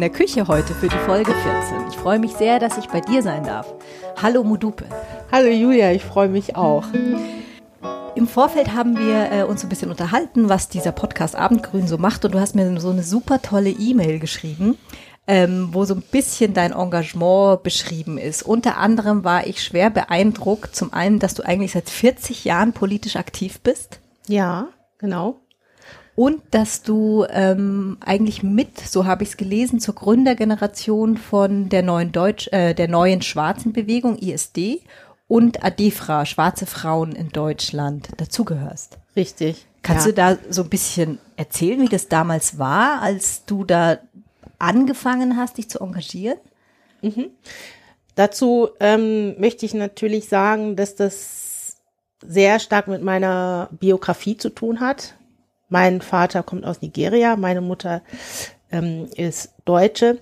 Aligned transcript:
in 0.00 0.10
der 0.10 0.18
Küche 0.18 0.48
heute 0.48 0.72
für 0.72 0.88
die 0.88 0.96
Folge 0.96 1.30
14. 1.30 1.88
Ich 1.90 1.96
freue 1.98 2.18
mich 2.18 2.32
sehr, 2.32 2.58
dass 2.58 2.78
ich 2.78 2.88
bei 2.88 3.02
dir 3.02 3.22
sein 3.22 3.44
darf. 3.44 3.74
Hallo 4.22 4.42
Mudupe. 4.42 4.86
Hallo 5.30 5.48
Julia, 5.48 5.92
ich 5.92 6.02
freue 6.02 6.30
mich 6.30 6.56
auch. 6.56 6.86
Im 8.14 8.26
Vorfeld 8.26 8.72
haben 8.72 8.96
wir 8.96 9.30
äh, 9.30 9.42
uns 9.42 9.62
ein 9.62 9.68
bisschen 9.68 9.90
unterhalten, 9.90 10.48
was 10.48 10.70
dieser 10.70 10.92
Podcast 10.92 11.36
Abendgrün 11.36 11.86
so 11.86 11.98
macht 11.98 12.24
und 12.24 12.32
du 12.32 12.40
hast 12.40 12.54
mir 12.54 12.80
so 12.80 12.88
eine 12.88 13.02
super 13.02 13.42
tolle 13.42 13.68
E-Mail 13.68 14.20
geschrieben, 14.20 14.78
ähm, 15.26 15.68
wo 15.72 15.84
so 15.84 15.96
ein 15.96 16.02
bisschen 16.10 16.54
dein 16.54 16.72
Engagement 16.72 17.62
beschrieben 17.62 18.16
ist. 18.16 18.42
Unter 18.42 18.78
anderem 18.78 19.22
war 19.22 19.46
ich 19.46 19.62
schwer 19.62 19.90
beeindruckt, 19.90 20.74
zum 20.74 20.94
einen, 20.94 21.18
dass 21.18 21.34
du 21.34 21.42
eigentlich 21.42 21.72
seit 21.72 21.90
40 21.90 22.46
Jahren 22.46 22.72
politisch 22.72 23.16
aktiv 23.16 23.60
bist. 23.60 24.00
Ja, 24.28 24.68
genau 24.96 25.40
und 26.20 26.42
dass 26.50 26.82
du 26.82 27.24
ähm, 27.30 27.96
eigentlich 28.00 28.42
mit, 28.42 28.78
so 28.78 29.06
habe 29.06 29.22
ich 29.22 29.30
es 29.30 29.36
gelesen, 29.38 29.80
zur 29.80 29.94
Gründergeneration 29.94 31.16
von 31.16 31.70
der 31.70 31.82
neuen 31.82 32.12
Deutsch, 32.12 32.46
äh, 32.48 32.74
der 32.74 32.88
neuen 32.88 33.22
schwarzen 33.22 33.72
Bewegung 33.72 34.18
ISD 34.18 34.82
und 35.28 35.64
ADEFRA, 35.64 36.26
Schwarze 36.26 36.66
Frauen 36.66 37.12
in 37.12 37.30
Deutschland, 37.30 38.10
dazugehörst. 38.18 38.98
Richtig. 39.16 39.64
Kannst 39.80 40.04
ja. 40.04 40.12
du 40.12 40.14
da 40.14 40.38
so 40.50 40.64
ein 40.64 40.68
bisschen 40.68 41.18
erzählen, 41.38 41.80
wie 41.80 41.88
das 41.88 42.08
damals 42.08 42.58
war, 42.58 43.00
als 43.00 43.46
du 43.46 43.64
da 43.64 43.96
angefangen 44.58 45.38
hast, 45.38 45.56
dich 45.56 45.70
zu 45.70 45.80
engagieren? 45.80 46.36
Mhm. 47.00 47.30
Dazu 48.14 48.68
ähm, 48.78 49.40
möchte 49.40 49.64
ich 49.64 49.72
natürlich 49.72 50.28
sagen, 50.28 50.76
dass 50.76 50.96
das 50.96 51.78
sehr 52.22 52.60
stark 52.60 52.88
mit 52.88 53.02
meiner 53.02 53.70
Biografie 53.72 54.36
zu 54.36 54.50
tun 54.50 54.80
hat. 54.80 55.14
Mein 55.70 56.02
Vater 56.02 56.42
kommt 56.42 56.66
aus 56.66 56.82
Nigeria, 56.82 57.36
meine 57.36 57.60
Mutter 57.60 58.02
ähm, 58.70 59.08
ist 59.16 59.54
Deutsche. 59.64 60.18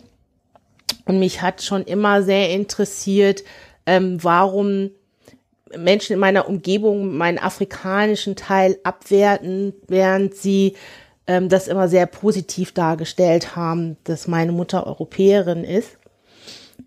Und 1.07 1.19
mich 1.19 1.43
hat 1.43 1.63
schon 1.63 1.83
immer 1.85 2.23
sehr 2.23 2.51
interessiert, 2.51 3.43
ähm, 3.87 4.23
warum 4.23 4.91
Menschen 5.77 6.13
in 6.13 6.19
meiner 6.19 6.49
Umgebung 6.49 7.17
meinen 7.17 7.39
afrikanischen 7.39 8.37
Teil 8.37 8.79
abwerten, 8.85 9.73
während 9.87 10.35
sie 10.35 10.77
ähm, 11.27 11.49
das 11.49 11.67
immer 11.67 11.89
sehr 11.89 12.07
positiv 12.07 12.73
dargestellt 12.73 13.57
haben, 13.57 13.97
dass 14.05 14.29
meine 14.29 14.53
Mutter 14.53 14.87
Europäerin 14.87 15.65
ist. 15.65 15.99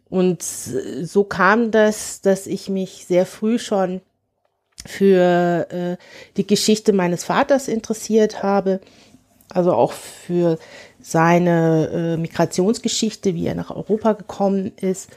Und 0.09 0.43
so 0.43 1.23
kam 1.23 1.71
das, 1.71 2.21
dass 2.21 2.45
ich 2.45 2.69
mich 2.69 3.05
sehr 3.07 3.25
früh 3.25 3.57
schon 3.57 4.01
für 4.85 5.67
äh, 5.69 5.97
die 6.37 6.47
Geschichte 6.47 6.93
meines 6.93 7.23
Vaters 7.23 7.67
interessiert 7.67 8.43
habe, 8.43 8.79
also 9.49 9.73
auch 9.73 9.91
für 9.91 10.57
seine 11.01 11.89
äh, 12.15 12.17
Migrationsgeschichte, 12.17 13.35
wie 13.35 13.47
er 13.47 13.55
nach 13.55 13.71
Europa 13.71 14.13
gekommen 14.13 14.71
ist, 14.77 15.09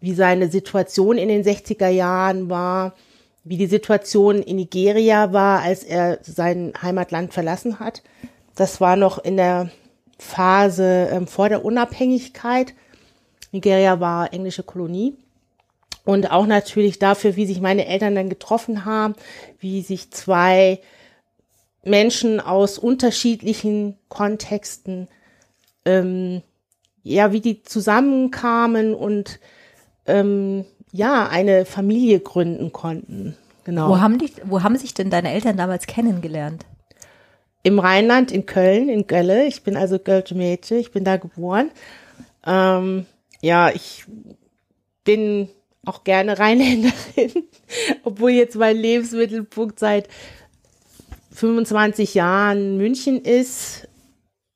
wie 0.00 0.14
seine 0.14 0.50
Situation 0.50 1.18
in 1.18 1.28
den 1.28 1.44
60er 1.44 1.88
Jahren 1.88 2.50
war, 2.50 2.94
wie 3.44 3.56
die 3.56 3.66
Situation 3.66 4.42
in 4.42 4.56
Nigeria 4.56 5.32
war, 5.32 5.62
als 5.62 5.84
er 5.84 6.18
sein 6.22 6.72
Heimatland 6.82 7.32
verlassen 7.32 7.78
hat. 7.78 8.02
Das 8.54 8.80
war 8.80 8.96
noch 8.96 9.22
in 9.22 9.36
der 9.36 9.70
Phase 10.18 11.08
ähm, 11.12 11.26
vor 11.26 11.48
der 11.48 11.64
Unabhängigkeit. 11.64 12.74
Nigeria 13.52 14.00
war 14.00 14.32
englische 14.32 14.62
Kolonie 14.62 15.16
und 16.06 16.30
auch 16.30 16.46
natürlich 16.46 17.00
dafür, 17.00 17.34
wie 17.34 17.46
sich 17.46 17.60
meine 17.60 17.86
Eltern 17.86 18.14
dann 18.14 18.30
getroffen 18.30 18.84
haben, 18.84 19.16
wie 19.58 19.82
sich 19.82 20.12
zwei 20.12 20.80
Menschen 21.84 22.40
aus 22.40 22.78
unterschiedlichen 22.78 23.98
Kontexten, 24.08 25.08
ähm, 25.84 26.42
ja, 27.02 27.32
wie 27.32 27.40
die 27.40 27.64
zusammenkamen 27.64 28.94
und 28.94 29.40
ähm, 30.06 30.64
ja, 30.92 31.28
eine 31.28 31.64
Familie 31.64 32.20
gründen 32.20 32.72
konnten. 32.72 33.36
Genau. 33.64 33.88
Wo 33.88 34.00
haben, 34.00 34.18
die, 34.18 34.30
wo 34.44 34.62
haben 34.62 34.76
sich 34.76 34.94
denn 34.94 35.10
deine 35.10 35.32
Eltern 35.32 35.56
damals 35.56 35.88
kennengelernt? 35.88 36.64
Im 37.64 37.80
Rheinland, 37.80 38.30
in 38.30 38.46
Köln, 38.46 38.88
in 38.88 39.08
Gölle. 39.08 39.46
Ich 39.46 39.64
bin 39.64 39.76
also 39.76 39.98
Gölsche 39.98 40.36
Mädchen, 40.36 40.78
ich 40.78 40.92
bin 40.92 41.02
da 41.02 41.16
geboren. 41.16 41.72
Ähm, 42.46 43.06
ja, 43.40 43.70
ich 43.70 44.04
bin 45.02 45.48
auch 45.86 46.04
gerne 46.04 46.38
Rheinländerin, 46.38 47.48
obwohl 48.04 48.32
jetzt 48.32 48.56
mein 48.56 48.76
Lebensmittelpunkt 48.76 49.78
seit 49.78 50.08
25 51.32 52.14
Jahren 52.14 52.76
München 52.76 53.22
ist. 53.22 53.88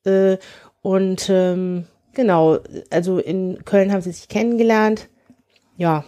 Äh, 0.05 0.39
und 0.83 1.29
ähm, 1.29 1.87
genau, 2.13 2.59
also 2.91 3.19
in 3.19 3.65
Köln 3.65 3.93
haben 3.93 4.03
sie 4.03 4.13
sich 4.13 4.29
kennengelernt. 4.29 5.09
Ja. 5.77 6.05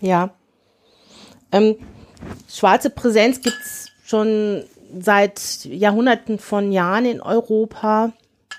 Ja. 0.00 0.30
Ähm, 1.52 1.76
schwarze 2.48 2.90
Präsenz 2.90 3.40
gibt's 3.40 3.88
schon 4.04 4.64
seit 4.98 5.64
Jahrhunderten 5.64 6.38
von 6.38 6.72
Jahren 6.72 7.04
in 7.06 7.20
Europa. 7.20 8.12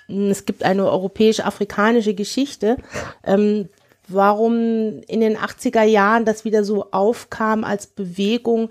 Es 0.07 0.45
gibt 0.45 0.63
eine 0.63 0.89
europäisch-afrikanische 0.89 2.13
Geschichte. 2.13 2.77
Ähm, 3.23 3.69
warum 4.07 5.01
in 5.07 5.19
den 5.19 5.38
80er 5.38 5.84
Jahren 5.84 6.25
das 6.25 6.45
wieder 6.45 6.63
so 6.63 6.91
aufkam 6.91 7.63
als 7.63 7.88
Bewegung 7.88 8.69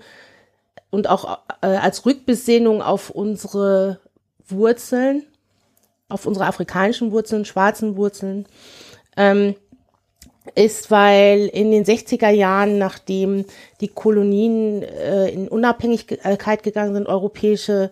und 0.89 1.09
auch 1.09 1.39
äh, 1.61 1.67
als 1.67 2.05
Rückbesinnung 2.05 2.81
auf 2.81 3.09
unsere 3.09 3.99
Wurzeln, 4.47 5.23
auf 6.09 6.25
unsere 6.25 6.45
afrikanischen 6.45 7.11
Wurzeln, 7.11 7.45
schwarzen 7.45 7.97
Wurzeln, 7.97 8.45
ähm, 9.15 9.55
ist, 10.55 10.89
weil 10.91 11.47
in 11.47 11.71
den 11.71 11.83
60er 11.83 12.29
Jahren, 12.29 12.77
nachdem 12.77 13.45
die 13.81 13.89
Kolonien 13.89 14.81
äh, 14.81 15.29
in 15.29 15.47
Unabhängigkeit 15.49 16.63
gegangen 16.63 16.93
sind, 16.93 17.07
europäische 17.07 17.91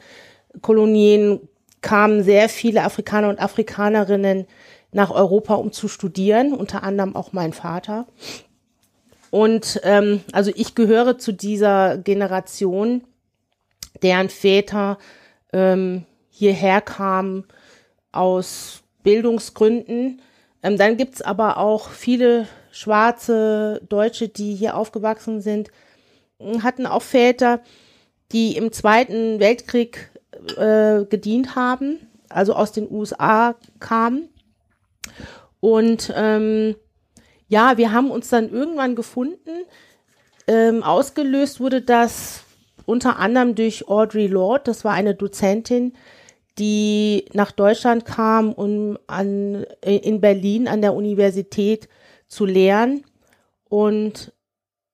Kolonien, 0.61 1.41
kamen 1.81 2.23
sehr 2.23 2.49
viele 2.49 2.83
Afrikaner 2.83 3.29
und 3.29 3.39
Afrikanerinnen 3.39 4.47
nach 4.95 5.11
Europa, 5.11 5.55
um 5.55 5.73
zu 5.73 5.89
studieren, 5.89 6.53
unter 6.53 6.83
anderem 6.83 7.17
auch 7.17 7.33
mein 7.33 7.51
Vater. 7.51 8.07
Und 9.29 9.81
ähm, 9.83 10.21
also 10.31 10.51
ich 10.55 10.73
gehöre 10.73 11.17
zu 11.17 11.33
dieser 11.33 11.97
Generation, 11.97 13.03
deren 14.01 14.29
Väter 14.29 14.97
ähm, 15.51 16.05
hierher 16.29 16.79
kamen 16.79 17.43
aus 18.13 18.83
Bildungsgründen. 19.03 20.21
Ähm, 20.63 20.77
dann 20.77 20.95
gibt's 20.95 21.21
aber 21.21 21.57
auch 21.57 21.89
viele 21.89 22.47
schwarze 22.71 23.81
Deutsche, 23.89 24.29
die 24.29 24.55
hier 24.55 24.77
aufgewachsen 24.77 25.41
sind, 25.41 25.71
hatten 26.63 26.85
auch 26.85 27.01
Väter, 27.01 27.59
die 28.31 28.55
im 28.55 28.71
Zweiten 28.71 29.41
Weltkrieg 29.41 30.09
äh, 30.55 31.03
gedient 31.03 31.57
haben, 31.57 31.99
also 32.29 32.53
aus 32.53 32.71
den 32.71 32.89
USA 32.89 33.55
kamen 33.79 34.29
und 35.59 36.13
ähm, 36.15 36.75
ja, 37.47 37.77
wir 37.77 37.91
haben 37.91 38.11
uns 38.11 38.29
dann 38.29 38.49
irgendwann 38.49 38.95
gefunden. 38.95 39.65
Ähm, 40.47 40.83
ausgelöst 40.83 41.59
wurde 41.59 41.81
das 41.81 42.43
unter 42.85 43.17
anderem 43.19 43.55
durch 43.55 43.87
Audrey 43.87 44.27
Lord. 44.27 44.67
Das 44.67 44.83
war 44.83 44.93
eine 44.93 45.15
Dozentin, 45.15 45.93
die 46.57 47.25
nach 47.33 47.51
Deutschland 47.51 48.05
kam, 48.05 48.51
um 48.53 48.97
an, 49.07 49.65
in 49.81 50.21
Berlin 50.21 50.67
an 50.67 50.81
der 50.81 50.93
Universität 50.93 51.89
zu 52.27 52.45
lehren. 52.45 53.03
Und 53.69 54.33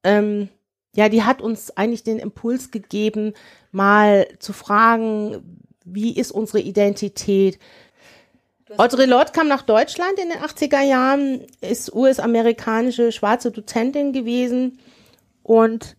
ähm, 0.03 0.49
ja, 0.95 1.09
die 1.09 1.23
hat 1.23 1.41
uns 1.41 1.75
eigentlich 1.77 2.03
den 2.03 2.19
Impuls 2.19 2.71
gegeben, 2.71 3.33
mal 3.71 4.27
zu 4.39 4.53
fragen, 4.53 5.59
wie 5.85 6.15
ist 6.15 6.31
unsere 6.31 6.59
Identität? 6.59 7.59
Audre 8.77 9.05
Lorde 9.05 9.31
kam 9.31 9.47
nach 9.47 9.63
Deutschland 9.63 10.19
in 10.19 10.29
den 10.29 10.39
80er 10.39 10.81
Jahren, 10.81 11.41
ist 11.61 11.93
US-amerikanische 11.93 13.11
schwarze 13.11 13.51
Dozentin 13.51 14.13
gewesen 14.13 14.79
und 15.43 15.97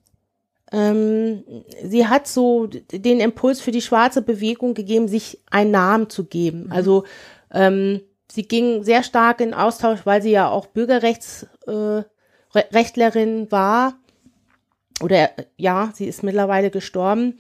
ähm, 0.73 1.45
sie 1.85 2.07
hat 2.07 2.27
so 2.27 2.67
den 2.67 3.21
Impuls 3.21 3.61
für 3.61 3.73
die 3.73 3.83
schwarze 3.83 4.23
Bewegung 4.23 4.73
gegeben, 4.75 5.07
sich 5.07 5.43
einen 5.51 5.71
Namen 5.71 6.09
zu 6.09 6.25
geben. 6.25 6.65
Mhm. 6.65 6.73
Also 6.73 7.05
ähm, 7.53 8.01
sie 8.31 8.45
ging 8.45 8.83
sehr 8.83 9.03
stark 9.03 9.43
in 9.43 9.53
Austausch, 9.53 10.01
weil 10.05 10.23
sie 10.23 10.31
ja 10.31 10.49
auch 10.49 10.65
Bürgerrechtsrechtlerin 10.67 13.47
äh, 13.47 13.51
war. 13.51 13.99
Oder 15.03 15.31
ja, 15.57 15.91
sie 15.95 16.07
ist 16.07 16.23
mittlerweile 16.23 16.71
gestorben. 16.71 17.39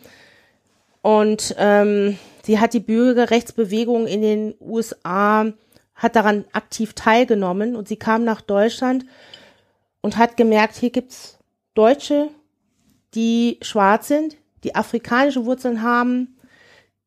Und 1.03 1.55
ähm, 1.59 2.17
sie 2.45 2.61
hat 2.61 2.75
die 2.75 2.81
Bürgerrechtsbewegung 2.81 4.07
in 4.07 4.23
den 4.23 4.55
USA, 4.61 5.53
hat 5.97 6.17
daran 6.17 6.45
aktiv 6.53 6.95
teilgenommen 6.95 7.77
und 7.77 7.89
sie 7.89 7.97
kam 7.97 8.25
nach 8.25 8.41
Deutschland 8.41 9.05
und 10.01 10.17
hat 10.17 10.37
gemerkt, 10.37 10.77
hier 10.77 10.91
gibt's 10.91 11.39
Deutsche, 11.75 12.29
die 13.15 13.59
schwarz 13.63 14.09
sind, 14.09 14.37
die 14.65 14.75
afrikanische 14.75 15.45
Wurzeln 15.45 15.83
haben, 15.83 16.37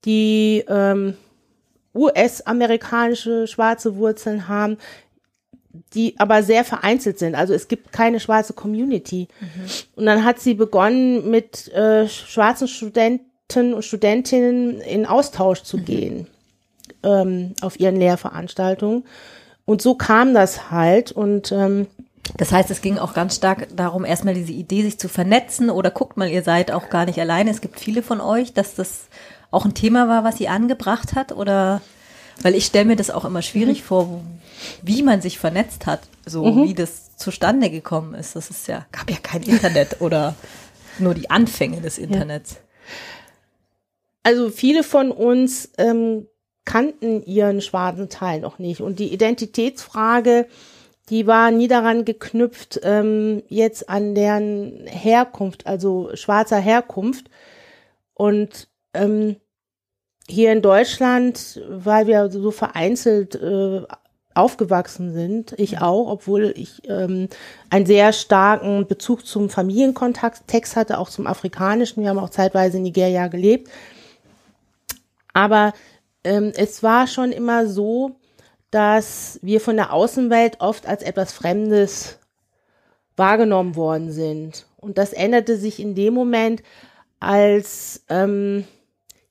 die 0.04 0.64
ähm, 0.68 1.16
US-amerikanische 1.94 3.48
schwarze 3.48 3.96
Wurzeln 3.96 4.48
haben, 4.50 4.78
die 5.94 6.16
aber 6.20 6.44
sehr 6.44 6.64
vereinzelt 6.64 7.18
sind. 7.20 7.36
Also 7.36 7.54
es 7.54 7.68
gibt 7.68 7.92
keine 7.92 8.20
schwarze 8.20 8.54
Community. 8.54 9.28
Mhm. 9.40 9.70
Und 9.96 10.06
dann 10.06 10.24
hat 10.24 10.40
sie 10.40 10.54
begonnen, 10.54 11.30
mit 11.30 11.70
äh, 11.74 12.08
schwarzen 12.08 12.68
Studenten 12.68 13.35
und 13.54 13.86
Studentinnen 13.86 14.82
in 14.82 15.06
Austausch 15.06 15.64
zu 15.64 15.78
mhm. 15.78 15.86
gehen 15.86 16.28
ähm, 17.04 17.54
auf 17.62 17.80
ihren 17.80 17.96
Lehrveranstaltungen. 17.96 19.04
Und 19.66 19.82
so 19.82 19.96
kam 19.96 20.34
das 20.34 20.72
halt. 20.72 21.12
Und 21.12 21.52
ähm, 21.52 21.88
das 22.38 22.52
heißt, 22.52 22.70
es 22.72 22.82
ging 22.82 22.98
auch 22.98 23.14
ganz 23.14 23.36
stark 23.36 23.68
darum, 23.76 24.04
erstmal 24.04 24.34
diese 24.34 24.52
Idee, 24.52 24.82
sich 24.82 25.00
zu 25.00 25.08
vernetzen 25.08 25.70
oder 25.70 25.92
guckt 25.92 26.18
mal, 26.18 26.30
ihr 26.30 26.44
seid 26.44 26.72
auch 26.72 26.90
gar 26.90 27.06
nicht 27.06 27.20
alleine. 27.20 27.52
Es 27.52 27.62
gibt 27.62 27.80
viele 27.80 28.02
von 28.02 28.20
euch, 28.20 28.54
dass 28.54 28.76
das 28.76 29.08
auch 29.52 29.66
ein 29.66 29.74
Thema 29.74 30.08
war, 30.08 30.24
was 30.24 30.38
sie 30.38 30.48
angebracht 30.48 31.16
hat 31.16 31.32
oder 31.32 31.82
weil 32.42 32.56
ich 32.56 32.66
stelle 32.66 32.86
mir 32.86 32.96
das 32.98 33.12
auch 33.12 33.24
immer 33.24 33.42
schwierig 33.42 33.82
mhm. 33.82 33.86
vor, 33.86 34.22
wie 34.82 35.04
man 35.04 35.22
sich 35.22 35.40
vernetzt 35.40 35.86
hat, 35.86 36.02
so 36.26 36.46
mhm. 36.46 36.64
wie 36.68 36.74
das 36.74 37.16
zustande 37.16 37.70
gekommen 37.70 38.14
ist. 38.14 38.36
Das 38.36 38.50
ist 38.50 38.68
ja, 38.68 38.86
gab 38.92 39.10
ja 39.10 39.18
kein 39.22 39.44
Internet 39.44 40.02
oder 40.02 40.36
nur 41.00 41.14
die 41.14 41.30
Anfänge 41.30 41.80
des 41.80 41.98
Internets. 41.98 42.54
Ja. 42.54 42.58
Also 44.26 44.50
viele 44.50 44.82
von 44.82 45.12
uns 45.12 45.70
ähm, 45.78 46.28
kannten 46.66 47.22
ihren 47.22 47.62
schwarzen 47.62 48.10
Teil 48.10 48.40
noch 48.40 48.58
nicht. 48.58 48.82
Und 48.82 48.98
die 48.98 49.14
Identitätsfrage, 49.14 50.48
die 51.10 51.28
war 51.28 51.52
nie 51.52 51.68
daran 51.68 52.06
geknüpft, 52.06 52.80
ähm, 52.82 53.44
jetzt 53.50 53.88
an 53.88 54.16
deren 54.16 54.88
Herkunft, 54.88 55.68
also 55.68 56.10
schwarzer 56.16 56.58
Herkunft. 56.58 57.30
Und 58.16 58.68
ähm, 58.96 59.36
hier 60.28 60.52
in 60.54 60.64
Deutschland, 60.64 61.62
weil 61.70 62.08
wir 62.08 62.32
so 62.32 62.50
vereinzelt 62.50 63.36
äh, 63.36 63.84
aufgewachsen 64.34 65.14
sind, 65.14 65.54
ich 65.60 65.74
mhm. 65.74 65.78
auch, 65.84 66.08
obwohl 66.10 66.52
ich 66.58 66.82
ähm, 66.90 67.30
einen 67.70 67.86
sehr 67.86 68.12
starken 68.12 68.88
Bezug 68.88 69.28
zum 69.28 69.52
Familienkontakt 69.52 70.48
Text 70.48 70.76
hatte, 70.76 70.98
auch 70.98 71.12
zum 71.12 71.28
Afrikanischen. 71.28 72.02
Wir 72.02 72.10
haben 72.10 72.18
auch 72.18 72.32
zeitweise 72.32 72.78
in 72.78 72.84
Nigeria 72.84 73.28
gelebt. 73.28 73.70
Aber 75.36 75.74
ähm, 76.24 76.54
es 76.56 76.82
war 76.82 77.08
schon 77.08 77.34
immer 77.34 77.68
so, 77.68 78.16
dass 78.72 79.38
wir 79.42 79.60
von 79.60 79.76
der 79.76 79.92
Außenwelt 79.92 80.62
oft 80.62 80.88
als 80.88 81.04
etwas 81.04 81.34
Fremdes 81.34 82.20
wahrgenommen 83.18 83.76
worden 83.76 84.12
sind. 84.12 84.66
Und 84.78 84.98
das 84.98 85.12
änderte 85.12 85.58
sich 85.58 85.82
in 85.82 85.94
dem 85.94 86.14
Moment, 86.14 86.64
als 87.20 88.04
ähm, 88.08 88.64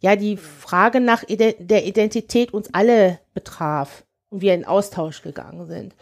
ja 0.00 0.14
die 0.14 0.36
Frage 0.36 1.00
nach 1.00 1.22
Ident 1.22 1.56
der 1.58 1.86
Identität 1.86 2.52
uns 2.52 2.72
alle 2.74 3.18
betraf 3.32 4.04
und 4.28 4.42
wir 4.42 4.52
in 4.52 4.66
Austausch 4.66 5.22
gegangen 5.22 5.66
sind. 5.66 5.94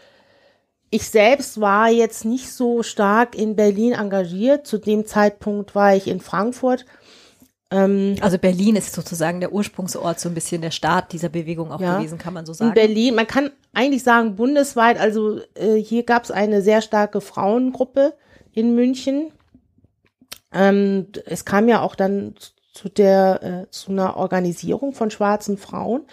Ich 0.89 1.07
selbst 1.07 1.61
war 1.61 1.89
jetzt 1.89 2.25
nicht 2.25 2.51
so 2.51 2.83
stark 2.83 3.35
in 3.35 3.55
Berlin 3.55 3.93
engagiert. 3.93 4.67
Zu 4.67 4.79
dem 4.79 5.05
Zeitpunkt 5.05 5.75
war 5.75 5.95
ich 5.95 6.07
in 6.07 6.19
Frankfurt 6.19 6.85
ähm, 7.73 8.17
also 8.21 8.37
Berlin 8.37 8.75
ist 8.75 8.93
sozusagen 8.93 9.39
der 9.39 9.51
Ursprungsort, 9.51 10.19
so 10.19 10.29
ein 10.29 10.35
bisschen 10.35 10.61
der 10.61 10.69
Start 10.69 11.11
dieser 11.11 11.29
Bewegung 11.29 11.71
auch 11.71 11.81
ja, 11.81 11.97
gewesen, 11.97 12.19
kann 12.19 12.33
man 12.33 12.45
so 12.45 12.53
sagen. 12.53 12.69
In 12.69 12.75
Berlin, 12.75 13.15
man 13.15 13.25
kann 13.25 13.49
eigentlich 13.73 14.03
sagen 14.03 14.35
bundesweit, 14.35 14.99
also 14.99 15.39
äh, 15.55 15.75
hier 15.75 16.03
gab 16.03 16.23
es 16.23 16.29
eine 16.29 16.61
sehr 16.61 16.81
starke 16.81 17.19
Frauengruppe 17.19 18.13
in 18.51 18.75
München. 18.75 19.31
Ähm, 20.53 21.07
es 21.25 21.45
kam 21.45 21.67
ja 21.67 21.81
auch 21.81 21.95
dann 21.95 22.35
zu 22.73 22.89
der 22.89 23.65
äh, 23.65 23.71
zu 23.71 23.91
einer 23.91 24.17
Organisierung 24.17 24.93
von 24.93 25.09
schwarzen 25.09 25.57
Frauen. 25.57 26.03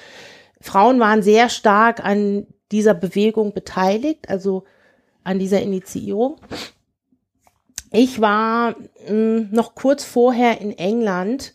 Frauen 0.63 0.99
waren 0.99 1.23
sehr 1.23 1.51
stark 1.51 2.03
an 2.03 2.47
dieser 2.73 2.95
Bewegung 2.95 3.53
beteiligt, 3.53 4.31
also 4.31 4.65
an 5.25 5.39
dieser 5.39 5.61
Initiierung. 5.61 6.37
Ich 7.93 8.21
war 8.21 8.71
mh, 8.71 9.09
hm, 9.09 9.49
noch 9.51 9.75
kurz 9.75 10.05
vorher 10.05 10.61
in 10.61 10.77
England 10.77 11.53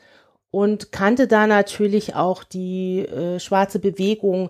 und 0.52 0.92
kannte 0.92 1.28
da 1.28 1.48
natürlich 1.48 2.16
auch 2.16 2.44
die 2.44 3.00
äh, 3.00 3.40
schwarze 3.40 3.80
Bewegung, 3.80 4.50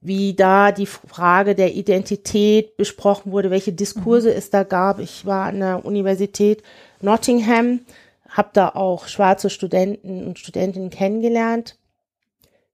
wie 0.00 0.34
da 0.34 0.70
die 0.70 0.86
Frage 0.86 1.54
der 1.54 1.74
Identität 1.74 2.76
besprochen 2.76 3.32
wurde, 3.32 3.50
welche 3.50 3.72
Diskurse 3.72 4.30
mhm. 4.30 4.36
es 4.36 4.50
da 4.50 4.62
gab. 4.62 4.98
Ich 4.98 5.24
war 5.24 5.46
an 5.46 5.60
der 5.60 5.84
Universität 5.84 6.62
Nottingham, 7.00 7.80
habe 8.28 8.50
da 8.52 8.68
auch 8.70 9.08
schwarze 9.08 9.48
Studenten 9.48 10.26
und 10.26 10.38
Studentinnen 10.38 10.90
kennengelernt, 10.90 11.78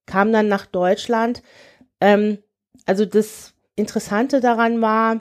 kam 0.06 0.32
dann 0.32 0.48
nach 0.48 0.66
Deutschland. 0.66 1.42
Ähm, 2.00 2.38
also 2.84 3.04
das 3.04 3.52
Interessante 3.76 4.40
daran 4.40 4.80
war, 4.80 5.20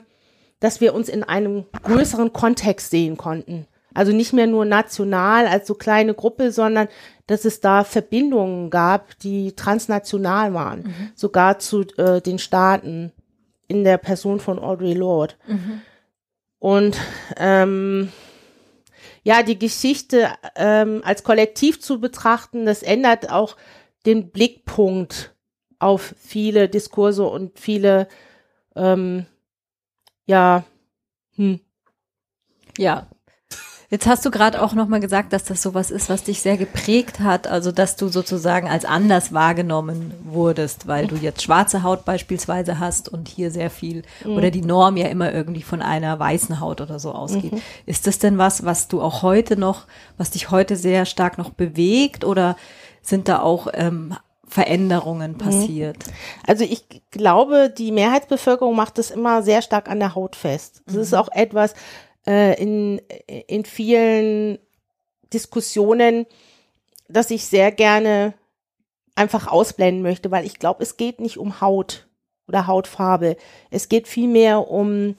dass 0.60 0.80
wir 0.80 0.94
uns 0.94 1.08
in 1.08 1.24
einem 1.24 1.64
größeren 1.82 2.32
Kontext 2.32 2.90
sehen 2.90 3.16
konnten. 3.16 3.66
Also 3.92 4.12
nicht 4.12 4.32
mehr 4.32 4.46
nur 4.46 4.64
national 4.64 5.46
als 5.46 5.66
so 5.66 5.74
kleine 5.74 6.14
Gruppe, 6.14 6.52
sondern 6.52 6.88
dass 7.26 7.44
es 7.44 7.60
da 7.60 7.82
Verbindungen 7.82 8.70
gab, 8.70 9.18
die 9.18 9.52
transnational 9.52 10.54
waren, 10.54 10.82
mhm. 10.82 11.10
sogar 11.14 11.58
zu 11.58 11.82
äh, 11.96 12.20
den 12.20 12.38
Staaten 12.38 13.12
in 13.66 13.84
der 13.84 13.98
Person 13.98 14.38
von 14.38 14.58
Audre 14.58 14.94
Lorde. 14.94 15.34
Mhm. 15.46 15.80
Und 16.58 16.98
ähm, 17.36 18.12
ja, 19.22 19.42
die 19.42 19.58
Geschichte 19.58 20.28
ähm, 20.56 21.02
als 21.04 21.24
Kollektiv 21.24 21.80
zu 21.80 22.00
betrachten, 22.00 22.66
das 22.66 22.82
ändert 22.82 23.30
auch 23.30 23.56
den 24.06 24.30
Blickpunkt 24.30 25.34
auf 25.78 26.14
viele 26.18 26.68
Diskurse 26.68 27.24
und 27.24 27.58
viele 27.58 28.08
ähm, 28.76 29.26
ja, 30.30 30.62
hm. 31.34 31.58
Ja. 32.78 33.08
Jetzt 33.88 34.06
hast 34.06 34.24
du 34.24 34.30
gerade 34.30 34.62
auch 34.62 34.74
nochmal 34.74 35.00
gesagt, 35.00 35.32
dass 35.32 35.42
das 35.42 35.60
sowas 35.60 35.90
ist, 35.90 36.08
was 36.08 36.22
dich 36.22 36.40
sehr 36.40 36.56
geprägt 36.56 37.18
hat, 37.18 37.48
also 37.48 37.72
dass 37.72 37.96
du 37.96 38.06
sozusagen 38.06 38.68
als 38.68 38.84
anders 38.84 39.32
wahrgenommen 39.32 40.14
wurdest, 40.22 40.86
weil 40.86 41.08
du 41.08 41.16
jetzt 41.16 41.42
schwarze 41.42 41.82
Haut 41.82 42.04
beispielsweise 42.04 42.78
hast 42.78 43.08
und 43.08 43.26
hier 43.26 43.50
sehr 43.50 43.70
viel 43.70 44.04
mhm. 44.24 44.36
oder 44.36 44.52
die 44.52 44.62
Norm 44.62 44.96
ja 44.96 45.08
immer 45.08 45.32
irgendwie 45.32 45.62
von 45.62 45.82
einer 45.82 46.16
weißen 46.20 46.60
Haut 46.60 46.80
oder 46.80 47.00
so 47.00 47.10
ausgeht. 47.10 47.54
Mhm. 47.54 47.62
Ist 47.86 48.06
das 48.06 48.20
denn 48.20 48.38
was, 48.38 48.64
was 48.64 48.86
du 48.86 49.02
auch 49.02 49.22
heute 49.22 49.56
noch, 49.56 49.88
was 50.16 50.30
dich 50.30 50.52
heute 50.52 50.76
sehr 50.76 51.06
stark 51.06 51.38
noch 51.38 51.50
bewegt 51.50 52.24
oder 52.24 52.56
sind 53.02 53.26
da 53.26 53.40
auch 53.40 53.66
ähm, 53.74 54.14
Veränderungen 54.50 55.32
mhm. 55.32 55.38
passiert? 55.38 55.96
Also 56.46 56.64
ich 56.64 56.84
glaube, 57.10 57.72
die 57.76 57.92
Mehrheitsbevölkerung 57.92 58.74
macht 58.74 58.98
das 58.98 59.10
immer 59.10 59.42
sehr 59.42 59.62
stark 59.62 59.88
an 59.88 60.00
der 60.00 60.14
Haut 60.14 60.36
fest. 60.36 60.82
Das 60.86 60.96
mhm. 60.96 61.00
ist 61.02 61.14
auch 61.14 61.28
etwas 61.32 61.74
äh, 62.26 62.60
in, 62.60 63.00
in 63.46 63.64
vielen 63.64 64.58
Diskussionen, 65.32 66.26
das 67.08 67.30
ich 67.30 67.46
sehr 67.46 67.72
gerne 67.72 68.34
einfach 69.14 69.46
ausblenden 69.46 70.02
möchte, 70.02 70.30
weil 70.30 70.46
ich 70.46 70.58
glaube, 70.58 70.82
es 70.82 70.96
geht 70.96 71.20
nicht 71.20 71.38
um 71.38 71.60
Haut 71.60 72.08
oder 72.48 72.66
Hautfarbe. 72.66 73.36
Es 73.70 73.88
geht 73.88 74.08
vielmehr 74.08 74.68
um 74.68 75.14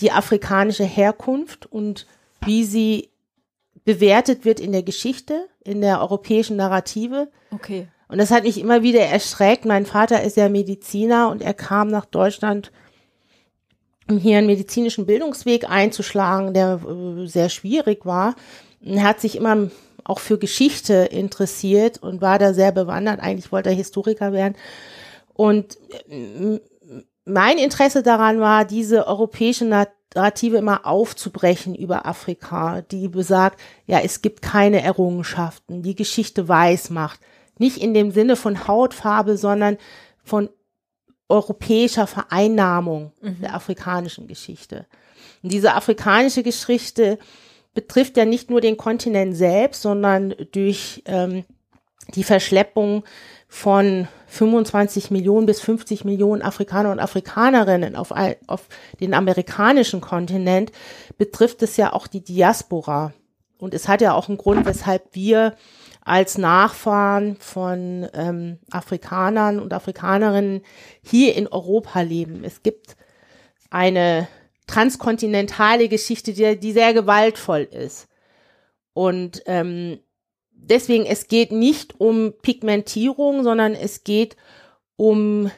die 0.00 0.12
afrikanische 0.12 0.84
Herkunft 0.84 1.66
und 1.66 2.06
wie 2.44 2.64
sie 2.64 3.10
bewertet 3.84 4.44
wird 4.44 4.60
in 4.60 4.72
der 4.72 4.82
Geschichte, 4.82 5.48
in 5.62 5.80
der 5.80 6.00
europäischen 6.00 6.56
Narrative. 6.56 7.30
Okay. 7.50 7.88
Und 8.08 8.18
das 8.18 8.30
hat 8.30 8.44
mich 8.44 8.60
immer 8.60 8.82
wieder 8.82 9.00
erschreckt. 9.00 9.64
Mein 9.64 9.86
Vater 9.86 10.22
ist 10.22 10.36
ja 10.36 10.48
Mediziner 10.48 11.30
und 11.30 11.42
er 11.42 11.54
kam 11.54 11.88
nach 11.88 12.04
Deutschland, 12.04 12.70
um 14.10 14.18
hier 14.18 14.38
einen 14.38 14.46
medizinischen 14.46 15.06
Bildungsweg 15.06 15.68
einzuschlagen, 15.68 16.54
der 16.54 16.80
äh, 16.86 17.26
sehr 17.26 17.48
schwierig 17.48 18.04
war. 18.04 18.34
Er 18.82 19.02
hat 19.02 19.20
sich 19.20 19.36
immer 19.36 19.70
auch 20.04 20.18
für 20.18 20.38
Geschichte 20.38 20.94
interessiert 20.94 22.02
und 22.02 22.20
war 22.20 22.38
da 22.38 22.52
sehr 22.52 22.72
bewandert. 22.72 23.20
Eigentlich 23.20 23.50
wollte 23.50 23.70
er 23.70 23.74
Historiker 23.74 24.32
werden. 24.32 24.54
Und 25.32 25.78
äh, 26.08 26.60
mein 27.24 27.58
Interesse 27.58 28.02
daran 28.02 28.40
war, 28.40 28.66
diese 28.66 29.06
europäische 29.06 29.64
Narrative 29.64 30.58
immer 30.58 30.86
aufzubrechen 30.86 31.74
über 31.74 32.06
Afrika, 32.06 32.82
die 32.82 33.08
besagt, 33.08 33.60
ja, 33.86 34.00
es 34.00 34.20
gibt 34.20 34.42
keine 34.42 34.82
Errungenschaften, 34.82 35.82
die 35.82 35.94
Geschichte 35.94 36.46
weiß 36.46 36.90
macht. 36.90 37.20
Nicht 37.58 37.78
in 37.78 37.94
dem 37.94 38.10
Sinne 38.10 38.36
von 38.36 38.66
Hautfarbe, 38.66 39.36
sondern 39.36 39.78
von 40.22 40.48
europäischer 41.28 42.06
Vereinnahmung 42.06 43.12
mhm. 43.20 43.40
der 43.40 43.54
afrikanischen 43.54 44.26
Geschichte. 44.26 44.86
Und 45.42 45.52
diese 45.52 45.74
afrikanische 45.74 46.42
Geschichte 46.42 47.18
betrifft 47.74 48.16
ja 48.16 48.24
nicht 48.24 48.50
nur 48.50 48.60
den 48.60 48.76
Kontinent 48.76 49.36
selbst, 49.36 49.82
sondern 49.82 50.34
durch 50.52 51.02
ähm, 51.06 51.44
die 52.14 52.24
Verschleppung 52.24 53.04
von 53.48 54.08
25 54.26 55.10
Millionen 55.10 55.46
bis 55.46 55.60
50 55.60 56.04
Millionen 56.04 56.42
Afrikaner 56.42 56.90
und 56.90 56.98
Afrikanerinnen 56.98 57.94
auf, 57.96 58.12
auf 58.46 58.68
den 59.00 59.14
amerikanischen 59.14 60.00
Kontinent 60.00 60.72
betrifft 61.18 61.62
es 61.62 61.76
ja 61.76 61.92
auch 61.92 62.06
die 62.06 62.22
Diaspora. 62.22 63.12
Und 63.58 63.74
es 63.74 63.88
hat 63.88 64.00
ja 64.00 64.12
auch 64.12 64.28
einen 64.28 64.38
Grund, 64.38 64.66
weshalb 64.66 65.14
wir 65.14 65.54
als 66.04 66.36
Nachfahren 66.36 67.36
von 67.36 68.06
ähm, 68.12 68.58
Afrikanern 68.70 69.58
und 69.58 69.72
Afrikanerinnen 69.72 70.62
hier 71.02 71.34
in 71.34 71.48
Europa 71.48 72.02
leben. 72.02 72.44
Es 72.44 72.62
gibt 72.62 72.96
eine 73.70 74.28
transkontinentale 74.66 75.88
Geschichte, 75.88 76.34
die, 76.34 76.58
die 76.58 76.72
sehr 76.72 76.92
gewaltvoll 76.92 77.62
ist. 77.62 78.08
Und 78.92 79.42
ähm, 79.46 79.98
deswegen, 80.52 81.06
es 81.06 81.26
geht 81.26 81.52
nicht 81.52 81.98
um 81.98 82.34
Pigmentierung, 82.42 83.42
sondern 83.42 83.74
es 83.74 84.04
geht 84.04 84.36
um 84.96 85.50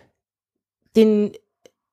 den, 0.95 1.33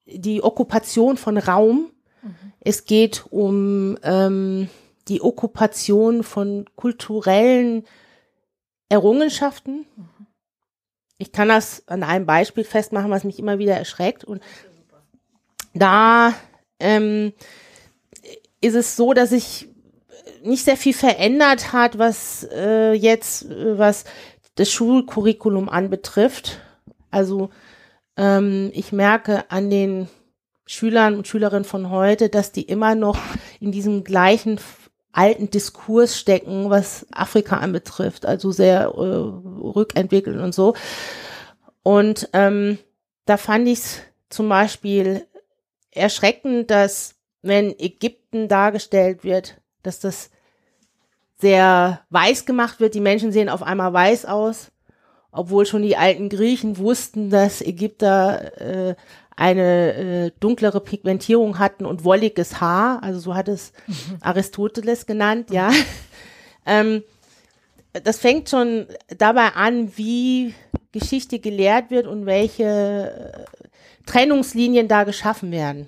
die 0.05 0.43
Okkupation 0.43 1.17
von 1.17 1.38
Raum. 1.38 1.91
Mhm. 2.22 2.53
Es 2.62 2.86
geht 2.86 3.25
um 3.31 3.98
ähm, 4.03 4.69
die 5.07 5.22
Okkupation 5.22 6.24
von 6.24 6.65
kulturellen 6.75 7.83
Errungenschaften. 8.93 9.88
Ich 11.17 11.31
kann 11.31 11.47
das 11.47 11.81
an 11.88 12.03
einem 12.03 12.27
Beispiel 12.27 12.63
festmachen, 12.63 13.09
was 13.09 13.23
mich 13.23 13.39
immer 13.39 13.57
wieder 13.57 13.75
erschreckt. 13.75 14.23
Und 14.23 14.43
da 15.73 16.35
ähm, 16.79 17.33
ist 18.62 18.75
es 18.75 18.95
so, 18.95 19.13
dass 19.13 19.31
sich 19.31 19.67
nicht 20.43 20.63
sehr 20.63 20.77
viel 20.77 20.93
verändert 20.93 21.73
hat, 21.73 21.97
was 21.97 22.47
äh, 22.51 22.93
jetzt, 22.93 23.50
äh, 23.50 23.79
was 23.79 24.03
das 24.55 24.71
Schulcurriculum 24.71 25.69
anbetrifft. 25.69 26.59
Also 27.09 27.50
ähm, 28.15 28.69
ich 28.75 28.91
merke 28.91 29.50
an 29.50 29.71
den 29.71 30.07
Schülern 30.67 31.15
und 31.15 31.27
Schülerinnen 31.27 31.65
von 31.65 31.89
heute, 31.89 32.29
dass 32.29 32.51
die 32.51 32.62
immer 32.62 32.93
noch 32.93 33.17
in 33.59 33.71
diesem 33.71 34.03
gleichen 34.03 34.59
alten 35.13 35.50
Diskurs 35.50 36.20
stecken, 36.20 36.70
was 36.70 37.05
Afrika 37.12 37.58
anbetrifft, 37.58 38.25
also 38.25 38.51
sehr 38.51 38.82
äh, 38.82 38.88
rückentwickelt 38.88 40.39
und 40.39 40.53
so. 40.53 40.74
Und 41.84 42.29
ähm, 42.34 42.79
da 43.25 43.38
fand 43.38 43.67
ich 43.67 43.79
es 43.79 44.01
zum 44.29 44.50
Beispiel 44.50 45.25
erschreckend, 45.91 46.72
dass 46.72 47.15
wenn 47.41 47.77
Ägypten 47.77 48.48
dargestellt 48.48 49.24
wird, 49.24 49.62
dass 49.84 50.00
das 50.00 50.32
sehr 51.39 52.01
weiß 52.10 52.46
gemacht 52.46 52.79
wird. 52.79 52.96
Die 52.96 53.01
Menschen 53.01 53.32
sehen 53.32 53.50
auf 53.50 53.63
einmal 53.63 53.93
weiß 53.93 54.25
aus, 54.25 54.72
obwohl 55.32 55.65
schon 55.65 55.82
die 55.82 55.98
alten 55.98 56.29
Griechen 56.29 56.77
wussten, 56.77 57.29
dass 57.29 57.62
Ägypter 57.62 58.62
äh, 58.62 58.96
eine 59.36 59.94
äh, 59.94 60.32
dunklere 60.40 60.82
Pigmentierung 60.82 61.60
hatten 61.60 61.86
und 61.86 62.04
wolliges 62.04 62.62
Haar. 62.62 63.02
Also 63.04 63.20
so 63.20 63.36
hat 63.36 63.48
es 63.48 63.74
mhm. 63.88 64.18
Aristoteles 64.22 65.06
genannt, 65.06 65.50
ja. 65.52 65.72
ähm, 66.66 67.04
das 67.92 68.20
fängt 68.20 68.50
schon 68.50 68.88
dabei 69.18 69.54
an, 69.54 69.98
wie 69.98 70.54
Geschichte 70.92 71.40
gelehrt 71.40 71.92
wird 71.92 72.08
und 72.08 72.25
welche 72.25 73.46
äh, 73.48 74.06
Trennungslinien 74.06 74.88
da 74.88 75.04
geschaffen 75.04 75.52
werden. 75.52 75.88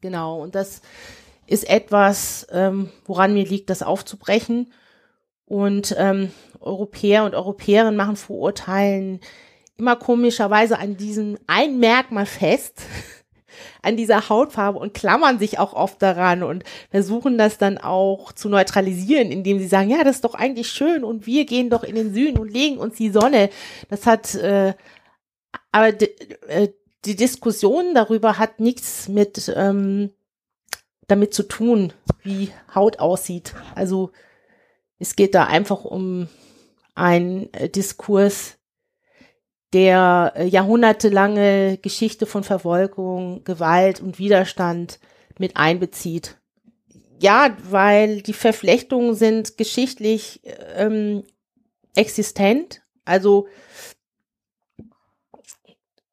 Genau, 0.00 0.42
und 0.42 0.54
das 0.54 0.82
ist 1.46 1.68
etwas, 1.68 2.46
ähm, 2.50 2.90
woran 3.04 3.34
mir 3.34 3.46
liegt, 3.46 3.70
das 3.70 3.82
aufzubrechen. 3.82 4.72
Und 5.44 5.94
ähm, 5.98 6.30
Europäer 6.60 7.24
und 7.24 7.34
Europäerinnen 7.34 7.96
machen 7.96 8.16
Vorurteilen 8.16 9.20
immer 9.82 9.96
komischerweise 9.96 10.78
an 10.78 10.96
diesem 10.96 11.36
ein 11.48 11.80
Merkmal 11.80 12.24
fest, 12.24 12.82
an 13.82 13.96
dieser 13.96 14.28
Hautfarbe 14.28 14.78
und 14.78 14.94
klammern 14.94 15.40
sich 15.40 15.58
auch 15.58 15.72
oft 15.72 16.00
daran 16.00 16.44
und 16.44 16.62
versuchen 16.92 17.36
das 17.36 17.58
dann 17.58 17.78
auch 17.78 18.30
zu 18.30 18.48
neutralisieren, 18.48 19.32
indem 19.32 19.58
sie 19.58 19.66
sagen, 19.66 19.90
ja, 19.90 20.04
das 20.04 20.16
ist 20.16 20.24
doch 20.24 20.34
eigentlich 20.34 20.68
schön 20.68 21.02
und 21.02 21.26
wir 21.26 21.46
gehen 21.46 21.68
doch 21.68 21.82
in 21.82 21.96
den 21.96 22.14
Süden 22.14 22.38
und 22.38 22.52
legen 22.52 22.78
uns 22.78 22.96
die 22.96 23.10
Sonne. 23.10 23.50
Das 23.90 24.06
hat, 24.06 24.36
äh, 24.36 24.74
aber 25.72 25.88
äh, 26.46 26.68
die 27.04 27.16
Diskussion 27.16 27.92
darüber 27.92 28.38
hat 28.38 28.60
nichts 28.60 29.08
mit 29.08 29.52
ähm, 29.56 30.12
damit 31.08 31.34
zu 31.34 31.42
tun, 31.42 31.92
wie 32.22 32.52
Haut 32.72 33.00
aussieht. 33.00 33.52
Also 33.74 34.12
es 35.00 35.16
geht 35.16 35.34
da 35.34 35.46
einfach 35.46 35.84
um 35.84 36.28
einen 36.94 37.52
äh, 37.52 37.68
Diskurs, 37.68 38.58
der 39.72 40.32
äh, 40.36 40.46
jahrhundertelange 40.46 41.78
Geschichte 41.78 42.26
von 42.26 42.44
Verfolgung, 42.44 43.44
Gewalt 43.44 44.00
und 44.00 44.18
Widerstand 44.18 44.98
mit 45.38 45.56
einbezieht. 45.56 46.36
Ja, 47.18 47.56
weil 47.70 48.20
die 48.22 48.32
Verflechtungen 48.32 49.14
sind 49.14 49.56
geschichtlich 49.56 50.40
ähm, 50.76 51.22
existent. 51.94 52.82
Also 53.04 53.46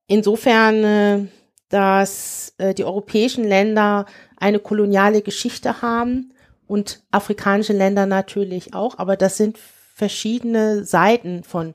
insofern, 0.07 0.83
äh, 0.83 1.25
dass 1.69 2.53
äh, 2.57 2.73
die 2.73 2.85
europäischen 2.85 3.43
Länder 3.43 4.05
eine 4.37 4.59
koloniale 4.59 5.21
Geschichte 5.21 5.81
haben 5.81 6.33
und 6.67 7.01
afrikanische 7.11 7.73
Länder 7.73 8.05
natürlich 8.05 8.73
auch, 8.73 8.97
aber 8.99 9.17
das 9.17 9.37
sind 9.37 9.57
verschiedene 9.57 10.85
Seiten 10.85 11.43
von 11.43 11.73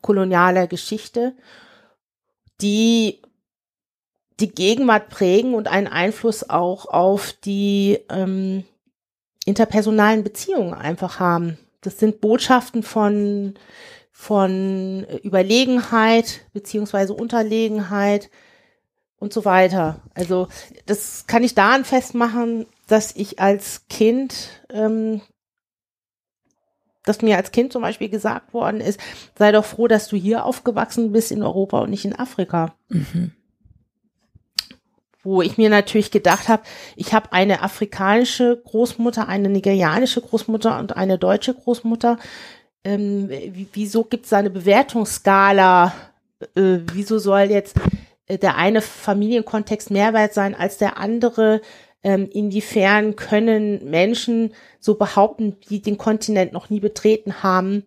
kolonialer 0.00 0.66
Geschichte, 0.66 1.34
die 2.60 3.20
die 4.38 4.50
Gegenwart 4.50 5.10
prägen 5.10 5.54
und 5.54 5.68
einen 5.68 5.86
Einfluss 5.86 6.48
auch 6.48 6.86
auf 6.86 7.32
die 7.44 7.98
ähm, 8.08 8.64
interpersonalen 9.44 10.24
Beziehungen 10.24 10.72
einfach 10.72 11.20
haben. 11.20 11.58
Das 11.82 11.98
sind 11.98 12.20
Botschaften 12.20 12.82
von, 12.82 13.54
von 14.12 15.06
Überlegenheit 15.22 16.40
beziehungsweise 16.52 17.12
Unterlegenheit, 17.12 18.30
und 19.20 19.32
so 19.32 19.44
weiter. 19.44 20.00
Also 20.14 20.48
das 20.86 21.26
kann 21.28 21.44
ich 21.44 21.54
daran 21.54 21.84
festmachen, 21.84 22.66
dass 22.88 23.14
ich 23.14 23.38
als 23.38 23.86
Kind, 23.88 24.48
ähm, 24.70 25.20
dass 27.10 27.22
mir 27.22 27.36
als 27.36 27.50
Kind 27.50 27.72
zum 27.72 27.82
Beispiel 27.82 28.08
gesagt 28.08 28.54
worden 28.54 28.80
ist, 28.80 29.00
sei 29.36 29.50
doch 29.50 29.64
froh, 29.64 29.88
dass 29.88 30.06
du 30.08 30.16
hier 30.16 30.44
aufgewachsen 30.44 31.10
bist 31.10 31.32
in 31.32 31.42
Europa 31.42 31.80
und 31.80 31.90
nicht 31.90 32.04
in 32.04 32.16
Afrika. 32.16 32.72
Mhm. 32.88 33.32
Wo 35.22 35.42
ich 35.42 35.58
mir 35.58 35.68
natürlich 35.68 36.10
gedacht 36.10 36.48
habe, 36.48 36.62
ich 36.96 37.12
habe 37.12 37.32
eine 37.32 37.62
afrikanische 37.62 38.62
Großmutter, 38.64 39.28
eine 39.28 39.48
nigerianische 39.48 40.20
Großmutter 40.22 40.78
und 40.78 40.96
eine 40.96 41.18
deutsche 41.18 41.52
Großmutter. 41.52 42.16
Ähm, 42.84 43.28
wieso 43.72 44.04
gibt 44.04 44.26
es 44.26 44.32
eine 44.32 44.48
Bewertungsskala? 44.48 45.92
Äh, 46.54 46.78
wieso 46.92 47.18
soll 47.18 47.50
jetzt 47.50 47.76
äh, 48.28 48.38
der 48.38 48.56
eine 48.56 48.80
Familienkontext 48.80 49.90
mehr 49.90 50.14
wert 50.14 50.32
sein 50.32 50.54
als 50.54 50.78
der 50.78 50.96
andere? 50.96 51.60
Ähm, 52.02 52.28
inwiefern 52.32 53.14
können 53.14 53.90
Menschen 53.90 54.54
so 54.78 54.94
behaupten, 54.94 55.56
die 55.68 55.82
den 55.82 55.98
Kontinent 55.98 56.52
noch 56.52 56.70
nie 56.70 56.80
betreten 56.80 57.42
haben, 57.42 57.84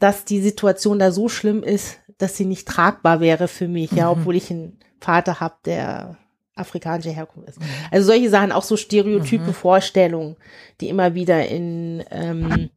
dass 0.00 0.24
die 0.24 0.40
Situation 0.40 0.98
da 0.98 1.12
so 1.12 1.28
schlimm 1.28 1.62
ist, 1.62 1.98
dass 2.18 2.36
sie 2.36 2.46
nicht 2.46 2.66
tragbar 2.66 3.20
wäre 3.20 3.46
für 3.48 3.68
mich, 3.68 3.92
mhm. 3.92 3.98
ja, 3.98 4.10
obwohl 4.10 4.36
ich 4.36 4.50
einen 4.50 4.78
Vater 5.00 5.40
habe, 5.40 5.54
der 5.64 6.16
afrikanische 6.56 7.10
Herkunft 7.10 7.48
ist. 7.48 7.58
Also 7.90 8.06
solche 8.06 8.30
Sachen, 8.30 8.52
auch 8.52 8.62
so 8.62 8.76
stereotype 8.76 9.48
mhm. 9.48 9.54
Vorstellungen, 9.54 10.36
die 10.80 10.88
immer 10.88 11.14
wieder 11.14 11.46
in 11.48 12.04
ähm, 12.10 12.70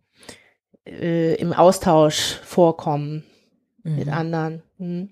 äh, 0.86 1.36
im 1.36 1.54
Austausch 1.54 2.40
vorkommen 2.44 3.24
mit 3.84 4.08
mhm. 4.08 4.14
anderen. 4.14 4.64
Mhm. 4.78 5.10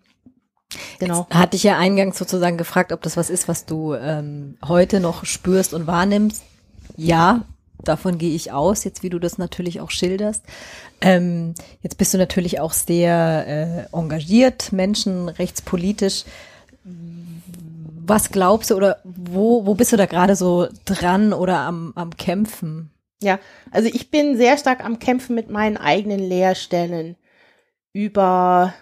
Genau. 0.99 1.27
Jetzt 1.29 1.37
hatte 1.37 1.57
ich 1.57 1.63
ja 1.63 1.77
eingangs 1.77 2.17
sozusagen 2.17 2.57
gefragt, 2.57 2.91
ob 2.91 3.01
das 3.01 3.17
was 3.17 3.29
ist, 3.29 3.47
was 3.47 3.65
du 3.65 3.93
ähm, 3.93 4.57
heute 4.65 4.99
noch 4.99 5.25
spürst 5.25 5.73
und 5.73 5.87
wahrnimmst. 5.87 6.43
Ja, 6.97 7.43
davon 7.83 8.17
gehe 8.17 8.35
ich 8.35 8.51
aus, 8.51 8.83
jetzt 8.83 9.03
wie 9.03 9.09
du 9.09 9.19
das 9.19 9.37
natürlich 9.37 9.81
auch 9.81 9.91
schilderst. 9.91 10.43
Ähm, 11.01 11.53
jetzt 11.81 11.97
bist 11.97 12.13
du 12.13 12.17
natürlich 12.17 12.59
auch 12.59 12.73
sehr 12.73 13.87
äh, 13.91 13.97
engagiert, 13.97 14.71
menschenrechtspolitisch. 14.71 16.23
Was 18.07 18.29
glaubst 18.31 18.69
du 18.69 18.75
oder 18.75 18.99
wo, 19.03 19.65
wo 19.65 19.73
bist 19.73 19.91
du 19.91 19.97
da 19.97 20.05
gerade 20.05 20.35
so 20.35 20.67
dran 20.85 21.33
oder 21.33 21.59
am, 21.59 21.91
am 21.95 22.15
Kämpfen? 22.15 22.91
Ja, 23.21 23.39
also 23.71 23.89
ich 23.91 24.11
bin 24.11 24.37
sehr 24.37 24.57
stark 24.57 24.83
am 24.83 24.99
Kämpfen 24.99 25.35
mit 25.35 25.49
meinen 25.49 25.77
eigenen 25.77 26.19
Lehrstellen 26.19 27.15
über 27.93 28.73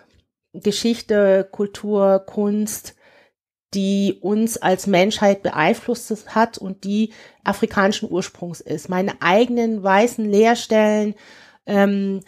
Geschichte, 0.53 1.47
Kultur, 1.51 2.23
Kunst, 2.25 2.95
die 3.73 4.19
uns 4.21 4.57
als 4.57 4.87
Menschheit 4.87 5.41
beeinflusst 5.41 6.35
hat 6.35 6.57
und 6.57 6.83
die 6.83 7.11
afrikanischen 7.43 8.09
Ursprungs 8.11 8.61
ist. 8.61 8.89
Meine 8.89 9.21
eigenen 9.21 9.81
weißen 9.81 10.29
Lehrstellen, 10.29 11.15
ähm, 11.65 12.21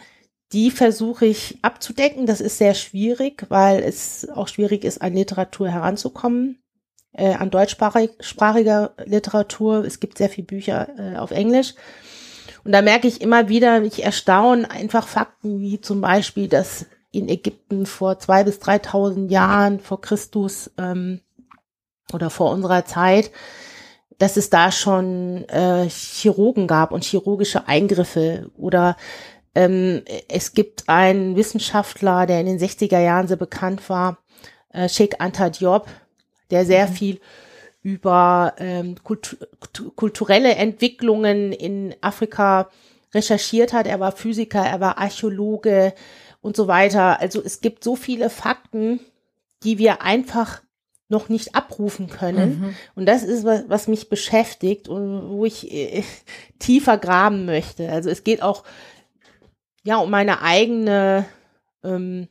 die 0.52 0.70
versuche 0.70 1.26
ich 1.26 1.58
abzudecken. 1.62 2.26
Das 2.26 2.40
ist 2.40 2.58
sehr 2.58 2.74
schwierig, 2.74 3.46
weil 3.48 3.82
es 3.82 4.28
auch 4.28 4.48
schwierig 4.48 4.84
ist, 4.84 5.02
an 5.02 5.14
Literatur 5.14 5.68
heranzukommen, 5.68 6.58
äh, 7.12 7.34
an 7.34 7.50
deutschsprachiger 7.50 8.94
Literatur. 9.04 9.84
Es 9.84 10.00
gibt 10.00 10.18
sehr 10.18 10.28
viele 10.28 10.46
Bücher 10.46 10.88
äh, 10.98 11.16
auf 11.16 11.30
Englisch. 11.30 11.74
Und 12.64 12.72
da 12.72 12.82
merke 12.82 13.06
ich 13.06 13.20
immer 13.20 13.48
wieder, 13.48 13.82
ich 13.82 14.02
erstaune 14.02 14.68
einfach 14.70 15.06
Fakten 15.06 15.60
wie 15.60 15.80
zum 15.80 16.00
Beispiel, 16.00 16.48
dass 16.48 16.86
in 17.18 17.28
Ägypten 17.28 17.86
vor 17.86 18.18
zwei 18.18 18.44
bis 18.44 18.58
3.000 18.58 19.30
Jahren 19.30 19.80
vor 19.80 20.00
Christus 20.00 20.70
ähm, 20.78 21.20
oder 22.12 22.30
vor 22.30 22.50
unserer 22.50 22.84
Zeit, 22.84 23.30
dass 24.18 24.36
es 24.36 24.50
da 24.50 24.72
schon 24.72 25.44
äh, 25.48 25.88
Chirurgen 25.88 26.66
gab 26.66 26.92
und 26.92 27.04
chirurgische 27.04 27.68
Eingriffe 27.68 28.50
oder 28.56 28.96
ähm, 29.54 30.02
es 30.28 30.52
gibt 30.52 30.88
einen 30.88 31.34
Wissenschaftler, 31.36 32.26
der 32.26 32.40
in 32.40 32.46
den 32.46 32.58
60er 32.58 33.00
Jahren 33.00 33.26
sehr 33.26 33.38
bekannt 33.38 33.88
war, 33.88 34.18
äh, 34.70 34.88
Sheikh 34.88 35.16
Anta 35.18 35.48
Diop, 35.48 35.88
der 36.50 36.64
sehr 36.64 36.88
mhm. 36.88 36.92
viel 36.92 37.20
über 37.82 38.54
ähm, 38.58 38.96
kultu 39.02 39.36
kulturelle 39.94 40.56
Entwicklungen 40.56 41.52
in 41.52 41.94
Afrika 42.00 42.68
recherchiert 43.14 43.72
hat. 43.72 43.86
Er 43.86 44.00
war 44.00 44.12
Physiker, 44.12 44.64
er 44.64 44.80
war 44.80 44.98
Archäologe 44.98 45.94
und 46.46 46.56
so 46.56 46.68
weiter. 46.68 47.20
Also 47.20 47.42
es 47.42 47.60
gibt 47.60 47.82
so 47.82 47.96
viele 47.96 48.30
Fakten, 48.30 49.00
die 49.64 49.78
wir 49.78 50.00
einfach 50.02 50.62
noch 51.08 51.28
nicht 51.28 51.54
abrufen 51.54 52.08
können. 52.08 52.60
Mhm. 52.60 52.74
Und 52.94 53.06
das 53.06 53.22
ist 53.22 53.44
was, 53.44 53.64
was 53.68 53.88
mich 53.88 54.08
beschäftigt 54.08 54.88
und 54.88 55.28
wo 55.28 55.44
ich 55.44 55.70
äh, 55.72 56.04
tiefer 56.58 56.98
graben 56.98 57.44
möchte. 57.46 57.90
Also 57.90 58.10
es 58.10 58.24
geht 58.24 58.42
auch 58.42 58.64
ja 59.84 59.98
um 59.98 60.10
meine 60.10 60.40
eigene 60.40 61.26
ähm, 61.84 62.28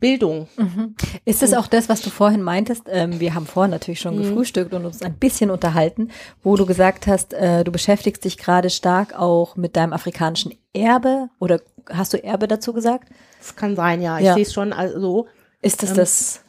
Bildung. 0.00 0.48
Mhm. 0.56 0.94
Ist 1.24 1.42
es 1.42 1.54
auch 1.54 1.66
das, 1.66 1.88
was 1.88 2.02
du 2.02 2.10
vorhin 2.10 2.42
meintest? 2.42 2.84
Ähm, 2.88 3.20
wir 3.20 3.34
haben 3.34 3.46
vorhin 3.46 3.72
natürlich 3.72 4.00
schon 4.00 4.16
mhm. 4.16 4.22
gefrühstückt 4.22 4.72
und 4.72 4.86
uns 4.86 5.02
ein 5.02 5.14
bisschen 5.14 5.50
unterhalten, 5.50 6.10
wo 6.42 6.56
du 6.56 6.66
gesagt 6.66 7.06
hast, 7.06 7.34
äh, 7.34 7.64
du 7.64 7.72
beschäftigst 7.72 8.24
dich 8.24 8.38
gerade 8.38 8.70
stark 8.70 9.18
auch 9.18 9.56
mit 9.56 9.76
deinem 9.76 9.92
afrikanischen 9.92 10.54
Erbe 10.72 11.28
oder 11.40 11.60
hast 11.92 12.12
du 12.12 12.22
Erbe 12.22 12.48
dazu 12.48 12.72
gesagt? 12.72 13.08
Das 13.38 13.56
kann 13.56 13.76
sein, 13.76 14.02
ja. 14.02 14.18
Ich 14.18 14.26
ja. 14.26 14.34
sehe 14.34 14.42
es 14.42 14.52
schon 14.52 14.72
also. 14.72 15.26
Ist 15.60 15.82
es 15.82 15.90
ähm, 15.90 15.96
das? 15.96 16.40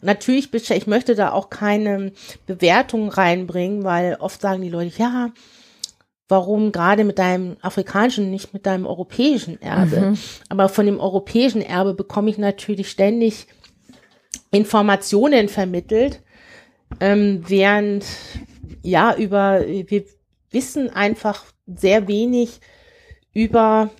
Natürlich, 0.00 0.52
ich 0.52 0.86
möchte 0.88 1.14
da 1.14 1.30
auch 1.30 1.48
keine 1.48 2.12
Bewertung 2.46 3.08
reinbringen, 3.08 3.84
weil 3.84 4.16
oft 4.18 4.40
sagen 4.40 4.60
die 4.62 4.68
Leute, 4.68 4.92
ja, 4.98 5.30
warum 6.28 6.72
gerade 6.72 7.04
mit 7.04 7.18
deinem 7.18 7.56
afrikanischen, 7.60 8.30
nicht 8.30 8.52
mit 8.52 8.66
deinem 8.66 8.86
europäischen 8.86 9.60
Erbe. 9.60 10.00
Mhm. 10.00 10.18
Aber 10.48 10.68
von 10.68 10.86
dem 10.86 10.98
europäischen 10.98 11.62
Erbe 11.62 11.94
bekomme 11.94 12.30
ich 12.30 12.38
natürlich 12.38 12.90
ständig 12.90 13.46
Informationen 14.50 15.48
vermittelt, 15.48 16.20
ähm, 17.00 17.44
während 17.46 18.04
ja 18.82 19.14
über 19.14 19.60
wir 19.66 20.04
wissen 20.50 20.90
einfach 20.90 21.44
sehr 21.66 22.08
wenig 22.08 22.60
über 23.32 23.90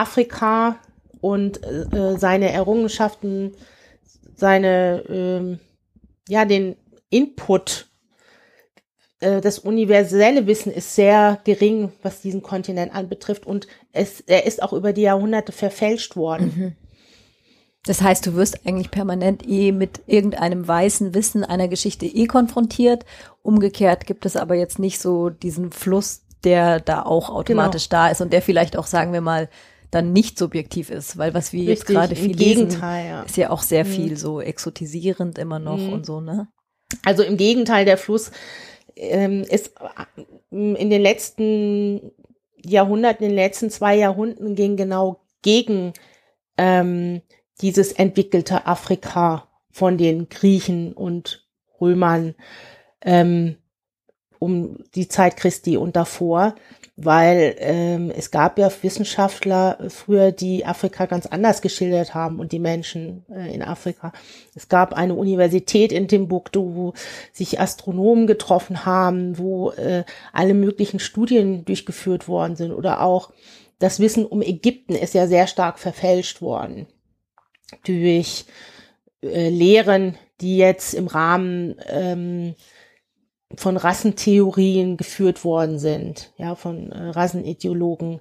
Afrika 0.00 0.76
und 1.20 1.62
äh, 1.64 2.16
seine 2.18 2.50
Errungenschaften, 2.50 3.52
seine 4.34 5.04
ähm, 5.08 5.60
ja 6.28 6.44
den 6.44 6.76
Input 7.10 7.90
äh, 9.20 9.40
das 9.40 9.58
universelle 9.58 10.46
Wissen 10.46 10.72
ist 10.72 10.94
sehr 10.94 11.38
gering, 11.44 11.92
was 12.02 12.22
diesen 12.22 12.42
Kontinent 12.42 12.94
anbetrifft 12.94 13.46
und 13.46 13.66
es, 13.92 14.20
er 14.22 14.46
ist 14.46 14.62
auch 14.62 14.72
über 14.72 14.92
die 14.92 15.02
Jahrhunderte 15.02 15.52
verfälscht 15.52 16.16
worden. 16.16 16.52
Mhm. 16.56 16.72
Das 17.86 18.02
heißt, 18.02 18.26
du 18.26 18.34
wirst 18.34 18.66
eigentlich 18.66 18.90
permanent 18.90 19.46
eh 19.48 19.72
mit 19.72 20.02
irgendeinem 20.06 20.68
weißen 20.68 21.14
Wissen 21.14 21.44
einer 21.44 21.66
Geschichte 21.66 22.04
eh 22.04 22.26
konfrontiert. 22.26 23.06
Umgekehrt 23.42 24.06
gibt 24.06 24.26
es 24.26 24.36
aber 24.36 24.54
jetzt 24.54 24.78
nicht 24.78 25.00
so 25.00 25.30
diesen 25.30 25.72
Fluss, 25.72 26.22
der 26.44 26.80
da 26.80 27.02
auch 27.02 27.30
automatisch 27.30 27.88
genau. 27.88 28.02
da 28.02 28.08
ist 28.08 28.20
und 28.20 28.34
der 28.34 28.42
vielleicht 28.42 28.76
auch, 28.76 28.86
sagen 28.86 29.14
wir 29.14 29.22
mal, 29.22 29.48
dann 29.90 30.12
nicht 30.12 30.38
subjektiv 30.38 30.90
ist, 30.90 31.18
weil 31.18 31.34
was 31.34 31.52
wir 31.52 31.60
Richtig, 31.60 31.78
jetzt 31.78 31.86
gerade 31.86 32.16
viel 32.16 32.36
lesen, 32.36 32.70
ja. 32.80 33.22
ist 33.22 33.36
ja 33.36 33.50
auch 33.50 33.62
sehr 33.62 33.84
mhm. 33.84 33.88
viel 33.88 34.16
so 34.16 34.40
exotisierend 34.40 35.38
immer 35.38 35.58
noch 35.58 35.78
mhm. 35.78 35.92
und 35.92 36.06
so, 36.06 36.20
ne? 36.20 36.48
Also 37.04 37.22
im 37.22 37.36
Gegenteil, 37.36 37.84
der 37.84 37.98
Fluss 37.98 38.30
ähm, 38.96 39.42
ist 39.42 39.74
äh, 39.78 40.22
in 40.50 40.90
den 40.90 41.02
letzten 41.02 42.12
Jahrhunderten, 42.64 43.24
in 43.24 43.30
den 43.30 43.36
letzten 43.36 43.70
zwei 43.70 43.96
Jahrhunderten 43.96 44.54
ging 44.54 44.76
genau 44.76 45.20
gegen 45.42 45.92
ähm, 46.56 47.22
dieses 47.60 47.92
entwickelte 47.92 48.66
Afrika 48.66 49.48
von 49.70 49.98
den 49.98 50.28
Griechen 50.28 50.92
und 50.92 51.46
Römern 51.80 52.34
ähm, 53.02 53.56
um 54.38 54.78
die 54.94 55.08
Zeit 55.08 55.36
Christi 55.36 55.76
und 55.76 55.96
davor 55.96 56.54
weil 57.02 57.56
ähm, 57.58 58.12
es 58.14 58.30
gab 58.30 58.58
ja 58.58 58.70
Wissenschaftler 58.82 59.78
früher, 59.88 60.32
die 60.32 60.66
Afrika 60.66 61.06
ganz 61.06 61.26
anders 61.26 61.62
geschildert 61.62 62.14
haben 62.14 62.38
und 62.38 62.52
die 62.52 62.58
Menschen 62.58 63.24
äh, 63.30 63.54
in 63.54 63.62
Afrika. 63.62 64.12
Es 64.54 64.68
gab 64.68 64.92
eine 64.92 65.14
Universität 65.14 65.92
in 65.92 66.08
Timbuktu, 66.08 66.74
wo 66.74 66.94
sich 67.32 67.58
Astronomen 67.58 68.26
getroffen 68.26 68.84
haben, 68.84 69.38
wo 69.38 69.70
äh, 69.70 70.04
alle 70.32 70.52
möglichen 70.52 71.00
Studien 71.00 71.64
durchgeführt 71.64 72.28
worden 72.28 72.56
sind 72.56 72.72
oder 72.72 73.00
auch 73.00 73.30
das 73.78 73.98
Wissen 73.98 74.26
um 74.26 74.42
Ägypten 74.42 74.94
ist 74.94 75.14
ja 75.14 75.26
sehr 75.26 75.46
stark 75.46 75.78
verfälscht 75.78 76.42
worden 76.42 76.86
durch 77.84 78.44
äh, 79.22 79.48
Lehren, 79.48 80.18
die 80.42 80.58
jetzt 80.58 80.92
im 80.92 81.06
Rahmen 81.06 81.76
ähm, 81.88 82.54
von 83.56 83.76
Rassentheorien 83.76 84.96
geführt 84.96 85.44
worden 85.44 85.78
sind, 85.78 86.32
ja, 86.36 86.54
von 86.54 86.92
äh, 86.92 87.08
Rassenideologen 87.10 88.20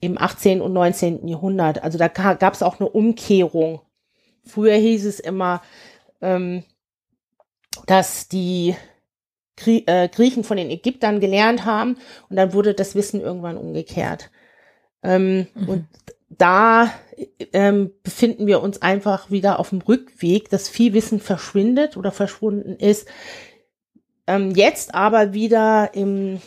im 0.00 0.18
18. 0.18 0.60
und 0.60 0.72
19. 0.72 1.26
Jahrhundert. 1.26 1.82
Also 1.82 1.98
da 1.98 2.08
gab 2.08 2.54
es 2.54 2.62
auch 2.62 2.78
eine 2.78 2.88
Umkehrung. 2.88 3.80
Früher 4.44 4.76
hieß 4.76 5.04
es 5.04 5.18
immer, 5.20 5.62
ähm, 6.20 6.62
dass 7.86 8.28
die 8.28 8.76
Grie 9.56 9.84
äh, 9.86 10.08
Griechen 10.08 10.44
von 10.44 10.56
den 10.56 10.70
Ägyptern 10.70 11.18
gelernt 11.18 11.64
haben 11.64 11.96
und 12.28 12.36
dann 12.36 12.52
wurde 12.52 12.74
das 12.74 12.94
Wissen 12.94 13.20
irgendwann 13.20 13.56
umgekehrt. 13.56 14.30
Ähm, 15.02 15.48
mhm. 15.54 15.68
Und 15.68 15.86
da 16.28 16.92
ähm, 17.52 17.90
befinden 18.02 18.46
wir 18.46 18.62
uns 18.62 18.82
einfach 18.82 19.30
wieder 19.30 19.58
auf 19.58 19.70
dem 19.70 19.80
Rückweg, 19.80 20.50
dass 20.50 20.68
viel 20.68 20.92
Wissen 20.92 21.20
verschwindet 21.20 21.96
oder 21.96 22.12
verschwunden 22.12 22.76
ist, 22.76 23.08
ähm, 24.28 24.50
jetzt 24.54 24.94
aber 24.94 25.32
wieder 25.32 25.94
im, 25.94 26.40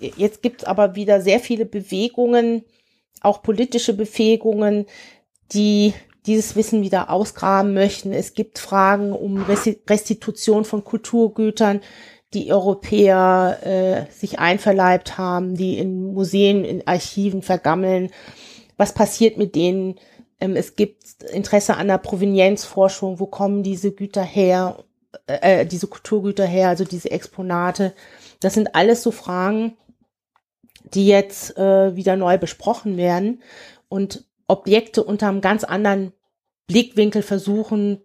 jetzt 0.00 0.42
gibt 0.42 0.62
es 0.62 0.68
aber 0.68 0.96
wieder 0.96 1.20
sehr 1.20 1.38
viele 1.38 1.64
Bewegungen, 1.64 2.64
auch 3.20 3.42
politische 3.42 3.94
Bewegungen, 3.94 4.86
die 5.52 5.94
dieses 6.26 6.56
Wissen 6.56 6.82
wieder 6.82 7.08
ausgraben 7.08 7.72
möchten. 7.72 8.12
Es 8.12 8.34
gibt 8.34 8.58
Fragen 8.58 9.12
um 9.12 9.42
Restitution 9.42 10.64
von 10.64 10.82
Kulturgütern, 10.82 11.80
die 12.34 12.52
Europäer 12.52 13.58
äh, 13.62 14.12
sich 14.12 14.40
einverleibt 14.40 15.18
haben, 15.18 15.54
die 15.54 15.78
in 15.78 16.12
Museen, 16.12 16.64
in 16.64 16.84
Archiven 16.86 17.42
vergammeln. 17.42 18.10
Was 18.76 18.92
passiert 18.92 19.38
mit 19.38 19.54
denen? 19.54 20.00
Ähm, 20.40 20.56
es 20.56 20.74
gibt 20.74 21.22
Interesse 21.32 21.76
an 21.76 21.86
der 21.86 21.98
Provenienzforschung. 21.98 23.20
Wo 23.20 23.26
kommen 23.26 23.62
diese 23.62 23.92
Güter 23.92 24.24
her? 24.24 24.82
Äh, 25.26 25.66
diese 25.66 25.86
Kulturgüter 25.86 26.46
her, 26.46 26.68
also 26.68 26.84
diese 26.84 27.10
Exponate. 27.10 27.92
Das 28.40 28.54
sind 28.54 28.74
alles 28.74 29.02
so 29.02 29.10
Fragen, 29.10 29.76
die 30.94 31.06
jetzt 31.06 31.56
äh, 31.56 31.94
wieder 31.96 32.16
neu 32.16 32.38
besprochen 32.38 32.96
werden 32.96 33.42
und 33.88 34.24
Objekte 34.46 35.02
unter 35.02 35.28
einem 35.28 35.40
ganz 35.40 35.64
anderen 35.64 36.12
Blickwinkel 36.66 37.22
versuchen 37.22 38.00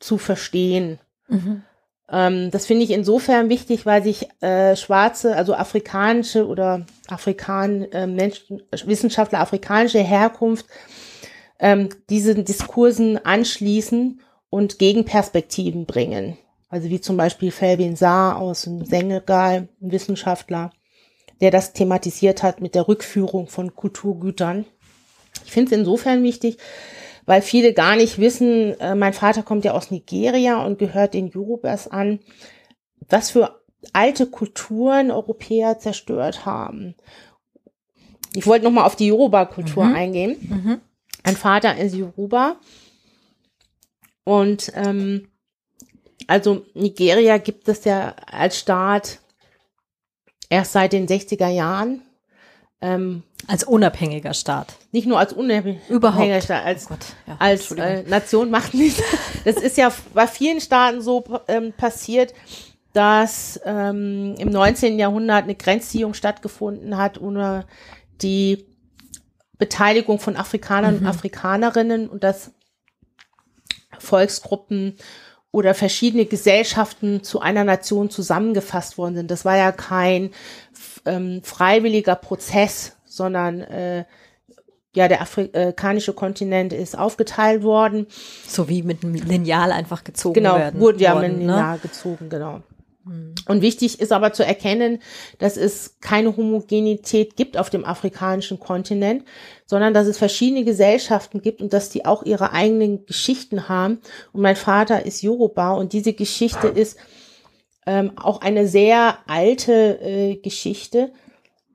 zu 0.00 0.18
verstehen. 0.18 0.98
Mhm. 1.28 1.62
Ähm, 2.10 2.50
das 2.50 2.66
finde 2.66 2.84
ich 2.84 2.90
insofern 2.90 3.48
wichtig, 3.48 3.86
weil 3.86 4.02
sich 4.02 4.28
äh, 4.40 4.76
schwarze, 4.76 5.36
also 5.36 5.54
afrikanische 5.54 6.46
oder 6.46 6.86
Afrikan, 7.08 7.82
äh, 7.92 8.06
Menschen, 8.06 8.62
Wissenschaftler 8.84 9.40
afrikanischer 9.40 10.02
Herkunft 10.02 10.66
ähm, 11.58 11.88
diesen 12.10 12.44
Diskursen 12.44 13.24
anschließen 13.24 14.20
und 14.50 14.78
Gegenperspektiven 14.78 15.86
bringen. 15.86 16.38
Also 16.68 16.88
wie 16.90 17.00
zum 17.00 17.16
Beispiel 17.16 17.50
Felvin 17.50 17.96
Saar 17.96 18.38
aus 18.38 18.62
dem 18.62 18.84
Senegal, 18.84 19.68
ein 19.80 19.92
Wissenschaftler, 19.92 20.70
der 21.40 21.50
das 21.50 21.72
thematisiert 21.72 22.42
hat 22.42 22.60
mit 22.60 22.74
der 22.74 22.88
Rückführung 22.88 23.46
von 23.48 23.74
Kulturgütern. 23.74 24.64
Ich 25.44 25.52
finde 25.52 25.72
es 25.72 25.78
insofern 25.78 26.22
wichtig, 26.22 26.58
weil 27.24 27.42
viele 27.42 27.72
gar 27.72 27.96
nicht 27.96 28.18
wissen, 28.18 28.78
äh, 28.80 28.94
mein 28.94 29.12
Vater 29.12 29.42
kommt 29.42 29.64
ja 29.64 29.72
aus 29.72 29.90
Nigeria 29.90 30.64
und 30.64 30.78
gehört 30.78 31.14
den 31.14 31.28
Yorubas 31.28 31.88
an, 31.88 32.20
was 33.08 33.30
für 33.30 33.60
alte 33.92 34.26
Kulturen 34.26 35.10
Europäer 35.10 35.78
zerstört 35.78 36.46
haben. 36.46 36.94
Ich 38.34 38.46
wollte 38.46 38.64
nochmal 38.64 38.84
auf 38.84 38.96
die 38.96 39.08
Yoruba-Kultur 39.08 39.84
mhm. 39.84 39.94
eingehen. 39.94 40.36
Mhm. 40.40 40.80
Mein 41.24 41.36
Vater 41.36 41.76
ist 41.76 41.94
Yoruba 41.94 42.56
und 44.26 44.72
ähm, 44.74 45.28
also 46.26 46.66
Nigeria 46.74 47.38
gibt 47.38 47.68
es 47.68 47.84
ja 47.84 48.16
als 48.26 48.58
Staat 48.58 49.20
erst 50.50 50.72
seit 50.72 50.92
den 50.92 51.06
60er 51.06 51.48
Jahren. 51.48 52.02
Ähm, 52.80 53.22
als 53.46 53.62
unabhängiger 53.64 54.34
Staat. 54.34 54.74
Nicht 54.90 55.06
nur 55.06 55.18
als 55.18 55.32
unabhängiger 55.32 55.88
Überhaupt. 55.88 56.42
Staat, 56.42 56.66
als, 56.66 56.86
oh 56.86 56.88
Gott, 56.88 57.06
ja, 57.26 57.36
als 57.38 57.70
äh, 57.70 58.02
Nation 58.02 58.50
macht 58.50 58.74
nichts. 58.74 59.00
Das 59.44 59.56
ist 59.56 59.78
ja 59.78 59.92
bei 60.12 60.26
vielen 60.26 60.60
Staaten 60.60 61.00
so 61.00 61.22
ähm, 61.46 61.72
passiert, 61.72 62.34
dass 62.92 63.60
ähm, 63.64 64.34
im 64.38 64.50
19. 64.50 64.98
Jahrhundert 64.98 65.44
eine 65.44 65.54
Grenzziehung 65.54 66.14
stattgefunden 66.14 66.96
hat 66.96 67.20
ohne 67.20 67.64
die 68.22 68.66
Beteiligung 69.56 70.18
von 70.18 70.36
Afrikanern 70.36 70.96
mhm. 70.96 71.00
und 71.02 71.06
Afrikanerinnen 71.06 72.08
und 72.08 72.24
dass 72.24 72.50
Volksgruppen 73.98 74.96
oder 75.50 75.74
verschiedene 75.74 76.26
Gesellschaften 76.26 77.22
zu 77.22 77.40
einer 77.40 77.64
Nation 77.64 78.10
zusammengefasst 78.10 78.98
worden 78.98 79.16
sind. 79.16 79.30
Das 79.30 79.44
war 79.44 79.56
ja 79.56 79.72
kein 79.72 80.30
ähm, 81.06 81.40
freiwilliger 81.42 82.14
Prozess, 82.14 82.96
sondern 83.04 83.62
äh, 83.62 84.04
ja, 84.94 85.08
der 85.08 85.20
afrikanische 85.20 86.14
Kontinent 86.14 86.72
ist 86.72 86.98
aufgeteilt 86.98 87.62
worden. 87.62 88.06
So 88.46 88.68
wie 88.68 88.82
mit 88.82 89.04
einem 89.04 89.14
Lineal 89.14 89.70
einfach 89.70 90.04
gezogen 90.04 90.34
genau, 90.34 90.56
werden. 90.56 90.74
Genau, 90.74 90.86
wurde 90.86 90.98
ja 91.00 91.14
worden, 91.14 91.22
mit 91.22 91.30
einem 91.32 91.46
ne? 91.46 91.52
Lineal 91.52 91.74
ne? 91.74 91.80
gezogen, 91.80 92.28
genau. 92.30 92.62
Hm. 93.06 93.34
Und 93.48 93.62
wichtig 93.62 94.00
ist 94.00 94.12
aber 94.12 94.32
zu 94.32 94.44
erkennen, 94.44 95.00
dass 95.38 95.56
es 95.56 95.98
keine 96.00 96.36
Homogenität 96.36 97.36
gibt 97.36 97.56
auf 97.56 97.70
dem 97.70 97.84
afrikanischen 97.84 98.58
Kontinent, 98.58 99.24
sondern 99.64 99.94
dass 99.94 100.06
es 100.06 100.18
verschiedene 100.18 100.64
Gesellschaften 100.64 101.40
gibt 101.40 101.62
und 101.62 101.72
dass 101.72 101.90
die 101.90 102.04
auch 102.04 102.24
ihre 102.24 102.52
eigenen 102.52 103.06
Geschichten 103.06 103.68
haben. 103.68 104.00
Und 104.32 104.42
mein 104.42 104.56
Vater 104.56 105.06
ist 105.06 105.22
Yoruba 105.22 105.72
und 105.72 105.92
diese 105.92 106.12
Geschichte 106.12 106.66
ist 106.66 106.98
ähm, 107.86 108.12
auch 108.16 108.40
eine 108.40 108.66
sehr 108.66 109.18
alte 109.28 110.00
äh, 110.00 110.36
Geschichte. 110.36 111.12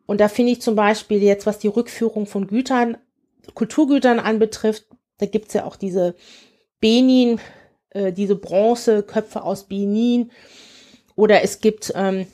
Und 0.05 0.19
da 0.19 0.27
finde 0.27 0.51
ich 0.51 0.61
zum 0.61 0.75
Beispiel 0.75 1.23
jetzt, 1.23 1.45
was 1.45 1.59
die 1.59 1.69
Rückführung 1.69 2.25
von 2.25 2.47
Gütern, 2.47 2.97
Kulturgütern 3.53 4.19
anbetrifft, 4.19 4.85
da 5.19 5.25
gibt's 5.25 5.53
ja 5.53 5.65
auch 5.65 5.77
diese 5.77 6.15
Benin, 6.81 7.39
äh, 7.91 8.11
diese 8.11 8.35
Bronzeköpfe 8.35 9.43
aus 9.43 9.69
Benin 9.69 10.31
oder 11.15 11.43
es 11.43 11.59
gibt 11.59 11.91
ähm, 11.95 12.27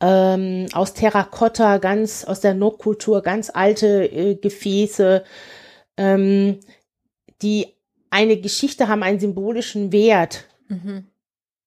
ähm, 0.00 0.66
aus 0.72 0.94
Terrakotta, 0.94 1.78
ganz 1.78 2.24
aus 2.24 2.40
der 2.40 2.54
Nok-Kultur, 2.54 3.22
ganz 3.22 3.50
alte 3.52 4.04
äh, 4.04 4.34
Gefäße, 4.34 5.24
ähm, 5.96 6.60
die 7.42 7.66
eine 8.10 8.36
Geschichte 8.38 8.88
haben, 8.88 9.02
einen 9.02 9.20
symbolischen 9.20 9.92
Wert. 9.92 10.46
Mhm. 10.68 11.06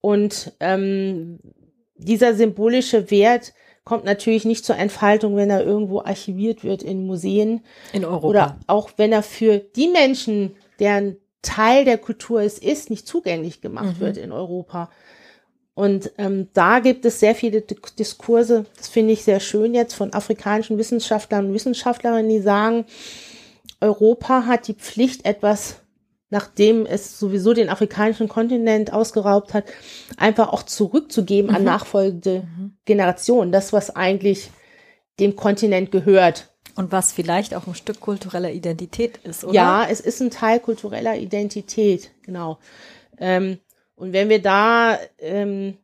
Und 0.02 0.54
ähm, 0.60 1.40
dieser 1.96 2.34
symbolische 2.36 3.12
Wert 3.12 3.54
kommt 3.84 4.06
natürlich 4.06 4.46
nicht 4.46 4.66
zur 4.66 4.78
Entfaltung, 4.78 5.36
wenn 5.36 5.50
er 5.50 5.64
irgendwo 5.64 6.02
archiviert 6.02 6.64
wird 6.64 6.84
in 6.84 7.06
Museen. 7.06 7.62
In 7.92 8.06
Europa. 8.06 8.28
Oder 8.28 8.60
auch 8.68 8.92
wenn 8.98 9.12
er 9.12 9.24
für 9.24 9.58
die 9.58 9.88
Menschen, 9.88 10.56
deren 10.80 11.18
Teil 11.42 11.86
der 11.86 11.98
Kultur 11.98 12.42
es 12.42 12.60
ist, 12.60 12.90
nicht 12.90 13.08
zugänglich 13.08 13.62
gemacht 13.62 13.98
mhm. 13.98 14.00
wird 14.00 14.18
in 14.18 14.32
Europa. 14.32 14.92
Und 15.74 16.12
ähm, 16.18 16.50
da 16.54 16.80
gibt 16.80 17.06
es 17.06 17.20
sehr 17.20 17.36
viele 17.36 17.62
Diskurse, 17.62 18.66
das 18.76 18.90
finde 18.90 19.14
ich 19.14 19.24
sehr 19.24 19.40
schön 19.40 19.74
jetzt 19.74 19.94
von 19.94 20.14
afrikanischen 20.14 20.78
Wissenschaftlern 20.78 21.48
und 21.48 21.54
Wissenschaftlerinnen, 21.54 22.30
die 22.30 22.42
sagen, 22.42 22.86
Europa 23.80 24.46
hat 24.46 24.68
die 24.68 24.74
Pflicht, 24.74 25.26
etwas, 25.26 25.78
nachdem 26.30 26.86
es 26.86 27.18
sowieso 27.18 27.54
den 27.54 27.70
afrikanischen 27.70 28.28
Kontinent 28.28 28.94
ausgeraubt 28.94 29.54
hat, 29.54 29.66
einfach 30.18 30.52
auch 30.52 30.64
zurückzugeben 30.64 31.50
mhm. 31.50 31.56
an 31.56 31.64
nachfolgende 31.64 32.42
mhm. 32.42 32.78
Generationen. 32.86 33.52
Das, 33.52 33.74
was 33.74 33.96
eigentlich 33.96 34.52
dem 35.20 35.36
Kontinent 35.36 35.92
gehört. 35.92 36.50
Und 36.76 36.94
was 36.94 37.12
vielleicht 37.12 37.56
auch 37.56 37.68
ein 37.68 37.76
Stück 37.76 38.00
kultureller 38.00 38.52
Identität 38.52 39.18
ist, 39.24 39.44
oder? 39.44 39.54
Ja, 39.54 39.88
es 39.90 40.00
ist 40.00 40.22
ein 40.22 40.30
Teil 40.30 40.62
kultureller 40.62 41.18
Identität, 41.18 42.12
genau. 42.22 42.60
Ähm, 43.18 43.60
und 44.00 44.14
wenn 44.14 44.30
wir 44.30 44.42
da 44.42 44.98
ähm, 45.18 45.78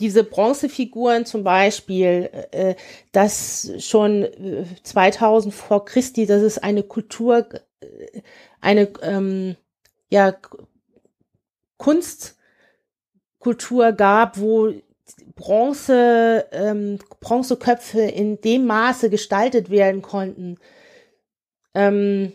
diese 0.00 0.24
Bronzefiguren 0.24 1.26
zum 1.26 1.44
Beispiel, 1.44 2.30
äh, 2.52 2.74
das 3.12 3.70
schon 3.80 4.22
äh, 4.22 4.64
2000 4.82 5.52
vor 5.52 5.84
Christi, 5.84 6.24
das 6.24 6.42
ist 6.42 6.64
eine 6.64 6.82
Kultur, 6.82 7.46
äh, 7.80 8.22
eine 8.62 8.88
ähm, 9.02 9.56
ja 10.10 10.34
Kunstkultur 11.76 13.92
gab, 13.92 14.38
wo 14.38 14.72
Bronze, 15.34 16.46
ähm, 16.50 16.98
Bronzeköpfe 17.20 18.00
in 18.00 18.40
dem 18.40 18.64
Maße 18.64 19.10
gestaltet 19.10 19.68
werden 19.68 20.00
konnten. 20.00 20.56
Ähm, 21.74 22.32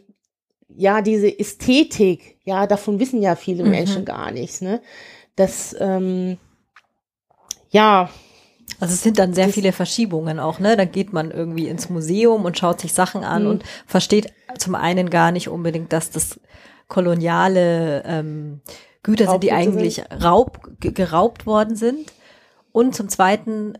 ja, 0.70 1.02
diese 1.02 1.40
Ästhetik, 1.40 2.33
ja, 2.44 2.68
davon 2.68 3.00
wissen 3.00 3.22
ja 3.22 3.36
viele 3.36 3.64
mhm. 3.64 3.72
Menschen 3.72 4.06
gar 4.06 4.32
nichts, 4.32 4.62
ne? 4.62 4.82
Das, 5.36 5.76
ähm, 5.80 6.38
ja. 7.70 8.10
Also 8.80 8.94
es 8.94 9.04
sind 9.04 9.20
dann 9.20 9.34
sehr 9.34 9.50
viele 9.50 9.72
Verschiebungen 9.72 10.40
auch, 10.40 10.60
ne? 10.60 10.76
Dann 10.76 10.92
geht 10.92 11.14
man 11.14 11.32
irgendwie 11.32 11.68
ins 11.68 11.90
Museum 11.90 12.46
und 12.46 12.58
schaut 12.58 12.82
sich 12.82 12.94
Sachen 12.94 13.24
an 13.24 13.44
mhm. 13.44 13.50
und 13.50 13.64
versteht 13.86 14.34
zum 14.58 14.76
einen 14.76 15.10
gar 15.10 15.32
nicht 15.32 15.50
unbedingt, 15.50 15.94
dass 15.94 16.10
das 16.10 16.40
koloniale 16.88 18.04
ähm, 18.06 18.62
Güter 19.04 19.30
sind, 19.30 19.44
die 19.44 19.52
eigentlich. 19.52 20.04
Raub, 20.24 20.70
geraubt 20.80 21.46
worden 21.46 21.76
sind. 21.76 22.12
Und 22.72 22.96
zum 22.96 23.10
zweiten 23.10 23.78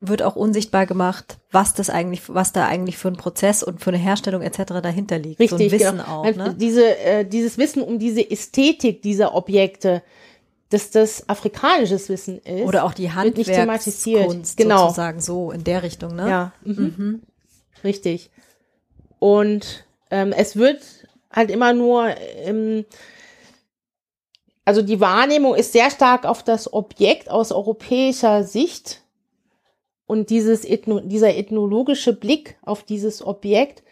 wird 0.00 0.22
auch 0.22 0.36
unsichtbar 0.36 0.86
gemacht, 0.86 1.38
was 1.50 1.74
das 1.74 1.90
eigentlich, 1.90 2.22
was 2.28 2.52
da 2.52 2.66
eigentlich 2.66 2.98
für 2.98 3.08
ein 3.08 3.16
Prozess 3.16 3.62
und 3.62 3.80
für 3.80 3.90
eine 3.90 3.98
Herstellung 3.98 4.42
etc. 4.42 4.74
dahinter 4.82 5.18
liegt. 5.18 5.40
Richtig, 5.40 5.58
so 5.58 5.64
ein 5.64 5.80
Wissen 5.80 5.98
genau. 5.98 6.22
auch. 6.22 6.36
Ne? 6.36 6.54
Diese, 6.58 6.96
äh, 6.98 7.24
dieses 7.24 7.58
Wissen 7.58 7.82
um 7.82 7.98
diese 7.98 8.28
Ästhetik 8.28 9.02
dieser 9.02 9.34
Objekte, 9.34 10.02
dass 10.70 10.90
das 10.90 11.28
afrikanisches 11.28 12.08
Wissen 12.08 12.38
ist. 12.38 12.66
Oder 12.66 12.84
auch 12.84 12.92
die 12.92 13.10
Handwerkskunst 13.10 14.56
genau. 14.56 14.84
sozusagen 14.84 15.20
so 15.20 15.50
in 15.50 15.64
der 15.64 15.82
Richtung, 15.82 16.14
ne? 16.14 16.28
Ja. 16.28 16.52
Mhm. 16.62 16.94
Mhm. 16.96 17.22
Richtig. 17.82 18.30
Und 19.18 19.84
ähm, 20.10 20.32
es 20.32 20.54
wird 20.56 20.82
halt 21.32 21.50
immer 21.50 21.72
nur 21.72 22.14
ähm, 22.44 22.84
also 24.68 24.82
die 24.82 25.00
Wahrnehmung 25.00 25.54
ist 25.54 25.72
sehr 25.72 25.90
stark 25.90 26.26
auf 26.26 26.42
das 26.42 26.70
Objekt 26.74 27.30
aus 27.30 27.52
europäischer 27.52 28.44
Sicht 28.44 29.00
und 30.08 30.30
dieses 30.30 30.64
Ethno, 30.64 31.00
dieser 31.00 31.36
ethnologische 31.36 32.14
Blick 32.14 32.56
auf 32.62 32.82
dieses 32.82 33.24
Objekt, 33.24 33.82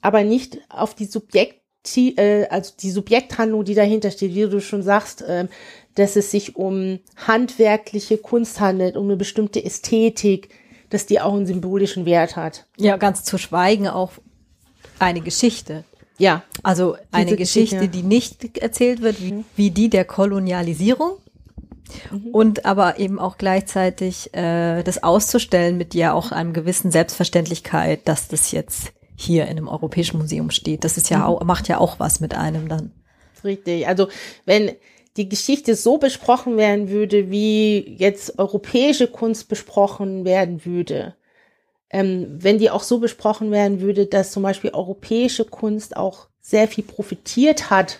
aber 0.00 0.24
nicht 0.24 0.58
auf 0.70 0.94
die 0.94 1.04
Subjekt, 1.04 1.60
äh, 1.96 2.46
also 2.46 2.72
die 2.80 2.90
Subjekthandlung, 2.90 3.64
die 3.64 3.74
dahinter 3.74 4.10
steht, 4.10 4.34
wie 4.34 4.48
du 4.48 4.60
schon 4.60 4.82
sagst, 4.82 5.22
äh, 5.22 5.46
dass 5.94 6.16
es 6.16 6.30
sich 6.30 6.56
um 6.56 7.00
handwerkliche 7.16 8.16
Kunst 8.16 8.60
handelt, 8.60 8.96
um 8.96 9.04
eine 9.04 9.16
bestimmte 9.16 9.62
Ästhetik, 9.62 10.48
dass 10.88 11.04
die 11.04 11.20
auch 11.20 11.34
einen 11.34 11.46
symbolischen 11.46 12.06
Wert 12.06 12.34
hat. 12.34 12.66
Ja, 12.78 12.96
ganz 12.96 13.22
zu 13.22 13.36
schweigen 13.36 13.88
auch 13.88 14.12
eine 14.98 15.20
Geschichte. 15.20 15.84
Ja. 16.16 16.44
Also 16.62 16.96
eine 17.12 17.36
Geschichte, 17.36 17.76
Geschichte, 17.76 17.88
die 17.88 18.02
nicht 18.02 18.56
erzählt 18.56 19.02
wird, 19.02 19.20
wie, 19.20 19.44
wie 19.54 19.70
die 19.70 19.90
der 19.90 20.06
Kolonialisierung, 20.06 21.18
Mhm. 22.10 22.28
Und 22.32 22.64
aber 22.64 22.98
eben 22.98 23.18
auch 23.18 23.38
gleichzeitig 23.38 24.34
äh, 24.34 24.82
das 24.82 25.02
auszustellen 25.02 25.76
mit 25.76 25.94
ja 25.94 26.12
auch 26.12 26.32
einem 26.32 26.52
gewissen 26.52 26.90
Selbstverständlichkeit, 26.90 28.06
dass 28.06 28.28
das 28.28 28.52
jetzt 28.52 28.92
hier 29.16 29.44
in 29.44 29.50
einem 29.50 29.68
europäischen 29.68 30.18
Museum 30.18 30.50
steht. 30.50 30.84
Das 30.84 30.96
ist 30.96 31.10
ja 31.10 31.18
mhm. 31.18 31.24
auch, 31.24 31.44
macht 31.44 31.68
ja 31.68 31.78
auch 31.78 31.98
was 31.98 32.20
mit 32.20 32.34
einem 32.34 32.68
dann. 32.68 32.92
Richtig. 33.44 33.86
Also 33.86 34.08
wenn 34.44 34.72
die 35.16 35.28
Geschichte 35.28 35.74
so 35.74 35.98
besprochen 35.98 36.56
werden 36.56 36.88
würde, 36.88 37.30
wie 37.30 37.96
jetzt 37.98 38.38
europäische 38.38 39.08
Kunst 39.08 39.48
besprochen 39.48 40.24
werden 40.24 40.64
würde, 40.64 41.14
ähm, 41.90 42.26
wenn 42.30 42.58
die 42.58 42.70
auch 42.70 42.82
so 42.82 42.98
besprochen 42.98 43.50
werden 43.50 43.80
würde, 43.80 44.06
dass 44.06 44.30
zum 44.30 44.42
Beispiel 44.42 44.70
europäische 44.70 45.44
Kunst 45.44 45.96
auch 45.96 46.28
sehr 46.40 46.68
viel 46.68 46.84
profitiert 46.84 47.70
hat 47.70 47.98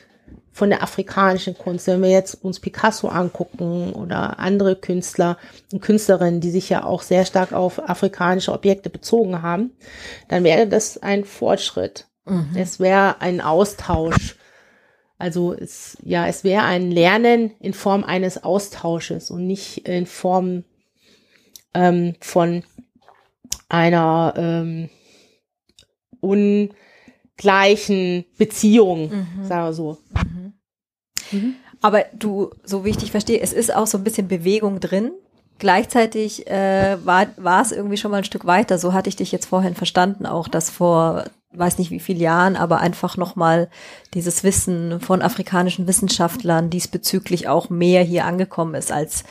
von 0.58 0.70
der 0.70 0.82
afrikanischen 0.82 1.56
Kunst. 1.56 1.86
Wenn 1.86 2.02
wir 2.02 2.10
jetzt 2.10 2.42
uns 2.42 2.58
Picasso 2.58 3.06
angucken 3.06 3.92
oder 3.92 4.40
andere 4.40 4.74
Künstler 4.74 5.38
und 5.72 5.80
Künstlerinnen, 5.80 6.40
die 6.40 6.50
sich 6.50 6.68
ja 6.68 6.82
auch 6.82 7.02
sehr 7.02 7.24
stark 7.24 7.52
auf 7.52 7.88
afrikanische 7.88 8.52
Objekte 8.52 8.90
bezogen 8.90 9.40
haben, 9.40 9.70
dann 10.26 10.42
wäre 10.42 10.66
das 10.66 10.98
ein 10.98 11.24
Fortschritt. 11.24 12.08
Mhm. 12.26 12.48
Es 12.56 12.80
wäre 12.80 13.20
ein 13.20 13.40
Austausch. 13.40 14.34
Also 15.16 15.54
es, 15.54 15.96
ja, 16.02 16.26
es 16.26 16.42
wäre 16.42 16.64
ein 16.64 16.90
Lernen 16.90 17.52
in 17.60 17.72
Form 17.72 18.02
eines 18.02 18.42
Austausches 18.42 19.30
und 19.30 19.46
nicht 19.46 19.86
in 19.86 20.06
Form 20.06 20.64
ähm, 21.72 22.16
von 22.20 22.64
einer 23.68 24.34
ähm, 24.36 24.88
ungleichen 26.20 26.74
Beziehung, 28.38 29.10
mhm. 29.10 29.44
sagen 29.44 29.66
wir 29.66 29.72
so. 29.72 29.98
Mhm. 30.14 30.37
Aber 31.80 32.04
du, 32.12 32.50
so 32.64 32.84
wie 32.84 32.90
ich 32.90 32.96
dich 32.96 33.10
verstehe, 33.10 33.40
es 33.40 33.52
ist 33.52 33.74
auch 33.74 33.86
so 33.86 33.98
ein 33.98 34.04
bisschen 34.04 34.28
Bewegung 34.28 34.80
drin. 34.80 35.12
gleichzeitig 35.58 36.46
äh, 36.46 36.96
war, 37.04 37.62
es 37.62 37.72
irgendwie 37.72 37.96
schon 37.96 38.10
mal 38.10 38.18
ein 38.18 38.24
Stück 38.24 38.46
weiter. 38.46 38.78
So 38.78 38.92
hatte 38.92 39.08
ich 39.08 39.16
dich 39.16 39.32
jetzt 39.32 39.46
vorhin 39.46 39.74
verstanden, 39.74 40.26
auch 40.26 40.48
dass 40.48 40.70
vor 40.70 41.24
weiß 41.52 41.78
nicht 41.78 41.90
wie 41.90 42.00
viele 42.00 42.20
Jahren, 42.20 42.56
aber 42.56 42.78
einfach 42.80 43.16
nochmal 43.16 43.70
dieses 44.12 44.44
Wissen 44.44 45.00
von 45.00 45.22
afrikanischen 45.22 45.86
Wissenschaftlern 45.88 46.68
diesbezüglich 46.68 47.48
auch 47.48 47.70
mehr 47.70 48.02
hier 48.02 48.26
angekommen 48.26 48.74
ist 48.74 48.92
als 48.92 49.24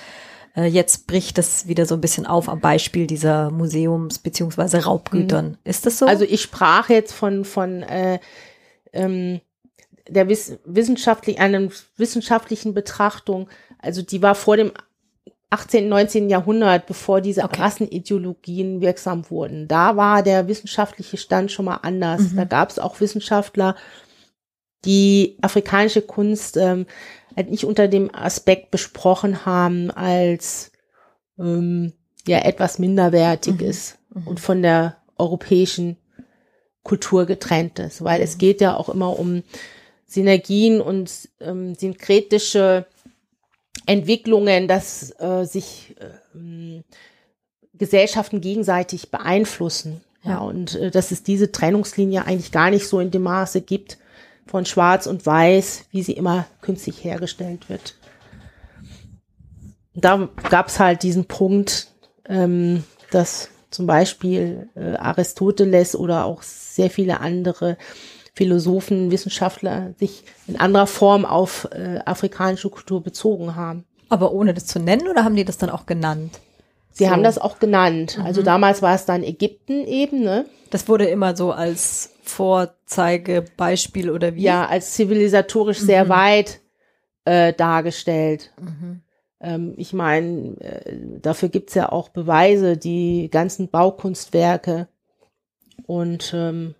äh, 0.56 0.66
jetzt 0.66 1.06
bricht 1.06 1.38
das 1.38 1.68
wieder 1.68 1.86
so 1.86 1.94
ein 1.94 2.02
bisschen 2.02 2.26
auf 2.26 2.50
am 2.50 2.60
Beispiel 2.60 3.06
dieser 3.06 3.52
Museums- 3.52 4.18
beziehungsweise 4.18 4.84
Raubgütern. 4.84 5.50
Mhm. 5.50 5.58
Ist 5.64 5.86
das 5.86 6.00
so? 6.00 6.08
Also 6.08 6.26
ich 6.26 6.42
sprach 6.42 6.90
jetzt 6.90 7.14
von, 7.14 7.46
von 7.46 7.84
äh, 7.84 8.20
ähm, 8.94 9.40
der 10.10 10.30
Wiss 10.30 10.58
wissenschaftlich, 10.65 11.39
einer 11.39 11.70
wissenschaftlichen 11.98 12.74
Betrachtung. 12.74 13.50
Also 13.80 14.02
die 14.02 14.22
war 14.22 14.36
vor 14.36 14.58
dem 14.58 14.72
18., 15.50 15.88
19. 15.88 16.30
Jahrhundert, 16.30 16.88
bevor 16.88 17.22
diese 17.22 17.43
okay. 17.43 17.62
Rassenideologien 17.62 18.82
wirksam 18.82 19.30
wurden. 19.30 19.67
Da 19.67 19.96
war 19.96 20.22
der 20.22 20.48
wissenschaftliche 20.48 21.17
Stand 21.17 21.52
schon 21.52 21.65
mal 21.65 21.80
anders. 21.84 22.32
Mhm. 22.32 22.36
Da 22.36 22.43
gab 22.43 22.70
es 22.70 22.80
auch 22.80 23.00
Wissenschaftler, 23.00 23.76
die 24.84 25.38
afrikanische 25.41 26.02
Kunst 26.02 26.58
ähm, 26.58 26.86
halt 27.36 27.50
nicht 27.50 27.65
unter 27.65 27.88
dem 27.88 28.13
Aspekt 28.13 28.72
besprochen 28.72 29.46
haben 29.46 29.89
als 29.91 30.72
ähm, 31.39 31.93
ja 32.28 32.39
etwas 32.39 32.78
minderwertiges 32.78 33.98
mhm. 34.10 34.22
mhm. 34.22 34.28
und 34.28 34.39
von 34.39 34.62
der 34.62 34.98
europäischen 35.17 35.98
Kultur 36.84 37.26
getrennt 37.26 37.80
ist, 37.80 38.04
weil 38.04 38.20
mhm. 38.20 38.24
es 38.26 38.38
geht 38.38 38.60
ja 38.60 38.76
auch 38.76 38.89
immer 38.89 39.17
um 39.17 39.43
Synergien 40.08 40.82
und 40.82 41.30
ähm, 41.41 41.76
synkretische 41.76 42.86
Entwicklungen, 43.86 44.67
dass 44.67 45.13
äh, 45.20 45.46
sich 45.46 45.96
äh, 46.00 46.82
Gesellschaften 47.74 48.41
gegenseitig 48.41 49.12
beeinflussen. 49.12 50.02
Ja, 50.24 50.32
ja 50.32 50.38
und 50.39 50.76
äh, 50.76 50.91
dass 50.91 51.12
es 51.12 51.24
diese 51.24 51.52
Trennungslinie 51.52 52.26
eigentlich 52.26 52.52
gar 52.52 52.70
nicht 52.70 52.88
so 52.88 53.00
in 53.00 53.12
dem 53.12 53.24
Maße 53.24 53.62
gibt 53.62 53.98
von 54.46 54.65
Schwarz 54.65 55.08
und 55.08 55.26
Weiß, 55.26 55.86
wie 55.91 56.04
sie 56.04 56.13
immer 56.13 56.46
künstlich 56.62 57.04
hergestellt 57.04 57.70
wird. 57.70 57.96
Da 59.93 60.30
gab 60.50 60.67
es 60.67 60.80
halt 60.80 61.04
diesen 61.04 61.26
Punkt, 61.26 61.88
ähm, 62.30 62.84
dass 63.12 63.50
zum 63.72 63.88
Beispiel 63.88 64.70
äh, 64.76 64.96
Aristoteles 64.96 65.96
oder 65.96 66.26
auch 66.26 66.43
sehr 66.43 66.89
viele 66.89 67.20
andere 67.20 67.78
Philosophen, 68.38 69.10
Wissenschaftler 69.10 69.95
sich 69.97 70.23
in 70.47 70.60
anderer 70.60 70.86
Form 70.86 71.26
auf 71.26 71.67
äh, 71.71 72.00
afrikanische 72.06 72.69
Kultur 72.69 73.02
bezogen 73.02 73.56
haben. 73.56 73.84
Aber 74.10 74.32
ohne 74.32 74.54
das 74.54 74.67
zu 74.67 74.80
nennen 74.80 75.08
oder 75.08 75.23
haben 75.23 75.36
die 75.36 75.43
das 75.43 75.58
dann 75.58 75.71
auch 75.71 75.88
genannt? 75.88 76.39
Sie 76.91 77.06
so. 77.06 77.10
haben 77.10 77.23
das 77.23 77.39
auch 77.39 77.58
genannt. 77.58 78.19
Mhm. 78.19 78.26
Also 78.26 78.43
damals 78.43 78.84
war 78.84 78.93
es 78.93 79.06
dann 79.06 79.23
Ägypten 79.23 79.88
eben, 79.88 80.21
ne? 80.21 80.45
Das 80.69 80.88
wurde 80.88 81.06
immer 81.06 81.36
so 81.36 81.52
als 81.52 82.12
Vorzeigebeispiel 82.21 84.12
oder 84.12 84.36
wie? 84.36 84.43
Ja, 84.43 84.67
als 84.67 84.93
zivilisatorisch 84.93 85.82
mhm. 85.82 85.86
sehr 85.86 86.10
weit 86.10 86.60
äh, 87.26 87.54
dargestellt. 87.54 88.54
Mhm. 88.62 89.02
Ähm, 89.41 89.73
ich 89.78 89.93
meine, 89.93 90.60
äh, 90.60 90.95
dafür 91.21 91.50
gibt's 91.50 91.73
ja 91.73 91.91
auch 91.91 92.10
Beweise, 92.10 92.78
die 92.78 93.30
ganzen 93.32 93.69
Baukunstwerke 93.69 94.88
und 95.88 96.34
ähm, 96.36 96.76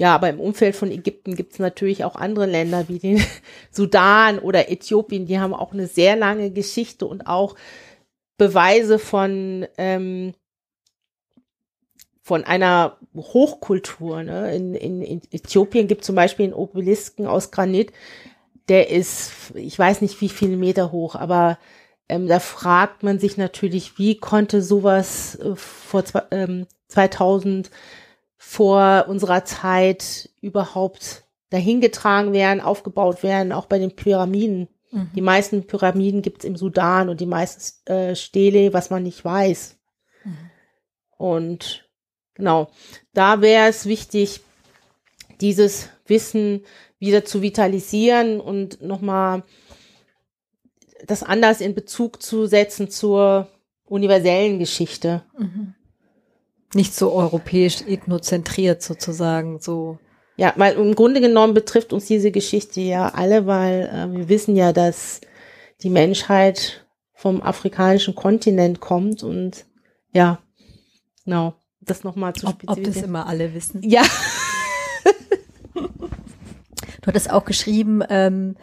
ja, 0.00 0.14
aber 0.14 0.30
im 0.30 0.40
Umfeld 0.40 0.76
von 0.76 0.90
Ägypten 0.90 1.36
gibt 1.36 1.52
es 1.52 1.58
natürlich 1.58 2.04
auch 2.04 2.16
andere 2.16 2.46
Länder 2.46 2.88
wie 2.88 2.98
den 2.98 3.22
Sudan 3.70 4.38
oder 4.38 4.70
Äthiopien, 4.70 5.26
die 5.26 5.38
haben 5.38 5.52
auch 5.52 5.74
eine 5.74 5.88
sehr 5.88 6.16
lange 6.16 6.50
Geschichte 6.50 7.04
und 7.04 7.26
auch 7.26 7.54
Beweise 8.38 8.98
von, 8.98 9.66
ähm, 9.76 10.32
von 12.22 12.44
einer 12.44 12.96
Hochkultur. 13.14 14.22
Ne? 14.22 14.56
In, 14.56 14.74
in, 14.74 15.02
in 15.02 15.20
Äthiopien 15.32 15.86
gibt 15.86 16.00
es 16.00 16.06
zum 16.06 16.16
Beispiel 16.16 16.44
einen 16.44 16.54
Obelisken 16.54 17.26
aus 17.26 17.50
Granit, 17.50 17.92
der 18.70 18.88
ist, 18.88 19.52
ich 19.54 19.78
weiß 19.78 20.00
nicht 20.00 20.18
wie 20.22 20.30
viele 20.30 20.56
Meter 20.56 20.92
hoch, 20.92 21.14
aber 21.14 21.58
ähm, 22.08 22.26
da 22.26 22.40
fragt 22.40 23.02
man 23.02 23.18
sich 23.18 23.36
natürlich, 23.36 23.98
wie 23.98 24.16
konnte 24.16 24.62
sowas 24.62 25.34
äh, 25.34 25.56
vor 25.56 26.06
zwei, 26.06 26.22
ähm, 26.30 26.66
2000 26.88 27.70
vor 28.42 29.04
unserer 29.06 29.44
Zeit 29.44 30.30
überhaupt 30.40 31.24
dahingetragen 31.50 32.32
werden, 32.32 32.62
aufgebaut 32.62 33.22
werden, 33.22 33.52
auch 33.52 33.66
bei 33.66 33.78
den 33.78 33.94
Pyramiden. 33.94 34.68
Mhm. 34.90 35.10
Die 35.14 35.20
meisten 35.20 35.66
Pyramiden 35.66 36.22
gibt 36.22 36.38
es 36.38 36.44
im 36.46 36.56
Sudan 36.56 37.10
und 37.10 37.20
die 37.20 37.26
meisten 37.26 37.86
äh, 37.92 38.16
Stele, 38.16 38.72
was 38.72 38.88
man 38.88 39.02
nicht 39.02 39.22
weiß. 39.22 39.76
Mhm. 40.24 40.50
Und 41.18 41.90
genau, 42.32 42.70
da 43.12 43.42
wäre 43.42 43.68
es 43.68 43.84
wichtig, 43.84 44.40
dieses 45.42 45.90
Wissen 46.06 46.64
wieder 46.98 47.26
zu 47.26 47.42
vitalisieren 47.42 48.40
und 48.40 48.80
nochmal 48.80 49.42
das 51.04 51.22
anders 51.22 51.60
in 51.60 51.74
Bezug 51.74 52.22
zu 52.22 52.46
setzen 52.46 52.88
zur 52.88 53.48
universellen 53.84 54.58
Geschichte. 54.58 55.24
Mhm 55.38 55.74
nicht 56.74 56.94
so 56.94 57.12
europäisch 57.12 57.82
ethnozentriert 57.82 58.82
sozusagen, 58.82 59.60
so. 59.60 59.98
Ja, 60.36 60.54
weil 60.56 60.74
im 60.76 60.94
Grunde 60.94 61.20
genommen 61.20 61.52
betrifft 61.52 61.92
uns 61.92 62.06
diese 62.06 62.30
Geschichte 62.30 62.80
ja 62.80 63.08
alle, 63.08 63.46
weil 63.46 63.90
äh, 63.92 64.16
wir 64.16 64.28
wissen 64.28 64.56
ja, 64.56 64.72
dass 64.72 65.20
die 65.82 65.90
Menschheit 65.90 66.86
vom 67.12 67.42
afrikanischen 67.42 68.14
Kontinent 68.14 68.80
kommt 68.80 69.22
und 69.22 69.66
ja, 70.12 70.38
genau, 71.24 71.54
das 71.80 72.04
nochmal 72.04 72.32
zu 72.34 72.46
ob, 72.46 72.62
ob 72.66 72.82
das 72.82 72.96
immer 72.96 73.26
alle 73.26 73.52
wissen. 73.52 73.82
Ja. 73.82 74.02
du 75.74 77.06
hattest 77.06 77.30
auch 77.30 77.44
geschrieben, 77.44 78.02
ähm, 78.08 78.56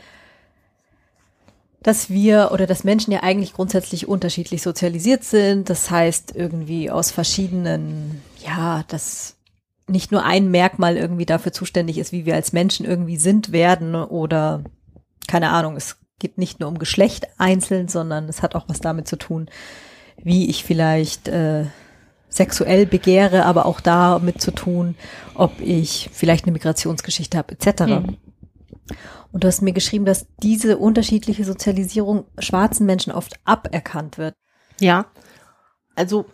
dass 1.87 2.09
wir 2.09 2.49
oder 2.51 2.67
dass 2.67 2.83
Menschen 2.83 3.13
ja 3.13 3.23
eigentlich 3.23 3.53
grundsätzlich 3.53 4.09
unterschiedlich 4.09 4.61
sozialisiert 4.61 5.23
sind. 5.23 5.69
Das 5.69 5.89
heißt, 5.89 6.35
irgendwie 6.35 6.91
aus 6.91 7.11
verschiedenen, 7.11 8.21
ja, 8.45 8.83
dass 8.89 9.37
nicht 9.87 10.11
nur 10.11 10.25
ein 10.25 10.51
Merkmal 10.51 10.97
irgendwie 10.97 11.25
dafür 11.25 11.53
zuständig 11.53 11.97
ist, 11.97 12.11
wie 12.11 12.25
wir 12.25 12.35
als 12.35 12.51
Menschen 12.51 12.85
irgendwie 12.85 13.15
sind, 13.15 13.53
werden 13.53 13.95
oder 13.95 14.65
keine 15.29 15.51
Ahnung, 15.51 15.77
es 15.77 15.95
geht 16.19 16.37
nicht 16.37 16.59
nur 16.59 16.67
um 16.67 16.77
Geschlecht 16.77 17.27
einzeln, 17.37 17.87
sondern 17.87 18.27
es 18.27 18.41
hat 18.41 18.53
auch 18.53 18.67
was 18.67 18.81
damit 18.81 19.07
zu 19.07 19.15
tun, 19.15 19.49
wie 20.21 20.49
ich 20.49 20.65
vielleicht 20.65 21.29
äh, 21.29 21.67
sexuell 22.27 22.85
begehre, 22.85 23.45
aber 23.45 23.65
auch 23.65 23.79
damit 23.79 24.41
zu 24.41 24.51
tun, 24.51 24.95
ob 25.35 25.61
ich 25.61 26.09
vielleicht 26.11 26.43
eine 26.43 26.51
Migrationsgeschichte 26.51 27.37
habe, 27.37 27.53
etc. 27.53 27.83
Mhm. 27.83 28.17
Und 29.31 29.43
du 29.43 29.47
hast 29.47 29.61
mir 29.61 29.73
geschrieben, 29.73 30.05
dass 30.05 30.27
diese 30.41 30.77
unterschiedliche 30.77 31.43
Sozialisierung 31.43 32.25
schwarzen 32.39 32.85
Menschen 32.85 33.11
oft 33.11 33.35
aberkannt 33.45 34.17
wird. 34.17 34.35
Ja, 34.79 35.05
also 35.95 36.25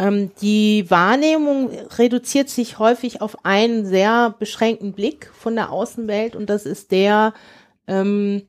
ähm, 0.00 0.32
die 0.40 0.90
Wahrnehmung 0.90 1.70
reduziert 1.98 2.48
sich 2.48 2.78
häufig 2.78 3.20
auf 3.20 3.44
einen 3.44 3.84
sehr 3.84 4.34
beschränkten 4.38 4.92
Blick 4.92 5.30
von 5.34 5.54
der 5.54 5.70
Außenwelt 5.70 6.36
und 6.36 6.48
das 6.48 6.64
ist 6.64 6.90
der, 6.90 7.34
ähm, 7.86 8.48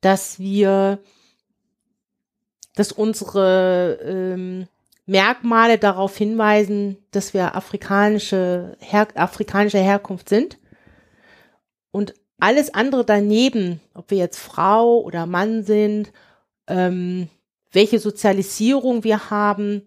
dass 0.00 0.38
wir, 0.38 1.00
dass 2.76 2.92
unsere 2.92 3.98
ähm, 4.04 4.68
Merkmale 5.06 5.78
darauf 5.78 6.16
hinweisen, 6.16 6.98
dass 7.10 7.34
wir 7.34 7.56
afrikanische, 7.56 8.76
her 8.78 9.08
afrikanischer 9.16 9.80
Herkunft 9.80 10.28
sind. 10.28 10.58
Und 11.94 12.14
alles 12.40 12.74
andere 12.74 13.04
daneben, 13.04 13.80
ob 13.94 14.10
wir 14.10 14.18
jetzt 14.18 14.38
Frau 14.38 15.00
oder 15.00 15.26
Mann 15.26 15.62
sind, 15.62 16.12
ähm, 16.66 17.28
welche 17.70 18.00
Sozialisierung 18.00 19.04
wir 19.04 19.30
haben, 19.30 19.82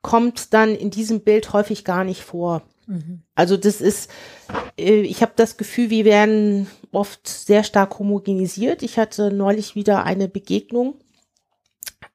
kommt 0.00 0.54
dann 0.54 0.74
in 0.74 0.88
diesem 0.88 1.20
Bild 1.20 1.52
häufig 1.52 1.84
gar 1.84 2.04
nicht 2.04 2.22
vor. 2.22 2.62
Mhm. 2.86 3.20
Also 3.34 3.58
das 3.58 3.82
ist, 3.82 4.10
äh, 4.78 5.02
ich 5.02 5.20
habe 5.20 5.32
das 5.36 5.58
Gefühl, 5.58 5.90
wir 5.90 6.06
werden 6.06 6.68
oft 6.90 7.28
sehr 7.28 7.64
stark 7.64 7.98
homogenisiert. 7.98 8.82
Ich 8.82 8.98
hatte 8.98 9.30
neulich 9.30 9.74
wieder 9.74 10.04
eine 10.04 10.28
Begegnung. 10.28 10.94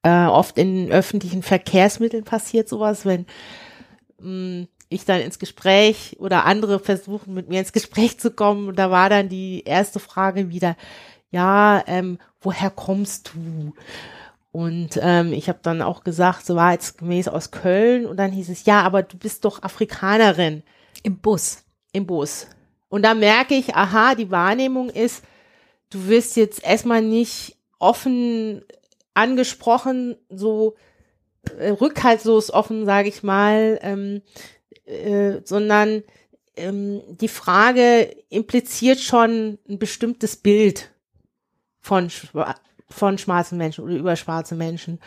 Äh, 0.02 0.26
oft 0.26 0.58
in 0.58 0.92
öffentlichen 0.92 1.44
Verkehrsmitteln 1.44 2.24
passiert 2.24 2.68
sowas, 2.68 3.06
wenn 3.06 3.28
mh, 4.20 4.62
mm, 4.62 4.68
ich 4.90 5.06
dann 5.06 5.22
ins 5.22 5.40
Gespräch 5.40 6.16
oder 6.20 6.46
andere 6.46 6.80
versuchen 6.80 7.34
mit 7.34 7.50
mir 7.50 7.60
ins 7.60 7.74
Gespräch 7.74 8.20
zu 8.20 8.32
kommen. 8.32 8.68
Und 8.68 8.80
da 8.80 8.92
war 8.92 9.10
dann 9.10 9.30
die 9.30 9.64
erste 9.64 10.00
Frage 10.00 10.50
wieder, 10.50 10.76
ja, 11.32 11.84
ähm, 11.88 12.20
woher 12.40 12.70
kommst 12.70 13.32
du? 13.34 13.74
Und 14.52 15.00
ähm, 15.02 15.34
ich 15.34 15.50
habe 15.50 15.60
dann 15.62 15.82
auch 15.82 16.04
gesagt, 16.04 16.46
so 16.46 16.56
war 16.56 16.72
jetzt 16.72 16.98
gemäß 16.98 17.28
aus 17.28 17.52
Köln. 17.52 18.06
Und 18.06 18.18
dann 18.18 18.32
hieß 18.32 18.50
es, 18.50 18.66
ja, 18.66 18.82
aber 18.82 19.04
du 19.04 19.18
bist 19.18 19.46
doch 19.46 19.62
Afrikanerin. 19.62 20.64
Im 21.04 21.20
Bus. 21.20 21.64
Im 21.92 22.06
Bus. 22.06 22.48
Und 22.90 23.04
da 23.04 23.14
merke 23.14 23.56
ich, 23.56 23.76
aha, 23.76 24.16
die 24.16 24.32
Wahrnehmung 24.32 24.90
ist, 24.90 25.24
du 25.90 26.08
wirst 26.08 26.38
jetzt 26.38 26.64
erstmal 26.64 27.02
nicht 27.02 27.58
offen 27.80 28.64
angesprochen, 29.14 30.16
so 30.30 30.76
äh, 31.58 31.70
rückhaltlos 31.70 32.52
offen, 32.52 32.86
sage 32.86 33.10
ich 33.10 33.24
mal, 33.24 33.80
ähm, 33.82 34.22
äh, 34.88 35.42
sondern 35.44 36.04
ähm, 36.56 37.02
die 37.08 37.28
Frage 37.28 38.04
impliziert 38.30 39.00
schon 39.00 39.60
ein 39.70 39.80
bestimmtes 39.80 40.38
Bild 40.38 40.92
von, 41.80 42.10
von 42.90 43.18
schwarzen 43.18 43.58
Menschen 43.58 43.84
oder 43.84 43.96
über 43.96 44.16
schwarze 44.16 44.56
Menschen. 44.56 45.00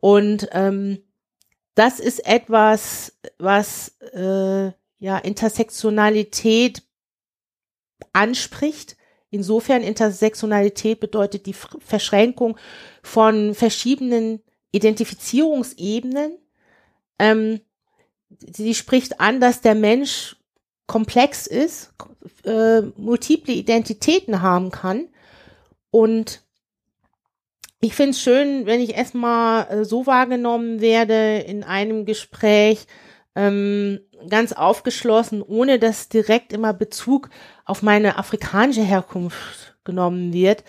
Und 0.00 0.48
ähm, 0.52 1.02
das 1.74 1.98
ist 2.00 2.26
etwas, 2.26 3.18
was 3.38 3.96
äh, 4.12 4.72
ja 4.98 5.18
Intersektionalität 5.18 6.82
anspricht. 8.12 8.96
Insofern 9.30 9.82
Intersektionalität 9.82 11.00
bedeutet 11.00 11.46
die 11.46 11.54
Verschränkung 11.54 12.56
von 13.02 13.54
verschiedenen 13.54 14.42
Identifizierungsebenen. 14.72 16.38
Ähm, 17.18 17.60
sie 18.38 18.74
spricht 18.74 19.20
an, 19.20 19.40
dass 19.40 19.60
der 19.60 19.74
Mensch 19.74 20.36
komplex 20.86 21.46
ist, 21.46 21.92
äh, 22.44 22.80
multiple 22.96 23.54
Identitäten 23.54 24.42
haben 24.42 24.70
kann. 24.70 25.08
Und 25.90 26.42
ich 27.80 27.94
finde 27.94 28.10
es 28.10 28.20
schön, 28.20 28.66
wenn 28.66 28.80
ich 28.80 28.94
erstmal 28.94 29.68
äh, 29.70 29.84
so 29.84 30.06
wahrgenommen 30.06 30.80
werde 30.80 31.38
in 31.38 31.64
einem 31.64 32.04
Gespräch, 32.04 32.86
ähm, 33.36 34.00
ganz 34.28 34.52
aufgeschlossen, 34.52 35.42
ohne 35.42 35.78
dass 35.78 36.08
direkt 36.08 36.52
immer 36.52 36.72
Bezug 36.72 37.30
auf 37.64 37.82
meine 37.82 38.18
afrikanische 38.18 38.82
Herkunft 38.82 39.76
genommen 39.84 40.32
wird, 40.32 40.64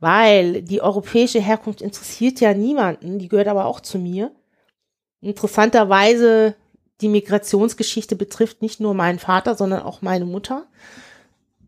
weil 0.00 0.62
die 0.62 0.80
europäische 0.80 1.40
Herkunft 1.40 1.82
interessiert 1.82 2.40
ja 2.40 2.54
niemanden, 2.54 3.18
die 3.18 3.28
gehört 3.28 3.48
aber 3.48 3.66
auch 3.66 3.80
zu 3.80 3.98
mir. 3.98 4.30
Interessanterweise, 5.20 6.54
die 7.00 7.08
Migrationsgeschichte 7.08 8.16
betrifft 8.16 8.62
nicht 8.62 8.80
nur 8.80 8.94
meinen 8.94 9.18
Vater, 9.18 9.54
sondern 9.54 9.82
auch 9.82 10.02
meine 10.02 10.24
Mutter. 10.24 10.66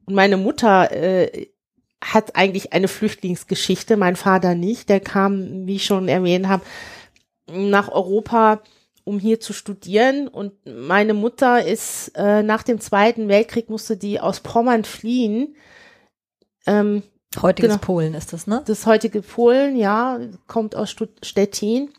Und 0.06 0.14
meine 0.14 0.36
Mutter 0.36 0.92
äh, 0.92 1.48
hat 2.02 2.36
eigentlich 2.36 2.72
eine 2.72 2.88
Flüchtlingsgeschichte, 2.88 3.96
mein 3.96 4.16
Vater 4.16 4.54
nicht. 4.54 4.88
Der 4.88 5.00
kam, 5.00 5.66
wie 5.66 5.76
ich 5.76 5.86
schon 5.86 6.08
erwähnt 6.08 6.48
habe, 6.48 6.64
nach 7.50 7.88
Europa, 7.88 8.62
um 9.04 9.18
hier 9.18 9.40
zu 9.40 9.52
studieren. 9.52 10.28
Und 10.28 10.52
meine 10.64 11.14
Mutter 11.14 11.64
ist 11.64 12.12
äh, 12.14 12.42
nach 12.42 12.62
dem 12.62 12.80
Zweiten 12.80 13.28
Weltkrieg 13.28 13.68
musste 13.68 13.96
die 13.96 14.20
aus 14.20 14.40
Pommern 14.40 14.84
fliehen. 14.84 15.56
Ähm, 16.66 17.02
Heutiges 17.42 17.72
genau, 17.72 17.80
Polen 17.80 18.14
ist 18.14 18.32
das, 18.32 18.46
ne? 18.46 18.62
Das 18.66 18.86
heutige 18.86 19.22
Polen, 19.22 19.76
ja, 19.76 20.18
kommt 20.46 20.74
aus 20.74 20.94
Stettin. 21.22 21.90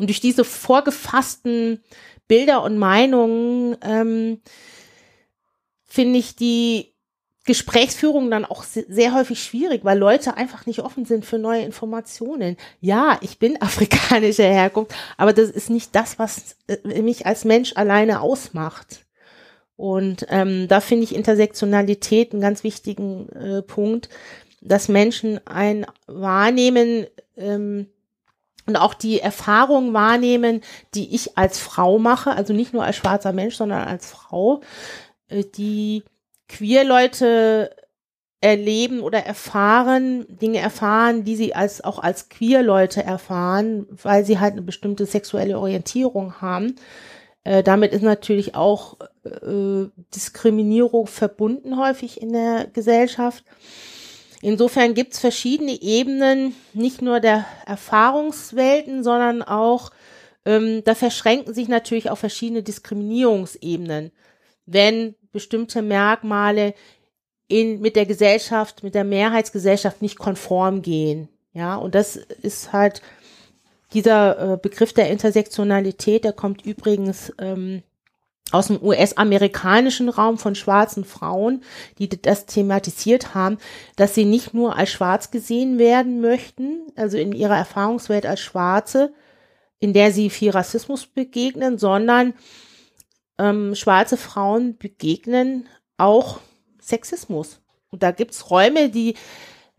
Und 0.00 0.06
durch 0.06 0.20
diese 0.20 0.44
vorgefassten 0.44 1.82
Bilder 2.26 2.62
und 2.62 2.78
Meinungen 2.78 3.76
ähm, 3.82 4.40
finde 5.84 6.18
ich 6.18 6.36
die 6.36 6.94
Gesprächsführung 7.44 8.30
dann 8.30 8.46
auch 8.46 8.62
sehr 8.62 9.12
häufig 9.12 9.42
schwierig, 9.42 9.84
weil 9.84 9.98
Leute 9.98 10.38
einfach 10.38 10.64
nicht 10.64 10.78
offen 10.78 11.04
sind 11.04 11.26
für 11.26 11.36
neue 11.36 11.64
Informationen. 11.64 12.56
Ja, 12.80 13.18
ich 13.20 13.38
bin 13.38 13.56
afrikanischer 13.60 14.44
Herkunft, 14.44 14.94
aber 15.18 15.34
das 15.34 15.50
ist 15.50 15.68
nicht 15.68 15.94
das, 15.94 16.18
was 16.18 16.56
äh, 16.66 17.02
mich 17.02 17.26
als 17.26 17.44
Mensch 17.44 17.74
alleine 17.76 18.22
ausmacht. 18.22 19.04
Und 19.76 20.24
ähm, 20.30 20.66
da 20.66 20.80
finde 20.80 21.04
ich 21.04 21.14
Intersektionalität 21.14 22.32
einen 22.32 22.40
ganz 22.40 22.64
wichtigen 22.64 23.28
äh, 23.32 23.60
Punkt, 23.60 24.08
dass 24.62 24.88
Menschen 24.88 25.46
ein 25.46 25.84
Wahrnehmen 26.06 27.06
ähm, 27.36 27.88
und 28.66 28.76
auch 28.76 28.94
die 28.94 29.20
Erfahrung 29.20 29.92
wahrnehmen, 29.92 30.60
die 30.94 31.14
ich 31.14 31.36
als 31.36 31.58
Frau 31.58 31.98
mache, 31.98 32.32
also 32.32 32.52
nicht 32.52 32.72
nur 32.72 32.84
als 32.84 32.96
schwarzer 32.96 33.32
Mensch, 33.32 33.56
sondern 33.56 33.86
als 33.86 34.10
Frau, 34.10 34.60
äh, 35.28 35.44
die 35.56 36.04
queer 36.48 36.84
Leute 36.84 37.70
erleben 38.40 39.00
oder 39.00 39.24
erfahren, 39.24 40.26
Dinge 40.28 40.58
erfahren, 40.58 41.24
die 41.24 41.36
sie 41.36 41.54
als 41.54 41.84
auch 41.84 41.98
als 41.98 42.28
queer 42.30 42.62
Leute 42.62 43.02
erfahren, 43.02 43.86
weil 44.02 44.24
sie 44.24 44.38
halt 44.38 44.52
eine 44.52 44.62
bestimmte 44.62 45.04
sexuelle 45.04 45.58
Orientierung 45.58 46.40
haben. 46.40 46.76
Äh, 47.44 47.62
damit 47.62 47.92
ist 47.92 48.02
natürlich 48.02 48.54
auch 48.54 48.96
äh, 49.24 49.86
Diskriminierung 50.14 51.06
verbunden 51.06 51.78
häufig 51.78 52.20
in 52.20 52.32
der 52.32 52.66
Gesellschaft. 52.72 53.44
Insofern 54.42 54.94
gibt 54.94 55.12
es 55.12 55.18
verschiedene 55.18 55.82
Ebenen, 55.82 56.54
nicht 56.72 57.02
nur 57.02 57.20
der 57.20 57.44
Erfahrungswelten, 57.66 59.04
sondern 59.04 59.42
auch, 59.42 59.90
ähm, 60.46 60.82
da 60.84 60.94
verschränken 60.94 61.52
sich 61.52 61.68
natürlich 61.68 62.10
auch 62.10 62.16
verschiedene 62.16 62.62
Diskriminierungsebenen. 62.62 64.12
Wenn 64.64 65.14
bestimmte 65.32 65.82
Merkmale 65.82 66.74
in, 67.48 67.80
mit 67.80 67.96
der 67.96 68.06
Gesellschaft, 68.06 68.82
mit 68.82 68.94
der 68.94 69.04
Mehrheitsgesellschaft 69.04 70.00
nicht 70.00 70.18
konform 70.18 70.82
gehen. 70.82 71.28
Ja, 71.52 71.76
und 71.76 71.94
das 71.94 72.16
ist 72.16 72.72
halt 72.72 73.02
dieser 73.92 74.54
äh, 74.54 74.56
Begriff 74.56 74.92
der 74.92 75.10
Intersektionalität, 75.10 76.24
der 76.24 76.32
kommt 76.32 76.64
übrigens 76.64 77.32
ähm, 77.38 77.82
aus 78.52 78.66
dem 78.66 78.82
US-amerikanischen 78.82 80.08
Raum 80.08 80.38
von 80.38 80.54
schwarzen 80.54 81.04
Frauen, 81.04 81.62
die 81.98 82.08
das 82.08 82.46
thematisiert 82.46 83.34
haben, 83.34 83.58
dass 83.96 84.14
sie 84.14 84.24
nicht 84.24 84.54
nur 84.54 84.76
als 84.76 84.90
schwarz 84.90 85.30
gesehen 85.30 85.78
werden 85.78 86.20
möchten, 86.20 86.82
also 86.96 87.16
in 87.16 87.32
ihrer 87.32 87.56
Erfahrungswelt 87.56 88.26
als 88.26 88.40
Schwarze, 88.40 89.12
in 89.78 89.92
der 89.92 90.12
sie 90.12 90.30
viel 90.30 90.50
Rassismus 90.50 91.06
begegnen, 91.06 91.78
sondern 91.78 92.34
ähm, 93.38 93.74
schwarze 93.74 94.16
Frauen 94.16 94.76
begegnen 94.76 95.68
auch 95.96 96.40
Sexismus. 96.80 97.60
Und 97.90 98.02
da 98.02 98.10
gibt's 98.10 98.50
Räume, 98.50 98.90
die 98.90 99.14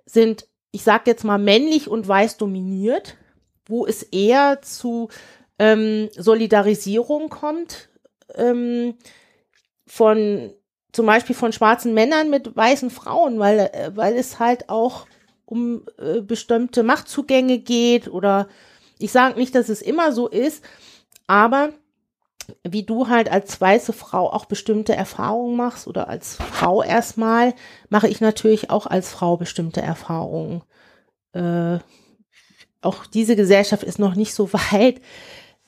sind, 0.05 0.47
ich 0.71 0.83
sag 0.83 1.07
jetzt 1.07 1.23
mal, 1.23 1.37
männlich 1.37 1.87
und 1.87 2.07
weiß 2.07 2.37
dominiert, 2.37 3.17
wo 3.65 3.85
es 3.85 4.03
eher 4.03 4.61
zu 4.61 5.09
ähm, 5.59 6.09
Solidarisierung 6.17 7.29
kommt, 7.29 7.89
ähm, 8.35 8.95
von 9.87 10.53
zum 10.91 11.05
Beispiel 11.05 11.35
von 11.35 11.53
schwarzen 11.53 11.93
Männern 11.93 12.29
mit 12.29 12.55
weißen 12.55 12.89
Frauen, 12.89 13.39
weil, 13.39 13.59
äh, 13.59 13.91
weil 13.95 14.15
es 14.15 14.39
halt 14.39 14.69
auch 14.69 15.07
um 15.45 15.83
äh, 15.97 16.21
bestimmte 16.21 16.83
Machtzugänge 16.83 17.59
geht 17.59 18.07
oder 18.07 18.47
ich 18.99 19.11
sage 19.11 19.39
nicht, 19.39 19.55
dass 19.55 19.69
es 19.69 19.81
immer 19.81 20.11
so 20.11 20.27
ist, 20.27 20.63
aber 21.27 21.69
wie 22.63 22.83
du 22.83 23.07
halt 23.07 23.31
als 23.31 23.59
weiße 23.59 23.93
Frau 23.93 24.31
auch 24.31 24.45
bestimmte 24.45 24.95
Erfahrungen 24.95 25.55
machst 25.55 25.87
oder 25.87 26.07
als 26.09 26.35
Frau 26.35 26.83
erstmal, 26.83 27.53
mache 27.89 28.07
ich 28.07 28.21
natürlich 28.21 28.69
auch 28.69 28.87
als 28.87 29.09
Frau 29.09 29.37
bestimmte 29.37 29.81
Erfahrungen. 29.81 30.63
Äh, 31.33 31.79
auch 32.81 33.05
diese 33.05 33.35
Gesellschaft 33.35 33.83
ist 33.83 33.99
noch 33.99 34.15
nicht 34.15 34.33
so 34.33 34.51
weit, 34.71 35.01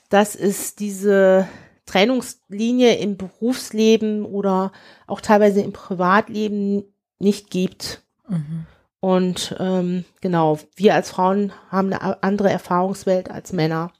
dass 0.10 0.36
es 0.36 0.76
diese 0.76 1.47
Trennungslinie 1.86 2.96
im 2.96 3.17
Berufsleben 3.17 4.26
oder 4.26 4.72
auch 5.08 5.22
teilweise 5.22 5.62
im 5.62 5.74
Privatleben 5.74 6.84
nicht 7.19 7.50
gibt. 7.50 8.04
Mhm. 8.28 8.65
Und 9.00 9.56
ähm, 9.60 10.06
genau, 10.22 10.60
wir 10.76 10.96
als 10.96 11.10
Frauen 11.10 11.52
haben 11.69 11.91
eine 11.91 12.24
andere 12.24 12.50
Erfahrungswelt 12.50 13.30
als 13.30 13.52
Männer. 13.52 13.91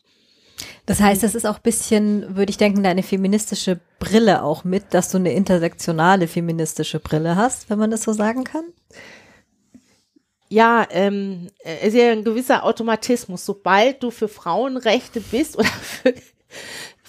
Das 0.86 1.02
heißt, 1.02 1.24
das 1.24 1.36
ist 1.36 1.46
auch 1.46 1.60
bisschen, 1.60 2.36
würde 2.36 2.50
ich 2.50 2.58
denken, 2.58 2.84
deine 2.84 3.04
feministische 3.04 3.80
Brille 4.00 4.44
auch 4.44 4.64
mit, 4.64 4.94
dass 4.94 5.10
du 5.10 5.18
eine 5.18 5.34
intersektionale 5.34 6.28
feministische 6.28 7.00
Brille 7.00 7.36
hast, 7.36 7.70
wenn 7.70 7.80
man 7.80 7.92
das 7.92 8.04
so 8.04 8.14
sagen 8.14 8.44
kann? 8.44 8.66
Ja, 10.50 10.86
ähm, 10.92 11.50
es 11.64 11.90
ist 11.90 11.96
ja 11.96 12.12
ein 12.12 12.24
gewisser 12.24 12.64
Automatismus. 12.64 13.46
Sobald 13.46 14.04
du 14.04 14.12
für 14.12 14.28
Frauenrechte 14.28 15.20
bist 15.20 15.58
oder 15.58 15.68
für, 15.68 16.14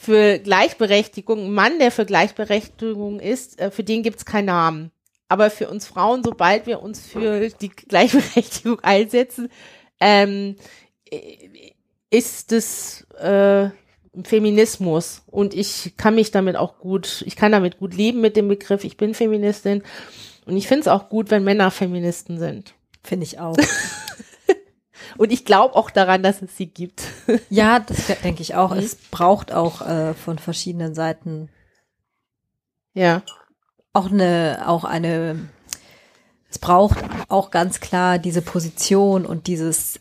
für 0.05 0.39
Gleichberechtigung, 0.39 1.47
ein 1.47 1.53
Mann, 1.53 1.79
der 1.79 1.91
für 1.91 2.05
Gleichberechtigung 2.05 3.21
ist, 3.21 3.61
äh, 3.61 3.71
für 3.71 3.85
den 3.85 4.03
gibt's 4.03 4.25
keinen 4.25 4.47
Namen. 4.47 4.91
Aber 5.29 5.51
für 5.51 5.69
uns 5.69 5.87
Frauen, 5.87 6.23
sobald 6.23 6.67
wir 6.67 6.83
uns 6.83 7.07
für 7.07 7.49
die 7.49 7.71
Gleichberechtigung 7.71 8.81
einsetzen, 8.81 9.49
ähm, 10.01 10.57
ist 12.11 12.53
es 12.53 13.03
äh, 13.13 13.71
Feminismus 14.23 15.23
und 15.27 15.55
ich 15.55 15.95
kann 15.97 16.15
mich 16.15 16.31
damit 16.31 16.57
auch 16.57 16.79
gut, 16.79 17.25
ich 17.27 17.37
kann 17.37 17.53
damit 17.53 17.79
gut 17.79 17.95
leben 17.95 18.21
mit 18.21 18.37
dem 18.37 18.49
Begriff, 18.49 18.85
ich 18.85 18.97
bin 18.97 19.15
Feministin 19.15 19.83
und 20.47 20.57
ich 20.57 20.69
finde 20.69 20.83
es 20.83 20.89
auch 20.89 21.09
gut, 21.09 21.31
wenn 21.31 21.43
Männer 21.43 21.71
Feministen 21.71 22.39
sind. 22.39 22.75
Finde 23.03 23.25
ich 23.25 23.39
auch. 23.41 23.57
und 25.17 25.33
ich 25.33 25.45
glaube 25.45 25.77
auch 25.77 25.91
daran, 25.91 26.23
dass 26.23 26.43
es 26.43 26.57
sie 26.57 26.67
gibt. 26.67 27.03
ja, 27.51 27.79
das 27.81 28.07
denke 28.23 28.43
ich 28.43 28.55
auch. 28.55 28.73
Es 28.73 28.97
braucht 28.97 29.53
auch 29.53 29.81
äh, 29.87 30.15
von 30.15 30.39
verschiedenen 30.39 30.95
Seiten. 30.95 31.49
Ja. 32.95 33.23
Auch 33.93 34.11
eine, 34.11 34.65
auch 34.67 34.85
eine, 34.85 35.49
es 36.51 36.59
braucht 36.59 36.99
auch 37.29 37.51
ganz 37.51 37.81
klar 37.81 38.19
diese 38.19 38.43
Position 38.43 39.27
und 39.27 39.47
dieses 39.47 40.01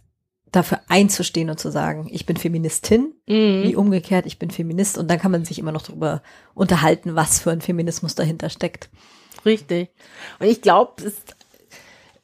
dafür 0.51 0.81
einzustehen 0.87 1.49
und 1.49 1.59
zu 1.59 1.71
sagen, 1.71 2.07
ich 2.11 2.25
bin 2.25 2.37
Feministin, 2.37 3.13
Mhm. 3.27 3.63
wie 3.63 3.75
umgekehrt, 3.75 4.25
ich 4.27 4.37
bin 4.37 4.51
Feminist 4.51 4.97
und 4.97 5.09
dann 5.09 5.19
kann 5.19 5.31
man 5.31 5.45
sich 5.45 5.57
immer 5.57 5.71
noch 5.71 5.81
darüber 5.81 6.21
unterhalten, 6.53 7.15
was 7.15 7.39
für 7.39 7.51
ein 7.51 7.61
Feminismus 7.61 8.13
dahinter 8.15 8.49
steckt. 8.49 8.89
Richtig. 9.45 9.89
Und 10.39 10.47
ich 10.47 10.61
glaube, 10.61 11.03
es, 11.03 11.15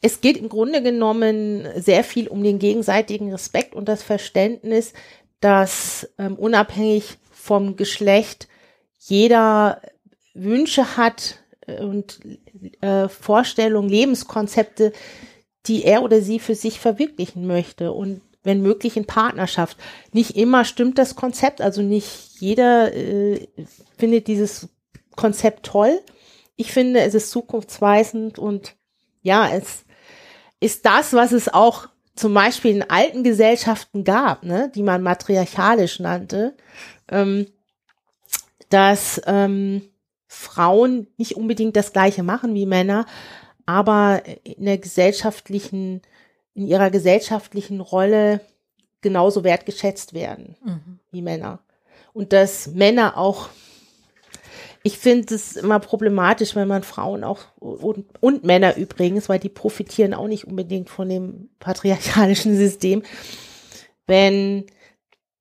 es 0.01 0.21
geht 0.21 0.37
im 0.37 0.49
Grunde 0.49 0.81
genommen 0.81 1.67
sehr 1.75 2.03
viel 2.03 2.27
um 2.27 2.43
den 2.43 2.59
gegenseitigen 2.59 3.31
Respekt 3.31 3.75
und 3.75 3.89
das 3.89 4.01
Verständnis, 4.01 4.93
dass 5.41 6.09
ähm, 6.17 6.35
unabhängig 6.35 7.17
vom 7.31 7.75
Geschlecht 7.75 8.47
jeder 8.97 9.81
Wünsche 10.33 10.97
hat 10.97 11.39
äh, 11.67 11.83
und 11.83 12.19
äh, 12.81 13.09
Vorstellungen, 13.09 13.89
Lebenskonzepte, 13.89 14.93
die 15.65 15.83
er 15.83 16.03
oder 16.03 16.21
sie 16.21 16.39
für 16.39 16.55
sich 16.55 16.79
verwirklichen 16.79 17.45
möchte 17.45 17.91
und 17.91 18.21
wenn 18.43 18.61
möglich 18.61 18.95
in 18.95 19.05
Partnerschaft. 19.05 19.77
Nicht 20.13 20.37
immer 20.37 20.63
stimmt 20.63 20.97
das 20.97 21.15
Konzept, 21.15 21.61
also 21.61 21.81
nicht 21.81 22.39
jeder 22.39 22.93
äh, 22.93 23.47
findet 23.97 24.27
dieses 24.27 24.69
Konzept 25.17 25.65
toll. 25.65 25.99
Ich 26.55 26.71
finde, 26.71 27.01
es 27.01 27.13
ist 27.13 27.31
zukunftsweisend 27.31 28.39
und 28.39 28.75
ja, 29.21 29.49
es 29.49 29.83
ist 30.59 30.85
das, 30.85 31.13
was 31.13 31.31
es 31.31 31.47
auch 31.47 31.87
zum 32.15 32.33
Beispiel 32.33 32.71
in 32.71 32.89
alten 32.89 33.23
Gesellschaften 33.23 34.03
gab, 34.03 34.43
ne, 34.43 34.71
die 34.75 34.83
man 34.83 35.01
matriarchalisch 35.01 35.99
nannte, 35.99 36.55
ähm, 37.09 37.47
dass 38.69 39.21
ähm, 39.25 39.81
Frauen 40.27 41.07
nicht 41.17 41.37
unbedingt 41.37 41.75
das 41.75 41.93
Gleiche 41.93 42.23
machen 42.23 42.53
wie 42.53 42.65
Männer, 42.65 43.05
aber 43.65 44.23
in 44.43 44.65
der 44.65 44.77
gesellschaftlichen, 44.77 46.01
in 46.53 46.67
ihrer 46.67 46.89
gesellschaftlichen 46.89 47.79
Rolle 47.79 48.41
genauso 49.01 49.43
wertgeschätzt 49.43 50.13
werden 50.13 50.55
wie 51.11 51.21
Männer. 51.21 51.59
Und 52.13 52.33
dass 52.33 52.67
Männer 52.67 53.17
auch, 53.17 53.49
ich 54.83 54.97
finde 54.97 55.35
es 55.35 55.55
immer 55.55 55.79
problematisch, 55.79 56.55
wenn 56.55 56.67
man 56.67 56.83
Frauen 56.83 57.23
auch 57.23 57.39
und, 57.59 58.05
und 58.21 58.43
Männer 58.43 58.77
übrigens, 58.77 59.27
weil 59.29 59.39
die 59.39 59.49
profitieren 59.49 60.13
auch 60.13 60.27
nicht 60.27 60.45
unbedingt 60.45 60.89
von 60.89 61.09
dem 61.09 61.49
patriarchalischen 61.59 62.55
System, 62.55 63.03
wenn 64.07 64.65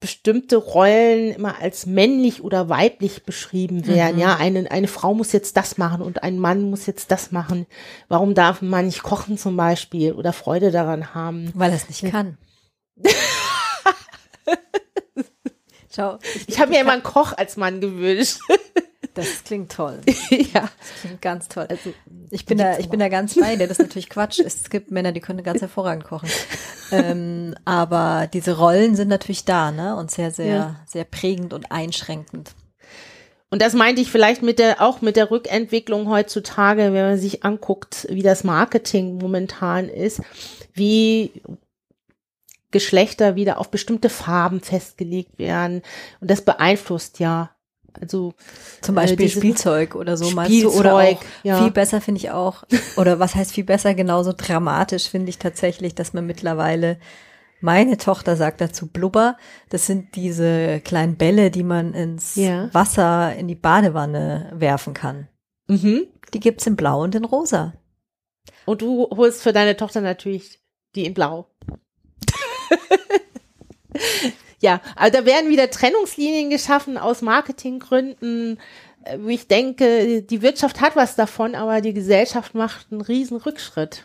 bestimmte 0.01 0.57
Rollen 0.57 1.33
immer 1.33 1.61
als 1.61 1.87
männlich 1.87 2.43
oder 2.45 2.69
weiblich 2.69 3.25
beschrieben 3.25 3.87
werden. 3.89 4.19
Ja, 4.19 4.37
eine, 4.37 4.71
eine 4.71 4.87
Frau 4.87 5.13
muss 5.13 5.33
jetzt 5.33 5.57
das 5.57 5.77
machen 5.77 6.03
und 6.03 6.23
ein 6.23 6.39
Mann 6.39 6.71
muss 6.71 6.87
jetzt 6.87 7.11
das 7.11 7.33
machen. 7.33 7.67
Warum 8.09 8.35
darf 8.35 8.63
man 8.63 8.87
nicht 8.87 9.03
kochen 9.03 9.39
zum 9.39 9.57
Beispiel 9.57 10.13
oder 10.13 10.33
Freude 10.33 10.71
daran 10.71 11.15
haben? 11.15 11.51
Weil 11.55 11.71
er 11.71 11.77
es 11.77 11.89
nicht 11.89 12.05
kann. 12.13 12.39
Schau, 15.95 16.19
Ich 16.47 16.61
habe 16.61 16.71
mir 16.71 16.81
immer 16.81 16.93
einen 16.93 17.03
Koch 17.03 17.33
als 17.37 17.57
Mann 17.57 17.81
gewünscht. 17.81 18.39
Das 19.19 19.45
klingt 19.45 19.73
toll. 19.73 20.01
ja. 20.31 20.63
Das 20.63 21.01
klingt 21.01 21.23
ganz 21.23 21.49
toll. 21.49 21.67
Also 21.69 21.93
ich 22.31 22.47
bin 22.47 22.59
da, 22.59 22.79
ich 22.79 22.89
bin 22.89 23.01
da 23.01 23.09
ganz 23.09 23.35
bei 23.35 23.57
dir. 23.57 23.67
Das 23.67 23.79
ist 23.79 23.87
natürlich 23.87 24.09
Quatsch. 24.09 24.41
Es 24.41 24.71
gibt 24.71 24.91
Männer, 24.91 25.13
die 25.13 25.21
können 25.21 25.43
ganz 25.43 25.61
hervorragend 25.61 26.05
kochen. 26.05 26.29
ähm, 26.93 27.55
aber 27.65 28.29
diese 28.33 28.57
Rollen 28.57 28.97
sind 28.97 29.09
natürlich 29.09 29.45
da, 29.45 29.71
ne? 29.71 29.97
Und 29.97 30.11
sehr, 30.11 30.31
sehr, 30.31 30.47
Ja. 30.47 30.77
sehr 30.87 31.05
prägend 31.05 31.53
und 31.53 31.71
einschränkend. 31.71 32.55
Und 33.51 33.63
das 33.63 33.73
meinte 33.73 34.03
ich 34.03 34.11
vielleicht 34.11 34.43
mit 34.43 34.59
der, 34.59 34.83
auch 34.83 35.01
mit 35.01 35.17
der 35.17 35.31
Rückentwicklung 35.31 36.09
heutzutage, 36.11 36.93
wenn 36.93 37.07
man 37.07 37.19
sich 37.19 37.45
anguckt, 37.45 38.07
wie 38.11 38.23
das 38.23 38.45
Marketing 38.45 39.17
momentan 39.17 39.89
ist, 39.89 40.21
wie 40.75 41.43
Geschlechter 42.71 43.37
wieder 43.37 43.59
auf 43.59 43.71
bestimmte 43.71 44.11
Farben 44.11 44.61
festgelegt 44.61 45.39
werden. 45.39 45.83
Und 46.21 46.31
das 46.31 46.43
beeinflusst 46.43 47.19
ja. 47.19 47.51
Also 48.01 48.35
Zum 48.81 48.97
äh, 48.97 49.01
Beispiel 49.03 49.27
diese- 49.27 49.41
Spielzeug 49.41 49.95
oder 49.95 50.17
so 50.17 50.31
meinst 50.31 50.63
du? 50.63 50.69
Oder 50.71 51.01
Spielzeug, 51.01 51.17
auch 51.19 51.45
ja. 51.45 51.63
viel 51.63 51.71
besser 51.71 52.01
finde 52.01 52.21
ich 52.21 52.31
auch, 52.31 52.65
oder 52.97 53.19
was 53.19 53.35
heißt 53.35 53.53
viel 53.53 53.65
besser? 53.65 53.95
Genauso 53.95 54.33
dramatisch 54.37 55.09
finde 55.09 55.31
ich 55.31 55.39
tatsächlich, 55.39 55.95
dass 55.95 56.13
man 56.13 56.27
mittlerweile, 56.27 56.99
meine 57.61 57.97
Tochter 57.97 58.37
sagt 58.37 58.61
dazu 58.61 58.87
Blubber, 58.87 59.37
das 59.71 59.87
sind 59.87 60.15
diese 60.15 60.81
kleinen 60.81 61.17
Bälle, 61.17 61.51
die 61.51 61.65
man 61.65 61.95
ins 61.95 62.37
Ja. 62.37 62.73
Wasser, 62.73 63.35
in 63.35 63.49
die 63.49 63.57
Badewanne 63.57 64.53
werfen 64.55 64.95
kann. 64.95 65.29
Mhm. 65.67 66.07
Die 66.35 66.41
gibt's 66.41 66.67
in 66.67 66.77
Blau 66.77 67.03
und 67.03 67.15
in 67.15 67.25
Rosa. 67.25 67.75
Und 68.65 68.83
du 68.83 69.09
holst 69.11 69.43
für 69.43 69.53
deine 69.53 69.77
Tochter 69.77 70.01
natürlich 70.01 70.61
die 70.95 71.07
in 71.07 71.15
Blau. 71.15 71.49
ja, 74.61 74.81
also 74.97 75.19
da 75.19 75.25
werden 75.27 75.51
wieder 75.51 75.71
Trennungslinien 75.71 76.51
geschaffen 76.51 76.99
aus 76.99 77.23
Marketinggründen. 77.23 78.59
äh, 79.05 79.19
Ich 79.29 79.47
denke, 79.49 80.23
die 80.23 80.43
Wirtschaft 80.43 80.81
hat 80.81 80.97
was 80.97 81.15
davon, 81.17 81.55
aber 81.55 81.81
die 81.81 81.95
Gesellschaft 81.95 82.55
macht 82.55 82.87
einen 82.91 83.01
riesen 83.01 83.37
Rückschritt. 83.37 84.05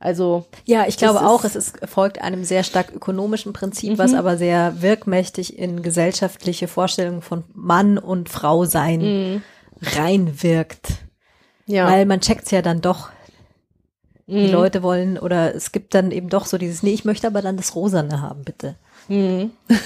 Also, 0.00 0.44
Ja, 0.64 0.86
ich 0.86 0.96
glaube 0.96 1.26
auch, 1.26 1.42
es 1.44 1.56
ist, 1.56 1.78
folgt 1.88 2.22
einem 2.22 2.44
sehr 2.44 2.62
stark 2.62 2.92
ökonomischen 2.94 3.52
Prinzip, 3.52 3.98
was 3.98 4.14
aber 4.14 4.36
sehr 4.36 4.80
wirkmächtig 4.80 5.58
in 5.58 5.82
gesellschaftliche 5.82 6.68
Vorstellungen 6.68 7.20
von 7.20 7.42
Mann 7.52 7.98
und 7.98 8.28
Frau 8.28 8.64
sein 8.64 9.42
reinwirkt. 9.82 10.88
ja. 11.66 11.88
Weil 11.90 12.06
man 12.06 12.20
checkt's 12.20 12.50
ja 12.52 12.62
dann 12.62 12.80
doch. 12.80 13.10
Die 14.28 14.46
Mhm. 14.46 14.52
Leute 14.52 14.82
wollen, 14.82 15.18
oder 15.18 15.54
es 15.54 15.72
gibt 15.72 15.94
dann 15.94 16.10
eben 16.12 16.28
doch 16.28 16.46
so 16.46 16.58
dieses, 16.58 16.82
nee, 16.82 16.92
ich 16.92 17.04
möchte 17.04 17.26
aber 17.26 17.42
dann 17.42 17.56
das 17.56 17.74
Rosane 17.74 18.20
haben, 18.20 18.44
bitte. 18.44 18.76
Mhm. 19.08 19.50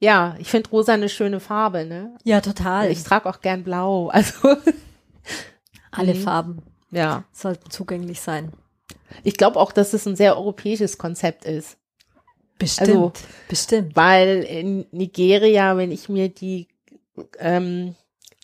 ja, 0.00 0.36
ich 0.38 0.48
finde 0.48 0.70
rosa 0.70 0.94
eine 0.94 1.08
schöne 1.08 1.40
Farbe, 1.40 1.84
ne? 1.84 2.16
Ja, 2.24 2.40
total. 2.40 2.90
Ich 2.90 3.02
trage 3.02 3.28
auch 3.28 3.40
gern 3.40 3.64
blau. 3.64 4.10
Also, 5.94 6.08
Alle 6.10 6.14
Farben 6.16 6.60
ja. 6.90 7.22
sollten 7.32 7.70
zugänglich 7.70 8.20
sein. 8.20 8.52
Ich 9.22 9.36
glaube 9.36 9.60
auch, 9.60 9.70
dass 9.70 9.92
es 9.92 10.06
ein 10.06 10.16
sehr 10.16 10.36
europäisches 10.36 10.98
Konzept 10.98 11.44
ist. 11.44 11.76
Bestimmt. 12.58 12.88
Also- 12.90 13.12
bestimmt. 13.48 13.94
Weil 13.96 14.42
in 14.42 14.86
Nigeria, 14.90 15.76
wenn 15.76 15.92
ich 15.92 16.08
mir 16.08 16.28
die, 16.28 16.66
ähm, 17.38 17.94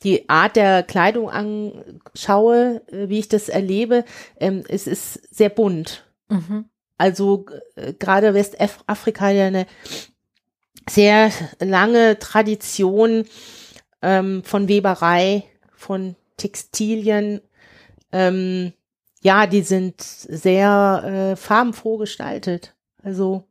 die 0.04 0.28
Art 0.28 0.54
der 0.56 0.82
Kleidung 0.84 1.28
anschaue, 1.28 2.82
äh, 2.92 3.08
wie 3.08 3.18
ich 3.18 3.28
das 3.28 3.48
erlebe, 3.48 4.04
ähm, 4.38 4.62
es 4.68 4.86
ist 4.86 5.14
sehr 5.34 5.48
bunt. 5.50 6.04
Mhm. 6.28 6.66
Also 7.00 7.46
äh, 7.76 7.94
gerade 7.94 8.34
Westafrika 8.34 9.24
hat 9.24 9.34
ja 9.34 9.46
eine 9.46 9.66
sehr 10.86 11.30
lange 11.58 12.18
Tradition 12.18 13.24
ähm, 14.02 14.42
von 14.44 14.68
Weberei, 14.68 15.44
von 15.74 16.14
Textilien. 16.36 17.40
Ähm, 18.12 18.74
ja, 19.22 19.46
die 19.46 19.62
sind 19.62 20.02
sehr 20.02 21.32
äh, 21.32 21.36
farbenfroh 21.36 21.96
gestaltet. 21.96 22.74
Also 23.02 23.44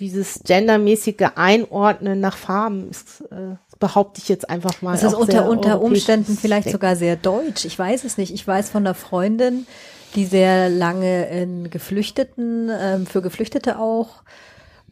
dieses 0.00 0.40
gendermäßige 0.42 1.32
Einordnen 1.34 2.20
nach 2.20 2.38
Farben 2.38 2.88
ist, 2.88 3.20
äh, 3.30 3.56
behaupte 3.78 4.22
ich 4.22 4.30
jetzt 4.30 4.48
einfach 4.48 4.80
mal. 4.80 4.94
Es 4.94 5.02
ist 5.02 5.12
unter, 5.12 5.46
unter. 5.46 5.82
Umständen 5.82 6.38
vielleicht 6.38 6.70
sogar 6.70 6.96
sehr 6.96 7.16
deutsch. 7.16 7.66
Ich 7.66 7.78
weiß 7.78 8.04
es 8.04 8.16
nicht. 8.16 8.32
Ich 8.32 8.46
weiß 8.48 8.70
von 8.70 8.86
einer 8.86 8.94
Freundin, 8.94 9.66
die 10.14 10.24
sehr 10.24 10.68
lange 10.68 11.28
in 11.28 11.70
Geflüchteten, 11.70 12.70
ähm, 12.70 13.06
für 13.06 13.22
Geflüchtete 13.22 13.78
auch 13.78 14.22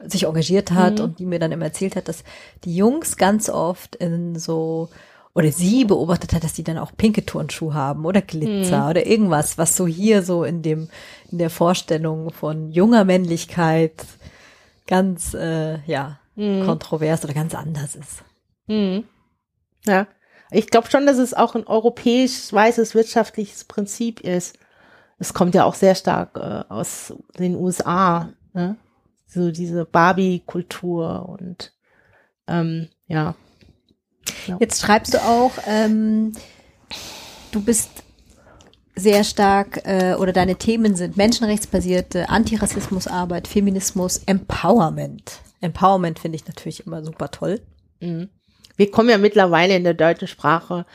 sich 0.01 0.25
engagiert 0.25 0.73
hat 0.73 1.01
und 1.01 1.19
die 1.19 1.27
mir 1.27 1.39
dann 1.39 1.53
immer 1.53 1.67
erzählt 1.67 1.97
hat, 1.97 2.09
dass 2.09 2.25
die 2.65 2.77
Jungs 2.77 3.17
ganz 3.17 3.49
oft 3.49 3.97
in 3.97 4.37
so 4.37 4.89
oder 5.35 5.51
sie 5.51 5.85
beobachtet 5.85 6.33
hat, 6.33 6.45
dass 6.45 6.53
die 6.53 6.63
dann 6.63 6.79
auch 6.79 6.93
pinke 6.97 7.27
Turnschuhe 7.27 7.75
haben 7.75 8.05
oder 8.05 8.23
Glitzer 8.23 8.91
oder 8.91 9.07
irgendwas, 9.07 9.59
was 9.59 9.77
so 9.77 9.87
hier 9.87 10.23
so 10.23 10.45
in 10.45 10.63
dem 10.63 10.89
in 11.31 11.39
der 11.39 11.51
Vorstellung 11.51 12.31
von 12.31 12.71
junger 12.71 13.05
Männlichkeit 13.05 14.05
ganz 14.87 15.35
äh, 15.35 15.79
ja 15.87 16.19
kontrovers 16.37 17.25
oder 17.25 17.35
ganz 17.35 17.55
anders 17.55 17.95
ist. 17.95 18.25
Mhm. 18.67 19.05
Ja. 19.87 20.07
Ich 20.51 20.69
glaube 20.69 20.91
schon, 20.91 21.07
dass 21.07 21.19
es 21.19 21.35
auch 21.35 21.55
ein 21.55 21.67
europäisch 21.67 22.53
weißes 22.53 22.95
wirtschaftliches 22.95 23.65
Prinzip 23.65 24.21
ist. 24.21 24.59
Es 25.19 25.35
kommt 25.35 25.55
ja 25.55 25.65
auch 25.65 25.75
sehr 25.75 25.95
stark 25.95 26.37
äh, 26.37 26.65
aus 26.73 27.15
den 27.39 27.57
USA, 27.57 28.31
ne? 28.53 28.77
So 29.27 29.51
diese 29.51 29.85
Barbie-Kultur 29.85 31.29
und 31.29 31.73
ähm, 32.47 32.89
ja. 33.09 33.35
Jetzt 34.61 34.83
schreibst 34.83 35.15
du 35.15 35.19
auch, 35.19 35.53
ähm, 35.67 36.33
du 37.51 37.63
bist 37.63 38.05
sehr 38.95 39.25
stark 39.25 39.81
äh, 39.85 40.15
oder 40.15 40.33
deine 40.33 40.57
Themen 40.57 40.95
sind 40.95 41.17
menschenrechtsbasierte 41.17 42.29
Antirassismusarbeit, 42.29 43.49
Feminismus, 43.49 44.23
Empowerment. 44.27 45.41
Empowerment 45.61 46.19
finde 46.19 46.37
ich 46.37 46.47
natürlich 46.47 46.87
immer 46.87 47.03
super 47.03 47.31
toll. 47.31 47.61
Wir 48.77 48.91
kommen 48.91 49.09
ja 49.09 49.19
mittlerweile 49.19 49.77
in 49.77 49.85
der 49.85 49.95
deutschen 49.95 50.29
Sprache 50.29 50.87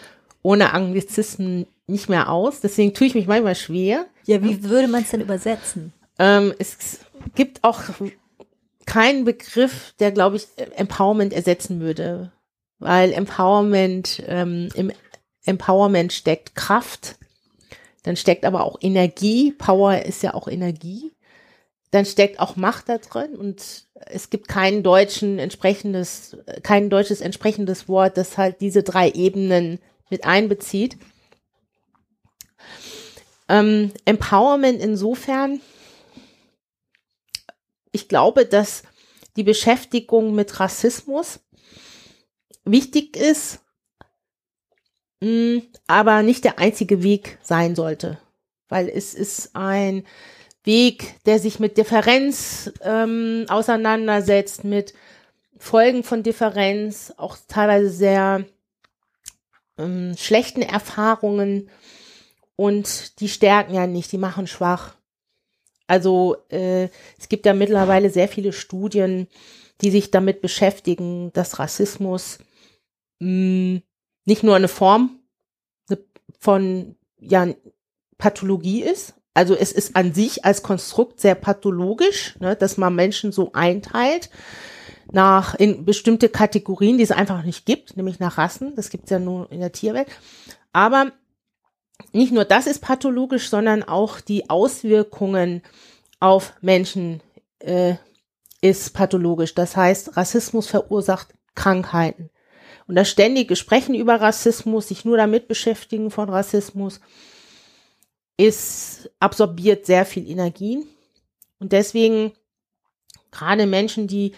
ohne 0.41 0.73
Anglizismen 0.73 1.65
nicht 1.89 2.09
mehr 2.09 2.29
aus. 2.29 2.61
Deswegen 2.61 2.93
tue 2.93 3.07
ich 3.07 3.15
mich 3.15 3.27
manchmal 3.27 3.55
schwer. 3.55 4.05
Ja, 4.25 4.43
wie 4.43 4.63
würde 4.63 4.87
man 4.87 5.03
es 5.03 5.11
denn 5.11 5.21
übersetzen? 5.21 5.93
Ähm, 6.17 6.53
es 6.59 6.99
gibt 7.35 7.63
auch 7.63 7.81
keinen 8.85 9.23
Begriff, 9.25 9.93
der, 9.99 10.11
glaube 10.11 10.37
ich, 10.37 10.47
Empowerment 10.75 11.33
ersetzen 11.33 11.79
würde, 11.79 12.31
weil 12.79 13.13
Empowerment, 13.13 14.23
ähm, 14.27 14.69
im 14.73 14.91
Empowerment 15.45 16.11
steckt 16.11 16.55
Kraft, 16.55 17.15
dann 18.03 18.15
steckt 18.15 18.45
aber 18.45 18.63
auch 18.63 18.77
Energie, 18.81 19.51
Power 19.51 20.03
ist 20.05 20.23
ja 20.23 20.33
auch 20.33 20.47
Energie, 20.47 21.11
dann 21.91 22.05
steckt 22.05 22.39
auch 22.39 22.55
Macht 22.55 22.89
da 22.89 22.97
drin 22.97 23.35
und 23.35 23.85
es 24.05 24.29
gibt 24.29 24.47
kein 24.47 24.83
deutschen 24.83 25.39
entsprechendes, 25.39 26.37
kein 26.63 26.89
deutsches 26.89 27.21
entsprechendes 27.21 27.87
Wort, 27.87 28.17
das 28.17 28.37
halt 28.37 28.61
diese 28.61 28.83
drei 28.83 29.11
Ebenen 29.11 29.79
mit 30.09 30.25
einbezieht. 30.25 30.97
Ähm, 33.49 33.91
Empowerment 34.05 34.79
insofern, 34.79 35.59
ich 37.91 38.07
glaube, 38.07 38.45
dass 38.45 38.83
die 39.35 39.43
Beschäftigung 39.43 40.35
mit 40.35 40.59
Rassismus 40.59 41.39
wichtig 42.63 43.17
ist, 43.17 43.59
mh, 45.21 45.63
aber 45.87 46.21
nicht 46.21 46.43
der 46.43 46.59
einzige 46.59 47.01
Weg 47.01 47.39
sein 47.41 47.75
sollte, 47.75 48.19
weil 48.67 48.87
es 48.87 49.15
ist 49.15 49.55
ein 49.55 50.05
Weg, 50.63 51.15
der 51.25 51.39
sich 51.39 51.59
mit 51.59 51.77
Differenz 51.77 52.71
ähm, 52.81 53.45
auseinandersetzt, 53.49 54.63
mit 54.63 54.93
Folgen 55.57 56.03
von 56.03 56.21
Differenz, 56.21 57.13
auch 57.17 57.37
teilweise 57.47 57.89
sehr 57.89 58.45
ähm, 59.79 60.15
schlechten 60.17 60.61
Erfahrungen 60.61 61.71
und 62.59 63.21
die 63.21 63.29
stärken 63.29 63.73
ja 63.73 63.87
nicht, 63.87 64.11
die 64.11 64.17
machen 64.17 64.45
schwach. 64.45 64.97
Also 65.87 66.35
äh, 66.49 66.89
es 67.17 67.29
gibt 67.29 67.45
ja 67.45 67.53
mittlerweile 67.53 68.09
sehr 68.09 68.27
viele 68.27 68.51
Studien, 68.51 69.29
die 69.79 69.91
sich 69.91 70.11
damit 70.11 70.41
beschäftigen, 70.41 71.31
dass 71.31 71.57
Rassismus 71.57 72.39
mh, 73.19 73.27
hm, 73.29 73.81
nicht 74.25 74.43
nur 74.43 74.57
eine 74.57 74.67
Form 74.67 75.21
von 76.37 76.97
ja, 77.17 77.47
Pathologie 78.17 78.83
ist. 78.83 79.13
Also 79.33 79.55
es 79.55 79.71
ist 79.71 79.95
an 79.95 80.13
sich 80.13 80.43
als 80.43 80.61
Konstrukt 80.61 81.21
sehr 81.21 81.35
pathologisch, 81.35 82.37
ne, 82.41 82.57
dass 82.57 82.75
man 82.75 82.93
Menschen 82.93 83.31
so 83.31 83.53
einteilt 83.53 84.29
nach 85.13 85.55
in 85.55 85.85
bestimmte 85.85 86.27
Kategorien, 86.27 86.97
die 86.97 87.05
es 87.05 87.11
einfach 87.11 87.43
nicht 87.43 87.65
gibt, 87.65 87.95
nämlich 87.95 88.19
nach 88.19 88.37
Rassen. 88.37 88.75
Das 88.75 88.89
gibt 88.89 89.05
es 89.05 89.11
ja 89.11 89.19
nur 89.19 89.49
in 89.49 89.61
der 89.61 89.71
Tierwelt. 89.71 90.09
Aber 90.73 91.13
nicht 92.11 92.31
nur 92.31 92.45
das 92.45 92.67
ist 92.67 92.79
pathologisch, 92.79 93.49
sondern 93.49 93.83
auch 93.83 94.19
die 94.19 94.49
Auswirkungen 94.49 95.61
auf 96.19 96.53
Menschen 96.61 97.21
äh, 97.59 97.95
ist 98.61 98.93
pathologisch. 98.93 99.55
Das 99.55 99.75
heißt, 99.75 100.17
Rassismus 100.17 100.67
verursacht 100.67 101.29
Krankheiten. 101.55 102.29
Und 102.87 102.95
das 102.95 103.09
ständige 103.09 103.55
Sprechen 103.55 103.93
über 103.93 104.19
Rassismus, 104.19 104.87
sich 104.87 105.05
nur 105.05 105.17
damit 105.17 105.47
beschäftigen 105.47 106.09
von 106.09 106.29
Rassismus, 106.29 106.99
ist, 108.37 109.11
absorbiert 109.19 109.85
sehr 109.85 110.05
viel 110.05 110.27
Energien. 110.27 110.87
Und 111.59 111.71
deswegen 111.71 112.31
gerade 113.31 113.67
Menschen, 113.67 114.07
die 114.07 114.33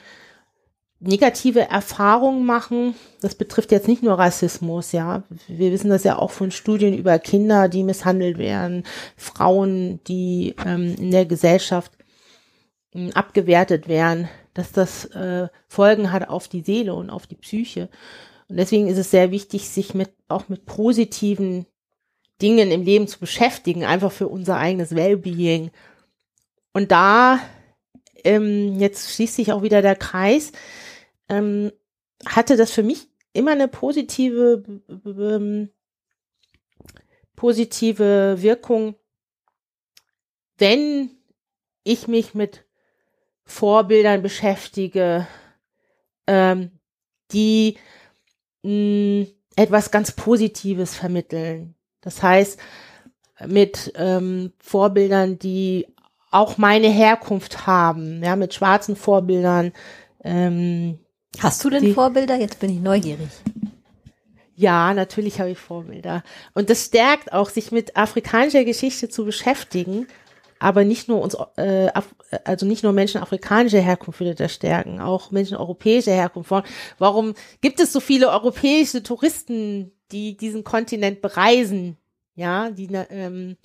negative 1.01 1.61
Erfahrungen 1.61 2.45
machen. 2.45 2.95
Das 3.21 3.35
betrifft 3.35 3.71
jetzt 3.71 3.87
nicht 3.87 4.03
nur 4.03 4.17
Rassismus, 4.19 4.91
ja. 4.91 5.23
Wir 5.47 5.71
wissen 5.71 5.89
das 5.89 6.03
ja 6.03 6.17
auch 6.17 6.31
von 6.31 6.51
Studien 6.51 6.95
über 6.95 7.19
Kinder, 7.19 7.67
die 7.67 7.83
misshandelt 7.83 8.37
werden, 8.37 8.83
Frauen, 9.17 9.99
die 10.07 10.55
ähm, 10.65 10.95
in 10.97 11.11
der 11.11 11.25
Gesellschaft 11.25 11.91
äh, 12.93 13.11
abgewertet 13.13 13.87
werden, 13.87 14.29
dass 14.53 14.71
das 14.71 15.05
äh, 15.05 15.47
Folgen 15.67 16.11
hat 16.11 16.29
auf 16.29 16.47
die 16.47 16.61
Seele 16.61 16.93
und 16.93 17.09
auf 17.09 17.25
die 17.27 17.35
Psyche. 17.35 17.89
Und 18.47 18.57
deswegen 18.57 18.87
ist 18.87 18.97
es 18.97 19.11
sehr 19.11 19.31
wichtig, 19.31 19.69
sich 19.69 19.93
mit 19.93 20.11
auch 20.27 20.49
mit 20.49 20.65
positiven 20.65 21.65
Dingen 22.41 22.71
im 22.71 22.83
Leben 22.83 23.07
zu 23.07 23.19
beschäftigen, 23.19 23.85
einfach 23.85 24.11
für 24.11 24.27
unser 24.27 24.57
eigenes 24.57 24.95
Wellbeing. 24.95 25.71
Und 26.73 26.91
da 26.91 27.39
ähm, 28.23 28.79
jetzt 28.79 29.15
schließt 29.15 29.35
sich 29.35 29.51
auch 29.51 29.63
wieder 29.63 29.81
der 29.81 29.95
Kreis 29.95 30.51
ähm, 31.31 31.71
hatte 32.25 32.57
das 32.57 32.71
für 32.71 32.83
mich 32.83 33.07
immer 33.33 33.51
eine 33.51 33.67
positive, 33.67 34.63
ähm, 35.05 35.69
positive 37.35 38.35
Wirkung, 38.39 38.95
wenn 40.57 41.09
ich 41.83 42.07
mich 42.07 42.35
mit 42.35 42.65
Vorbildern 43.45 44.21
beschäftige, 44.21 45.25
ähm, 46.27 46.71
die 47.31 47.77
mh, 48.63 49.27
etwas 49.55 49.89
ganz 49.89 50.11
Positives 50.11 50.95
vermitteln. 50.95 51.75
Das 52.01 52.21
heißt, 52.21 52.59
mit 53.47 53.93
ähm, 53.95 54.53
Vorbildern, 54.59 55.39
die 55.39 55.87
auch 56.29 56.57
meine 56.57 56.89
Herkunft 56.89 57.65
haben, 57.65 58.23
ja, 58.23 58.35
mit 58.35 58.53
schwarzen 58.53 58.95
Vorbildern, 58.95 59.73
ähm, 60.23 60.99
Hast 61.39 61.63
du 61.63 61.69
denn 61.69 61.83
die, 61.83 61.93
Vorbilder? 61.93 62.35
Jetzt 62.35 62.59
bin 62.59 62.69
ich 62.69 62.79
neugierig. 62.79 63.29
Ja, 64.55 64.93
natürlich 64.93 65.39
habe 65.39 65.51
ich 65.51 65.57
Vorbilder. 65.57 66.23
Und 66.53 66.69
das 66.69 66.85
stärkt 66.85 67.33
auch, 67.33 67.49
sich 67.49 67.71
mit 67.71 67.95
afrikanischer 67.95 68.63
Geschichte 68.63 69.09
zu 69.09 69.25
beschäftigen. 69.25 70.07
Aber 70.59 70.83
nicht 70.83 71.07
nur 71.07 71.21
uns, 71.21 71.35
äh, 71.55 71.89
also 72.43 72.67
nicht 72.67 72.83
nur 72.83 72.93
Menschen 72.93 73.19
afrikanischer 73.19 73.79
Herkunft 73.79 74.19
würde 74.19 74.35
das 74.35 74.53
stärken, 74.53 74.99
auch 74.99 75.31
Menschen 75.31 75.57
europäischer 75.57 76.11
Herkunft. 76.11 76.51
Warum 76.99 77.33
gibt 77.61 77.79
es 77.79 77.91
so 77.91 77.99
viele 77.99 78.29
europäische 78.29 79.01
Touristen, 79.01 79.91
die 80.11 80.37
diesen 80.37 80.63
Kontinent 80.63 81.21
bereisen? 81.21 81.97
Ja, 82.35 82.69
die, 82.69 82.89
ähm, 82.93 83.57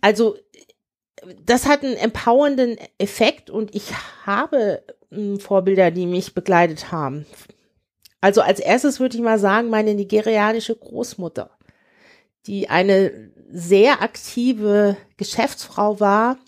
also 0.00 0.36
das 1.44 1.66
hat 1.66 1.84
einen 1.84 1.96
empowernden 1.96 2.76
Effekt 2.98 3.50
und 3.50 3.74
ich 3.74 3.92
habe 4.24 4.82
Vorbilder, 5.38 5.90
die 5.90 6.06
mich 6.06 6.34
begleitet 6.34 6.92
haben. 6.92 7.26
Also 8.20 8.40
als 8.40 8.60
erstes 8.60 8.98
würde 8.98 9.16
ich 9.16 9.22
mal 9.22 9.38
sagen, 9.38 9.70
meine 9.70 9.94
nigerianische 9.94 10.74
Großmutter, 10.74 11.50
die 12.46 12.68
eine 12.68 13.30
sehr 13.50 14.02
aktive 14.02 14.96
Geschäftsfrau 15.16 16.00
war 16.00 16.38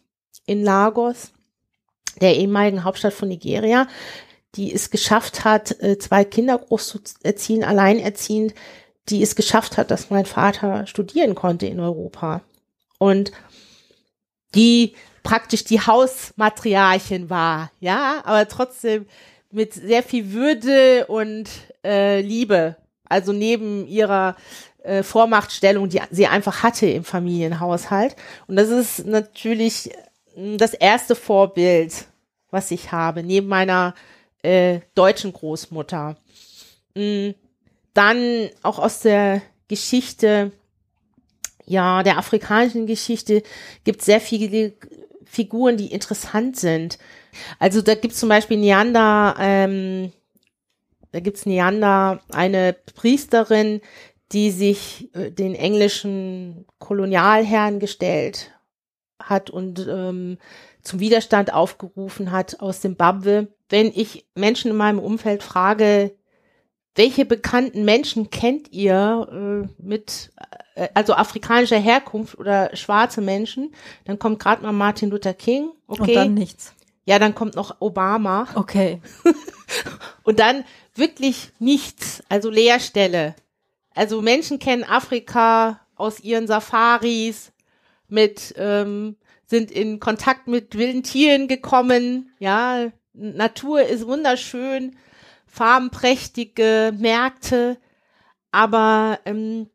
in 0.46 0.64
Lagos, 0.64 1.32
der 2.20 2.36
ehemaligen 2.36 2.84
Hauptstadt 2.84 3.12
von 3.12 3.28
Nigeria, 3.28 3.86
die 4.54 4.72
es 4.72 4.90
geschafft 4.90 5.44
hat, 5.44 5.80
äh, 5.82 5.98
zwei 5.98 6.24
Kinder 6.24 6.58
großzuerziehen, 6.58 7.64
alleinerziehend, 7.64 8.54
die 9.08 9.22
es 9.22 9.36
geschafft 9.36 9.76
hat, 9.76 9.90
dass 9.90 10.10
mein 10.10 10.26
Vater 10.26 10.86
studieren 10.86 11.34
konnte 11.34 11.66
in 11.66 11.80
Europa. 11.80 12.42
Und 12.98 13.30
die 14.54 14.94
praktisch 15.22 15.64
die 15.64 15.80
Hausmatriarchin 15.80 17.28
war, 17.28 17.70
ja, 17.80 18.22
aber 18.24 18.48
trotzdem 18.48 19.06
mit 19.50 19.74
sehr 19.74 20.02
viel 20.02 20.32
Würde 20.32 21.06
und 21.06 21.48
äh, 21.84 22.20
Liebe. 22.20 22.76
Also 23.08 23.32
neben 23.32 23.86
ihrer 23.86 24.36
äh, 24.82 25.02
Vormachtstellung, 25.02 25.88
die 25.88 26.00
sie 26.10 26.26
einfach 26.26 26.62
hatte 26.62 26.86
im 26.86 27.04
Familienhaushalt. 27.04 28.16
Und 28.46 28.56
das 28.56 28.68
ist 28.68 29.06
natürlich 29.06 29.90
hm, 30.34 30.58
das 30.58 30.74
erste 30.74 31.14
Vorbild, 31.14 32.06
was 32.50 32.70
ich 32.70 32.92
habe, 32.92 33.22
neben 33.22 33.48
meiner 33.48 33.94
äh, 34.42 34.80
deutschen 34.94 35.32
Großmutter. 35.32 36.16
Hm, 36.94 37.34
dann 37.94 38.50
auch 38.62 38.78
aus 38.78 39.00
der 39.00 39.42
Geschichte, 39.68 40.52
ja, 41.68 42.02
der 42.02 42.18
afrikanischen 42.18 42.86
Geschichte 42.86 43.42
gibt 43.84 44.00
es 44.00 44.06
sehr 44.06 44.20
viele 44.20 44.72
Figuren, 45.24 45.76
die 45.76 45.92
interessant 45.92 46.56
sind. 46.56 46.98
Also 47.58 47.82
da 47.82 47.94
gibt's 47.94 48.18
zum 48.18 48.28
Beispiel 48.28 48.56
Neander, 48.56 49.36
ähm, 49.38 50.12
da 51.12 51.20
gibt's 51.20 51.46
Neander, 51.46 52.20
eine 52.32 52.74
Priesterin, 52.94 53.80
die 54.32 54.50
sich 54.50 55.14
äh, 55.14 55.30
den 55.30 55.54
englischen 55.54 56.66
Kolonialherren 56.78 57.80
gestellt 57.80 58.50
hat 59.18 59.50
und 59.50 59.86
ähm, 59.88 60.38
zum 60.82 61.00
Widerstand 61.00 61.52
aufgerufen 61.52 62.30
hat 62.30 62.60
aus 62.60 62.80
Zimbabwe. 62.80 63.48
Wenn 63.68 63.92
ich 63.94 64.26
Menschen 64.34 64.70
in 64.70 64.76
meinem 64.76 64.98
Umfeld 64.98 65.42
frage, 65.42 66.14
welche 66.98 67.24
bekannten 67.24 67.84
Menschen 67.84 68.28
kennt 68.28 68.72
ihr 68.72 69.28
äh, 69.30 69.68
mit, 69.80 70.32
äh, 70.74 70.88
also 70.94 71.14
afrikanischer 71.14 71.78
Herkunft 71.78 72.36
oder 72.36 72.74
schwarze 72.76 73.20
Menschen? 73.20 73.72
Dann 74.04 74.18
kommt 74.18 74.40
gerade 74.40 74.62
mal 74.62 74.72
Martin 74.72 75.10
Luther 75.10 75.32
King. 75.32 75.70
Okay. 75.86 76.00
Und 76.00 76.14
dann 76.14 76.34
nichts. 76.34 76.74
Ja, 77.04 77.20
dann 77.20 77.36
kommt 77.36 77.54
noch 77.54 77.76
Obama. 77.80 78.48
Okay. 78.54 79.00
Und 80.24 80.40
dann 80.40 80.64
wirklich 80.94 81.50
nichts, 81.60 82.22
also 82.28 82.50
Leerstelle. 82.50 83.36
Also 83.94 84.20
Menschen 84.20 84.58
kennen 84.58 84.82
Afrika 84.82 85.80
aus 85.94 86.20
ihren 86.20 86.48
Safaris 86.48 87.52
mit 88.08 88.54
ähm, 88.58 89.16
sind 89.46 89.70
in 89.70 90.00
Kontakt 90.00 90.48
mit 90.48 90.76
wilden 90.76 91.04
Tieren 91.04 91.46
gekommen. 91.46 92.32
Ja, 92.40 92.90
Natur 93.12 93.82
ist 93.82 94.06
wunderschön, 94.06 94.96
farbenprächtige 95.48 96.92
Märkte, 96.96 97.78
aber 98.50 99.20
ähm, 99.24 99.68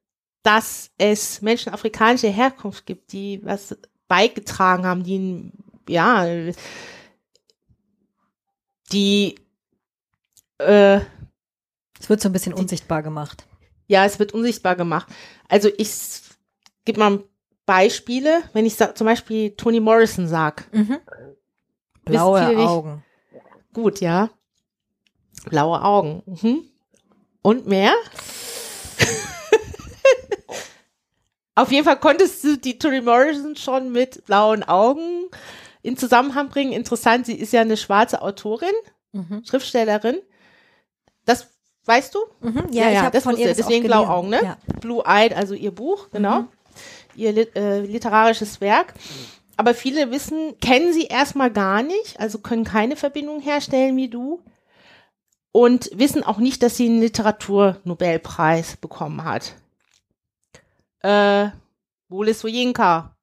dass 0.43 0.91
es 0.97 1.41
Menschen 1.41 1.73
afrikanischer 1.73 2.29
Herkunft 2.29 2.85
gibt, 2.85 3.11
die 3.11 3.39
was 3.43 3.77
beigetragen 4.07 4.85
haben, 4.85 5.03
die 5.03 5.51
ja, 5.87 6.25
die 8.91 9.35
äh, 10.59 10.99
es 11.99 12.09
wird 12.09 12.21
so 12.21 12.29
ein 12.29 12.33
bisschen 12.33 12.55
die, 12.55 12.61
unsichtbar 12.61 13.01
gemacht. 13.01 13.45
Ja, 13.87 14.05
es 14.05 14.19
wird 14.19 14.33
unsichtbar 14.33 14.75
gemacht. 14.75 15.07
Also 15.47 15.69
ich 15.77 16.21
gebe 16.85 16.99
mal 16.99 17.23
Beispiele, 17.65 18.43
wenn 18.53 18.65
ich 18.65 18.75
zum 18.77 19.05
Beispiel 19.05 19.55
Toni 19.55 19.79
Morrison 19.79 20.27
sag. 20.27 20.67
Mhm. 20.73 20.99
Blaue 22.03 22.57
Augen. 22.57 23.03
Gut, 23.73 24.01
ja. 24.01 24.29
Blaue 25.49 25.83
Augen. 25.83 26.23
Mhm. 26.25 26.63
Und 27.41 27.67
mehr? 27.67 27.93
Auf 31.55 31.71
jeden 31.71 31.85
Fall 31.85 31.99
konntest 31.99 32.43
du 32.43 32.57
die 32.57 32.79
Toni 32.79 33.01
Morrison 33.01 33.55
schon 33.55 33.91
mit 33.91 34.25
blauen 34.25 34.63
Augen 34.63 35.25
in 35.81 35.97
Zusammenhang 35.97 36.49
bringen. 36.49 36.71
Interessant, 36.71 37.25
sie 37.25 37.35
ist 37.35 37.53
ja 37.53 37.61
eine 37.61 37.77
schwarze 37.77 38.21
Autorin, 38.21 38.73
mhm. 39.11 39.43
Schriftstellerin. 39.45 40.17
Das 41.25 41.47
weißt 41.85 42.15
du? 42.15 42.19
Mhm, 42.41 42.67
ja, 42.71 42.83
ja, 42.83 42.89
ich 42.89 42.95
ja 42.95 43.09
das 43.11 43.23
von 43.23 43.37
ihr 43.37 43.53
deswegen 43.53 43.85
blaue 43.85 44.09
Augen, 44.09 44.29
ne? 44.29 44.41
Ja. 44.41 44.57
Blue 44.79 45.03
Eyed, 45.05 45.35
also 45.35 45.53
ihr 45.53 45.71
Buch, 45.71 46.09
genau. 46.11 46.41
Mhm. 46.41 46.47
Ihr 47.15 47.55
äh, 47.55 47.81
literarisches 47.81 48.59
Werk. 48.61 48.93
Aber 49.55 49.75
viele 49.75 50.09
wissen, 50.09 50.57
kennen 50.59 50.93
sie 50.93 51.05
erstmal 51.05 51.51
gar 51.51 51.83
nicht, 51.83 52.19
also 52.19 52.39
können 52.39 52.63
keine 52.63 52.95
Verbindung 52.95 53.39
herstellen 53.39 53.95
wie 53.95 54.09
du 54.09 54.41
und 55.53 55.89
wissen 55.93 56.23
auch 56.23 56.39
nicht, 56.39 56.61
dass 56.63 56.75
sie 56.75 56.87
einen 56.87 56.99
Literaturnobelpreis 56.99 58.75
bekommen 58.75 59.23
hat 59.23 59.55
äh, 61.03 61.49
Wole 62.09 62.33
Soyinka 62.33 63.15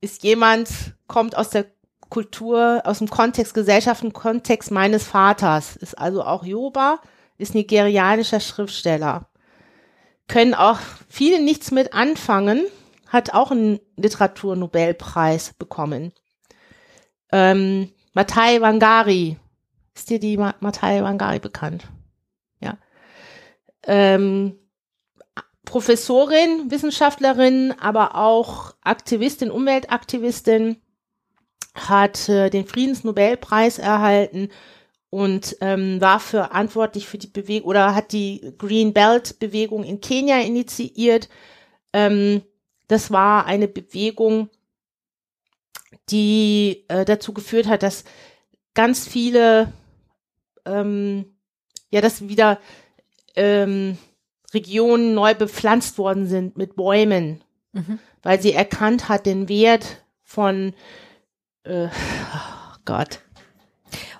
ist 0.00 0.22
jemand, 0.24 0.68
kommt 1.06 1.36
aus 1.36 1.50
der 1.50 1.66
Kultur, 2.08 2.82
aus 2.84 2.98
dem 2.98 3.08
Kontext, 3.08 3.54
Gesellschaften, 3.54 4.12
Kontext 4.12 4.70
meines 4.70 5.04
Vaters, 5.04 5.76
ist 5.76 5.96
also 5.96 6.24
auch 6.24 6.44
Yoba, 6.44 7.00
ist 7.38 7.54
nigerianischer 7.54 8.40
Schriftsteller. 8.40 9.28
Können 10.28 10.54
auch 10.54 10.78
viele 11.08 11.42
nichts 11.42 11.70
mit 11.70 11.94
anfangen, 11.94 12.64
hat 13.06 13.34
auch 13.34 13.50
einen 13.50 13.80
Literaturnobelpreis 13.96 15.54
bekommen. 15.54 16.12
Ähm, 17.30 17.92
Matai 18.12 18.60
Wangari, 18.60 19.38
ist 19.94 20.10
dir 20.10 20.18
die 20.18 20.36
Matai 20.36 21.02
Wangari 21.02 21.38
bekannt? 21.38 21.88
Ja. 22.60 22.78
Ähm, 23.86 24.58
Professorin, 25.64 26.70
Wissenschaftlerin, 26.70 27.72
aber 27.78 28.16
auch 28.16 28.74
Aktivistin, 28.82 29.50
Umweltaktivistin, 29.50 30.76
hat 31.74 32.28
äh, 32.28 32.50
den 32.50 32.66
Friedensnobelpreis 32.66 33.78
erhalten 33.78 34.50
und 35.10 35.56
ähm, 35.60 36.00
war 36.00 36.20
verantwortlich 36.20 37.06
für 37.06 37.18
die 37.18 37.28
Bewegung 37.28 37.68
oder 37.68 37.94
hat 37.94 38.12
die 38.12 38.54
Green 38.58 38.92
Belt 38.92 39.38
Bewegung 39.38 39.84
in 39.84 40.00
Kenia 40.00 40.40
initiiert. 40.40 41.28
Ähm, 41.92 42.42
das 42.88 43.10
war 43.10 43.46
eine 43.46 43.68
Bewegung, 43.68 44.50
die 46.08 46.84
äh, 46.88 47.04
dazu 47.04 47.32
geführt 47.32 47.66
hat, 47.66 47.82
dass 47.82 48.04
ganz 48.74 49.06
viele, 49.06 49.72
ähm, 50.64 51.36
ja, 51.90 52.00
das 52.00 52.28
wieder 52.28 52.58
ähm, 53.36 53.98
Regionen 54.54 55.14
neu 55.14 55.34
bepflanzt 55.34 55.98
worden 55.98 56.26
sind 56.26 56.56
mit 56.56 56.76
Bäumen, 56.76 57.42
mhm. 57.72 57.98
weil 58.22 58.40
sie 58.40 58.52
erkannt 58.52 59.08
hat 59.08 59.26
den 59.26 59.48
Wert 59.48 60.02
von 60.22 60.74
äh, 61.64 61.86
oh 61.86 62.76
Gott. 62.84 63.20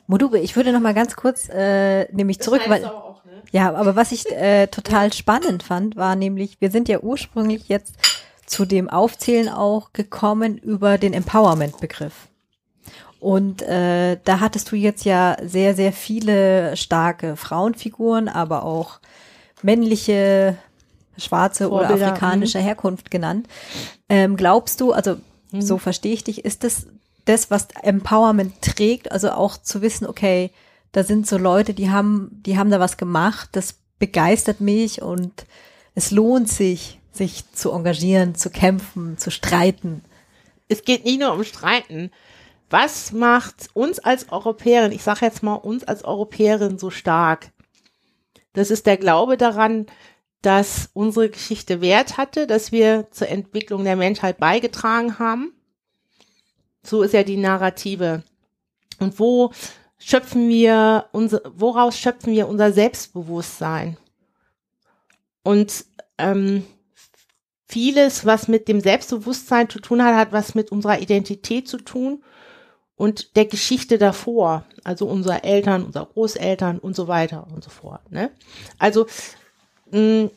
Modube, 0.06 0.38
ich 0.38 0.56
würde 0.56 0.72
noch 0.72 0.80
mal 0.80 0.94
ganz 0.94 1.16
kurz 1.16 1.48
äh, 1.48 2.12
nämlich 2.12 2.38
das 2.38 2.44
zurück, 2.44 2.62
weil 2.66 2.84
auch, 2.84 3.24
ne? 3.24 3.42
ja, 3.52 3.74
aber 3.74 3.96
was 3.96 4.12
ich 4.12 4.30
äh, 4.30 4.66
total 4.66 5.12
spannend 5.12 5.62
fand, 5.62 5.96
war 5.96 6.16
nämlich, 6.16 6.60
wir 6.60 6.70
sind 6.70 6.88
ja 6.88 7.00
ursprünglich 7.00 7.68
jetzt 7.68 7.94
zu 8.46 8.66
dem 8.66 8.90
Aufzählen 8.90 9.48
auch 9.48 9.92
gekommen 9.92 10.58
über 10.58 10.98
den 10.98 11.14
Empowerment-Begriff. 11.14 12.28
Und 13.22 13.62
äh, 13.62 14.18
da 14.24 14.40
hattest 14.40 14.72
du 14.72 14.76
jetzt 14.76 15.04
ja 15.04 15.36
sehr, 15.44 15.76
sehr 15.76 15.92
viele 15.92 16.76
starke 16.76 17.36
Frauenfiguren, 17.36 18.28
aber 18.28 18.64
auch 18.64 18.98
männliche, 19.62 20.56
schwarze 21.16 21.68
Vorbilder. 21.68 21.94
oder 21.94 22.06
afrikanischer 22.08 22.58
mhm. 22.58 22.64
Herkunft 22.64 23.12
genannt. 23.12 23.46
Ähm, 24.08 24.36
glaubst 24.36 24.80
du, 24.80 24.90
also 24.90 25.18
mhm. 25.52 25.62
so 25.62 25.78
verstehe 25.78 26.14
ich 26.14 26.24
dich, 26.24 26.44
ist 26.44 26.64
das 26.64 26.88
das, 27.24 27.48
was 27.48 27.68
Empowerment 27.80 28.60
trägt, 28.60 29.12
also 29.12 29.30
auch 29.30 29.56
zu 29.56 29.82
wissen, 29.82 30.08
okay, 30.08 30.50
da 30.90 31.04
sind 31.04 31.28
so 31.28 31.38
Leute, 31.38 31.74
die 31.74 31.90
haben, 31.90 32.42
die 32.44 32.58
haben 32.58 32.72
da 32.72 32.80
was 32.80 32.96
gemacht, 32.96 33.50
das 33.52 33.76
begeistert 34.00 34.60
mich 34.60 35.00
und 35.00 35.46
es 35.94 36.10
lohnt 36.10 36.48
sich, 36.48 36.98
sich 37.12 37.44
zu 37.52 37.70
engagieren, 37.70 38.34
zu 38.34 38.50
kämpfen, 38.50 39.16
zu 39.16 39.30
streiten. 39.30 40.02
Es 40.66 40.82
geht 40.82 41.04
nicht 41.04 41.20
nur 41.20 41.32
um 41.32 41.44
Streiten. 41.44 42.10
Was 42.72 43.12
macht 43.12 43.68
uns 43.74 43.98
als 43.98 44.32
Europäerin, 44.32 44.92
ich 44.92 45.02
sage 45.02 45.26
jetzt 45.26 45.42
mal 45.42 45.56
uns 45.56 45.84
als 45.84 46.04
Europäerin 46.04 46.78
so 46.78 46.88
stark? 46.88 47.52
Das 48.54 48.70
ist 48.70 48.86
der 48.86 48.96
Glaube 48.96 49.36
daran, 49.36 49.84
dass 50.40 50.88
unsere 50.94 51.28
Geschichte 51.28 51.82
Wert 51.82 52.16
hatte, 52.16 52.46
dass 52.46 52.72
wir 52.72 53.08
zur 53.10 53.28
Entwicklung 53.28 53.84
der 53.84 53.96
Menschheit 53.96 54.38
beigetragen 54.38 55.18
haben. 55.18 55.52
So 56.82 57.02
ist 57.02 57.12
ja 57.12 57.24
die 57.24 57.36
Narrative. 57.36 58.22
Und 58.98 59.18
wo 59.18 59.52
schöpfen 59.98 60.48
wir 60.48 61.10
unser, 61.12 61.42
woraus 61.54 61.98
schöpfen 61.98 62.32
wir 62.32 62.48
unser 62.48 62.72
Selbstbewusstsein? 62.72 63.98
Und 65.42 65.84
ähm, 66.16 66.64
vieles, 67.68 68.24
was 68.24 68.48
mit 68.48 68.66
dem 68.66 68.80
Selbstbewusstsein 68.80 69.68
zu 69.68 69.78
tun 69.78 70.02
hat, 70.02 70.16
hat 70.16 70.32
was 70.32 70.54
mit 70.54 70.72
unserer 70.72 71.00
Identität 71.00 71.68
zu 71.68 71.76
tun 71.76 72.22
und 73.02 73.34
der 73.34 73.46
Geschichte 73.46 73.98
davor, 73.98 74.64
also 74.84 75.06
unserer 75.06 75.42
Eltern, 75.42 75.84
unserer 75.84 76.06
Großeltern 76.06 76.78
und 76.78 76.94
so 76.94 77.08
weiter 77.08 77.48
und 77.52 77.64
so 77.64 77.68
fort. 77.68 78.12
Ne? 78.12 78.30
Also 78.78 79.08
mh, 79.90 80.30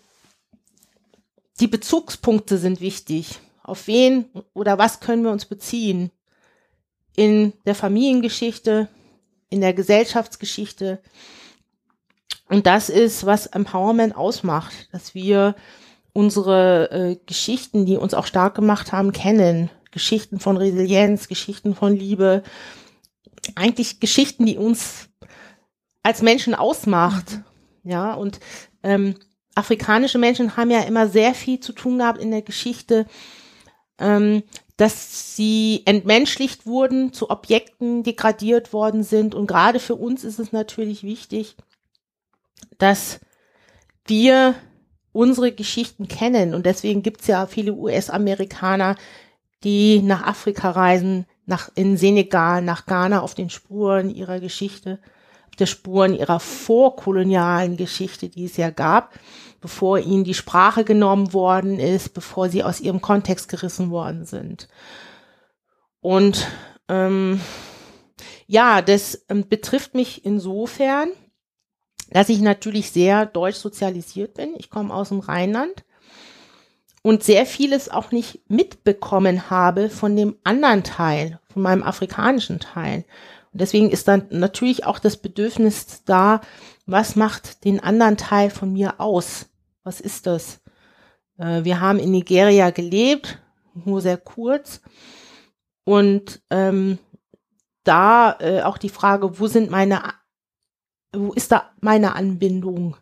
die 1.60 1.68
Bezugspunkte 1.68 2.58
sind 2.58 2.82
wichtig. 2.82 3.40
Auf 3.62 3.86
wen 3.86 4.26
oder 4.56 4.80
was 4.80 5.00
können 5.00 5.24
wir 5.24 5.30
uns 5.30 5.46
beziehen? 5.46 6.10
In 7.16 7.54
der 7.68 7.76
Familiengeschichte, 7.76 8.88
in 9.52 9.62
der 9.62 9.76
Gesellschaftsgeschichte. 9.76 10.98
Und 12.50 12.66
das 12.66 12.90
ist, 12.90 13.28
was 13.28 13.46
Empowerment 13.46 14.16
ausmacht, 14.16 14.74
dass 14.92 15.14
wir 15.14 15.56
unsere 16.14 16.90
äh, 16.90 17.18
Geschichten, 17.28 17.86
die 17.86 17.98
uns 17.98 18.16
auch 18.16 18.26
stark 18.26 18.56
gemacht 18.56 18.92
haben, 18.92 19.12
kennen, 19.12 19.70
Geschichten 19.96 20.42
von 20.42 20.58
Resilienz, 20.58 21.30
Geschichten 21.30 21.74
von 21.74 21.96
Liebe, 21.96 22.44
eigentlich 23.56 24.02
Geschichten, 24.02 24.46
die 24.46 24.58
uns 24.58 25.08
als 26.04 26.22
Menschen 26.22 26.54
ausmacht. 26.54 27.32
Mhm. 27.84 27.92
Ja, 27.92 28.14
und 28.14 28.42
ähm, 28.84 29.16
afrikanische 29.56 30.18
Menschen 30.18 30.58
haben 30.58 30.70
ja 30.70 30.82
immer 30.82 31.08
sehr 31.08 31.34
viel 31.34 31.62
zu 31.62 31.72
tun 31.72 32.00
gehabt 32.00 32.20
in 32.20 32.30
der 32.32 32.42
Geschichte, 32.42 33.06
ähm, 33.98 34.44
dass 34.76 35.38
sie 35.38 35.84
entmenschlicht 35.86 36.66
wurden, 36.66 37.14
zu 37.14 37.30
Objekten 37.30 38.04
degradiert 38.04 38.74
worden 38.74 39.02
sind. 39.02 39.34
Und 39.34 39.48
gerade 39.48 39.80
für 39.80 39.96
uns 39.96 40.26
ist 40.26 40.40
es 40.40 40.52
natürlich 40.52 41.04
wichtig, 41.04 41.56
dass 42.80 43.22
wir 44.06 44.56
unsere 45.14 45.54
Geschichten 45.54 46.10
kennen. 46.10 46.54
Und 46.54 46.66
deswegen 46.66 47.02
gibt 47.02 47.22
es 47.22 47.28
ja 47.28 47.48
viele 47.48 47.72
US-Amerikaner, 47.72 48.98
die 49.66 50.02
nach 50.02 50.24
Afrika 50.26 50.72
reisen, 50.72 51.26
nach, 51.46 51.70
in 51.76 51.98
Senegal, 51.98 52.62
nach 52.62 52.86
Ghana 52.86 53.22
auf 53.22 53.34
den 53.34 53.50
Spuren 53.50 54.10
ihrer 54.10 54.40
Geschichte, 54.40 55.00
auf 55.50 55.56
der 55.58 55.66
Spuren 55.66 56.14
ihrer 56.14 56.40
vorkolonialen 56.40 57.76
Geschichte, 57.76 58.30
die 58.30 58.46
es 58.46 58.58
ja 58.58 58.70
gab, 58.70 59.14
bevor 59.62 60.00
ihnen 60.00 60.24
die 60.24 60.34
Sprache 60.34 60.84
genommen 60.84 61.34
worden 61.34 61.80
ist, 61.80 62.14
bevor 62.14 62.50
sie 62.50 62.64
aus 62.64 62.80
ihrem 62.80 63.02
Kontext 63.02 63.50
gerissen 63.50 63.90
worden 63.90 64.26
sind. 64.26 64.68
Und 66.00 66.48
ähm, 66.88 67.42
ja, 68.46 68.82
das 68.84 69.26
ähm, 69.30 69.48
betrifft 69.50 69.96
mich 69.96 70.24
insofern, 70.26 71.10
dass 72.12 72.30
ich 72.30 72.42
natürlich 72.42 72.92
sehr 72.92 73.26
deutsch 73.26 73.58
sozialisiert 73.58 74.36
bin. 74.36 74.54
Ich 74.58 74.70
komme 74.70 74.94
aus 74.94 75.10
dem 75.10 75.20
Rheinland 75.20 75.85
und 77.06 77.24
sehr 77.24 77.46
vieles 77.46 77.88
auch 77.88 78.12
nicht 78.12 78.40
mitbekommen 78.50 79.52
habe 79.52 79.92
von 79.92 80.16
dem 80.16 80.38
anderen 80.44 80.84
Teil, 80.84 81.40
von 81.54 81.62
meinem 81.62 81.84
afrikanischen 81.84 82.60
Teil. 82.60 83.06
Und 83.54 83.62
deswegen 83.62 83.92
ist 83.92 84.08
dann 84.08 84.26
natürlich 84.32 84.88
auch 84.88 84.98
das 84.98 85.18
Bedürfnis 85.18 86.04
da, 86.06 86.42
was 86.88 87.16
macht 87.16 87.64
den 87.64 87.80
anderen 87.80 88.18
Teil 88.18 88.50
von 88.50 88.74
mir 88.74 89.00
aus? 89.00 89.52
Was 89.84 90.02
ist 90.02 90.26
das? 90.26 90.62
Äh, 91.38 91.64
wir 91.64 91.80
haben 91.80 92.00
in 92.00 92.10
Nigeria 92.10 92.72
gelebt, 92.72 93.38
nur 93.76 94.02
sehr 94.02 94.18
kurz. 94.18 94.82
Und 95.84 96.42
ähm, 96.50 96.98
da 97.84 98.36
äh, 98.40 98.64
auch 98.64 98.80
die 98.80 98.90
Frage, 98.90 99.40
wo 99.40 99.46
sind 99.46 99.70
meine, 99.70 100.02
wo 101.14 101.34
ist 101.34 101.52
da 101.52 101.70
meine 101.82 102.16
Anbindung? 102.16 102.98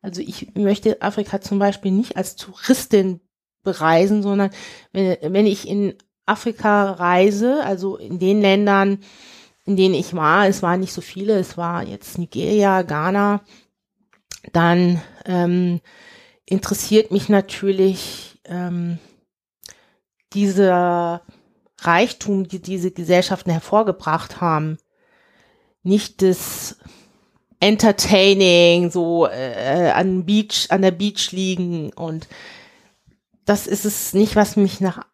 Also 0.00 0.20
ich 0.20 0.54
möchte 0.54 1.02
Afrika 1.02 1.40
zum 1.40 1.58
Beispiel 1.58 1.90
nicht 1.90 2.16
als 2.16 2.36
Touristin 2.36 3.20
bereisen, 3.62 4.22
sondern 4.22 4.50
wenn, 4.92 5.16
wenn 5.22 5.46
ich 5.46 5.68
in 5.68 5.94
Afrika 6.26 6.92
reise, 6.92 7.62
also 7.64 7.96
in 7.96 8.18
den 8.18 8.40
Ländern, 8.40 8.98
in 9.64 9.76
denen 9.76 9.94
ich 9.94 10.14
war, 10.14 10.46
es 10.48 10.62
waren 10.62 10.80
nicht 10.80 10.92
so 10.92 11.00
viele, 11.00 11.38
es 11.38 11.56
war 11.56 11.82
jetzt 11.84 12.18
Nigeria, 12.18 12.82
Ghana, 12.82 13.40
dann 14.52 15.00
ähm, 15.24 15.80
interessiert 16.46 17.10
mich 17.10 17.28
natürlich 17.28 18.40
ähm, 18.44 18.98
dieser 20.32 21.22
Reichtum, 21.80 22.48
die 22.48 22.60
diese 22.60 22.90
Gesellschaften 22.90 23.50
hervorgebracht 23.50 24.40
haben. 24.40 24.78
Nicht 25.82 26.22
das 26.22 26.78
Entertaining, 27.60 28.90
so 28.90 29.26
äh, 29.26 29.92
an 29.94 30.24
Beach, 30.24 30.66
an 30.70 30.82
der 30.82 30.90
Beach 30.90 31.30
liegen 31.30 31.92
und 31.92 32.28
das 33.44 33.66
ist 33.66 33.84
es 33.84 34.14
nicht, 34.14 34.36
was 34.36 34.56
mich 34.56 34.80
nach 34.80 35.04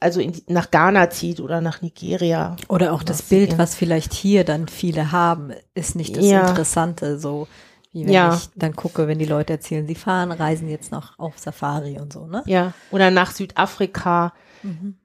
also 0.00 0.20
in, 0.20 0.40
nach 0.46 0.70
Ghana 0.70 1.10
zieht 1.10 1.40
oder 1.40 1.60
nach 1.60 1.82
Nigeria. 1.82 2.56
Oder 2.68 2.92
auch 2.92 3.02
das 3.02 3.22
Bild, 3.22 3.50
sehen. 3.50 3.58
was 3.58 3.74
vielleicht 3.74 4.12
hier 4.12 4.44
dann 4.44 4.68
viele 4.68 5.10
haben, 5.12 5.52
ist 5.74 5.96
nicht 5.96 6.16
das 6.16 6.24
ja. 6.24 6.48
Interessante, 6.48 7.18
so 7.18 7.48
wie 7.92 8.04
wenn 8.06 8.12
ja. 8.12 8.34
ich 8.34 8.48
dann 8.54 8.76
gucke, 8.76 9.08
wenn 9.08 9.18
die 9.18 9.24
Leute 9.24 9.54
erzählen, 9.54 9.86
sie 9.86 9.94
fahren, 9.94 10.30
reisen 10.30 10.68
jetzt 10.68 10.92
noch 10.92 11.18
auf 11.18 11.38
Safari 11.38 11.98
und 11.98 12.12
so, 12.12 12.26
ne? 12.26 12.42
Ja. 12.46 12.72
Oder 12.90 13.10
nach 13.10 13.32
Südafrika. 13.32 14.32
Mhm. 14.62 14.96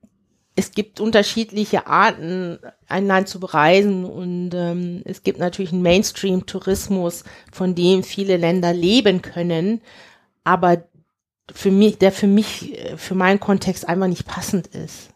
Es 0.55 0.72
gibt 0.72 0.99
unterschiedliche 0.99 1.88
Arten, 1.88 2.59
ein 2.88 3.07
Land 3.07 3.28
zu 3.28 3.39
bereisen 3.39 4.05
und 4.05 4.51
ähm, 4.53 5.01
es 5.05 5.24
gibt 5.24 5.39
natürlich 5.39 5.72
einen 5.72 5.82
Mainstream-Tourismus, 5.82 7.24
von 7.51 7.74
dem 7.74 8.03
viele 8.03 8.38
Länder 8.38 8.72
leben 8.72 9.24
können, 9.24 9.82
aber 10.43 10.84
für 11.52 11.72
mich, 11.72 11.98
der 11.98 12.12
für 12.12 12.28
mich, 12.28 12.78
äh, 12.78 12.98
für 12.98 13.16
meinen 13.16 13.39
Kontext 13.39 13.88
einfach 13.88 14.08
nicht 14.08 14.26
passend 14.26 14.68
ist. 14.68 15.10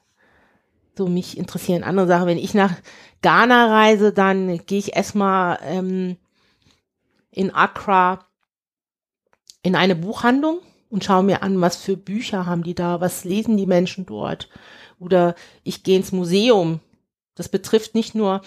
So, 0.98 1.08
mich 1.08 1.38
interessieren 1.38 1.84
andere 1.84 2.08
Sachen. 2.08 2.28
Wenn 2.28 2.38
ich 2.38 2.54
nach 2.54 2.74
Ghana 3.22 3.68
reise, 3.68 4.12
dann 4.12 4.66
gehe 4.66 4.80
ich 4.80 4.96
erstmal 4.96 5.60
ähm, 5.64 6.18
in 7.32 7.54
Accra 7.54 8.26
in 9.62 9.76
eine 9.76 9.96
Buchhandlung 9.96 10.60
und 10.90 11.04
schaue 11.04 11.24
mir 11.24 11.44
an, 11.44 11.60
was 11.62 11.76
für 11.76 11.98
Bücher 11.98 12.46
haben 12.46 12.64
die 12.64 12.76
da, 12.76 13.02
was 13.02 13.26
lesen 13.26 13.58
die 13.58 13.66
Menschen 13.66 14.06
dort. 14.06 14.50
Oder 15.00 15.36
ich 15.64 15.84
gehe 15.84 15.98
ins 15.98 16.12
Museum. 16.12 16.80
Das 17.36 17.50
betrifft 17.50 17.94
nicht 17.94 18.16
nur 18.16 18.42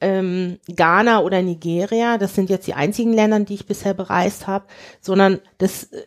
ähm, 0.00 0.58
Ghana 0.68 1.20
oder 1.20 1.42
Nigeria, 1.42 2.18
das 2.18 2.34
sind 2.34 2.50
jetzt 2.50 2.66
die 2.66 2.74
einzigen 2.74 3.12
Länder, 3.12 3.40
die 3.40 3.54
ich 3.54 3.66
bisher 3.66 3.94
bereist 3.94 4.46
habe, 4.46 4.66
sondern 5.00 5.40
das 5.58 5.84
äh, 5.84 6.06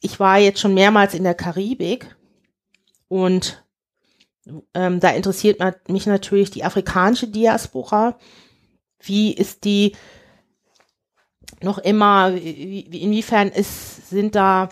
ich 0.00 0.18
war 0.18 0.38
jetzt 0.38 0.60
schon 0.60 0.74
mehrmals 0.74 1.14
in 1.14 1.24
der 1.24 1.34
Karibik 1.34 2.16
und 3.08 3.64
ähm, 4.74 5.00
da 5.00 5.10
interessiert 5.10 5.60
mich 5.88 6.06
natürlich 6.06 6.50
die 6.50 6.64
afrikanische 6.64 7.28
Diaspora. 7.28 8.18
Wie 8.98 9.32
ist 9.32 9.64
die 9.64 9.96
noch 11.62 11.78
immer, 11.78 12.34
wie, 12.34 12.80
inwiefern 12.80 13.48
ist, 13.48 14.08
sind 14.08 14.34
da 14.34 14.70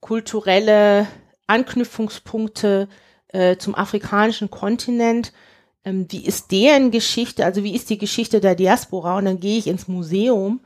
kulturelle 0.00 1.06
Anknüpfungspunkte 1.46 2.88
äh, 3.28 3.56
zum 3.56 3.74
afrikanischen 3.74 4.50
Kontinent? 4.50 5.32
Ähm, 5.84 6.06
wie 6.10 6.24
ist 6.24 6.50
deren 6.50 6.90
Geschichte, 6.90 7.44
also 7.44 7.62
wie 7.62 7.74
ist 7.74 7.90
die 7.90 7.98
Geschichte 7.98 8.40
der 8.40 8.56
Diaspora? 8.56 9.18
Und 9.18 9.26
dann 9.26 9.40
gehe 9.40 9.58
ich 9.58 9.68
ins 9.68 9.86
Museum 9.86 10.60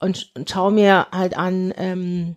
und, 0.00 0.32
und 0.34 0.50
schaue 0.50 0.72
mir 0.72 1.06
halt 1.12 1.36
an, 1.36 1.72
ähm, 1.76 2.36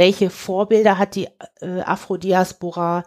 welche 0.00 0.30
Vorbilder 0.30 0.96
hat 0.96 1.14
die 1.14 1.28
äh, 1.60 1.82
Afrodiaspora, 1.82 3.04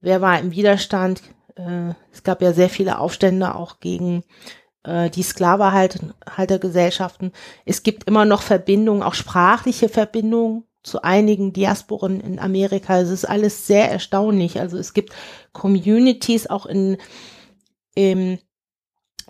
wer 0.00 0.20
war 0.20 0.38
im 0.38 0.52
Widerstand. 0.52 1.22
Äh, 1.56 1.94
es 2.12 2.22
gab 2.22 2.40
ja 2.40 2.52
sehr 2.52 2.70
viele 2.70 3.00
Aufstände 3.00 3.56
auch 3.56 3.80
gegen 3.80 4.22
äh, 4.84 5.10
die 5.10 5.24
Sklaverhaltergesellschaften. 5.24 7.32
Es 7.64 7.82
gibt 7.82 8.04
immer 8.04 8.26
noch 8.26 8.42
Verbindungen, 8.42 9.02
auch 9.02 9.14
sprachliche 9.14 9.88
Verbindungen 9.88 10.62
zu 10.84 11.02
einigen 11.02 11.52
Diasporen 11.52 12.20
in 12.20 12.38
Amerika. 12.38 13.00
Es 13.00 13.10
ist 13.10 13.24
alles 13.24 13.66
sehr 13.66 13.90
erstaunlich. 13.90 14.60
Also 14.60 14.78
es 14.78 14.94
gibt 14.94 15.12
Communities 15.52 16.46
auch 16.46 16.64
in, 16.64 16.96
im 17.96 18.38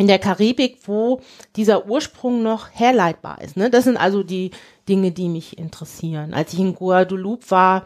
in 0.01 0.07
der 0.07 0.19
Karibik, 0.19 0.79
wo 0.87 1.21
dieser 1.57 1.87
Ursprung 1.87 2.43
noch 2.43 2.71
herleitbar 2.73 3.43
ist. 3.43 3.59
Ne? 3.59 3.69
Das 3.69 3.85
sind 3.85 3.99
also 3.99 4.23
die 4.23 4.51
Dinge, 4.89 5.13
die 5.13 5.29
mich 5.29 5.59
interessieren. 5.59 6.33
Als 6.33 6.55
ich 6.55 6.59
in 6.59 6.75
Guadeloupe 6.75 7.51
war, 7.51 7.85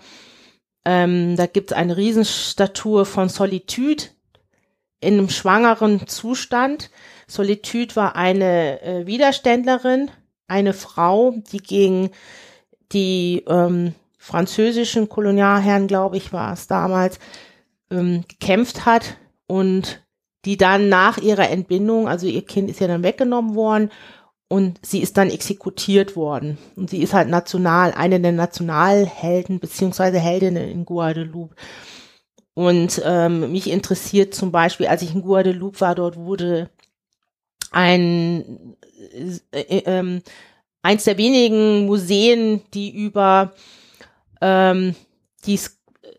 ähm, 0.85 1.35
da 1.35 1.47
gibt 1.47 1.73
es 1.73 1.77
eine 1.77 1.97
Riesenstatue 1.97 3.05
von 3.05 3.29
Solitude 3.29 4.05
in 5.01 5.15
einem 5.15 5.29
schwangeren 5.29 6.07
Zustand. 6.07 6.89
Solitude 7.27 7.97
war 7.97 8.15
eine 8.15 8.81
äh, 8.83 9.07
Widerständlerin, 9.09 10.09
eine 10.47 10.73
Frau, 10.73 11.35
die 11.51 11.59
gegen 11.59 12.11
die 12.93 13.43
ähm, 13.49 13.93
französischen 14.19 15.09
Kolonialherren, 15.09 15.89
glaube 15.89 16.17
ich, 16.19 16.33
war 16.33 16.53
es 16.53 16.69
damals, 16.69 17.19
ähm, 17.91 18.23
gekämpft 18.29 18.87
hat 18.87 19.17
und 19.49 20.04
die 20.45 20.57
dann 20.57 20.89
nach 20.89 21.19
ihrer 21.19 21.51
Entbindung, 21.51 22.09
also 22.09 22.27
ihr 22.27 22.45
Kind 22.45 22.71
ist 22.71 22.81
ja 22.81 22.87
dann 22.87 23.03
weggenommen 23.03 23.55
worden 23.55 23.91
und 24.49 24.79
sie 24.87 25.01
ist 25.01 25.17
dann 25.17 25.31
exekutiert 25.31 26.17
worden. 26.17 26.59
Und 26.77 26.91
sie 26.91 27.03
ist 27.03 27.15
halt 27.15 27.29
national, 27.29 27.93
eine 27.93 28.21
der 28.21 28.33
Nationalhelden 28.33 29.59
beziehungsweise 29.59 30.19
Heldinnen 30.19 30.69
in 30.69 30.85
Guadeloupe. 30.85 31.55
Und 32.55 33.03
ähm, 33.05 33.51
mich 33.51 33.69
interessiert 33.69 34.35
zum 34.35 34.53
Beispiel, 34.53 34.87
als 34.87 35.03
ich 35.03 35.15
in 35.15 35.23
Guadeloupe 35.23 35.81
war, 35.81 35.95
dort 35.95 36.17
wurde 36.17 36.71
ein 37.73 38.77
äh, 39.51 39.61
äh, 39.61 39.83
ähm, 39.87 40.23
eins 40.83 41.05
der 41.05 41.19
wenigen 41.19 41.87
Museen, 41.87 42.63
die 42.73 42.91
über 42.95 43.53
ähm, 44.41 44.95
die 45.47 45.59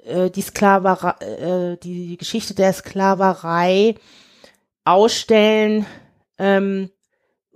äh, 0.06 0.30
die 0.30 0.42
Sklaverei, 0.42 1.26
äh, 1.26 1.78
die 1.78 2.18
Geschichte 2.18 2.54
der 2.54 2.72
Sklaverei 2.74 3.96
ausstellen, 4.84 5.86
ähm, 6.38 6.92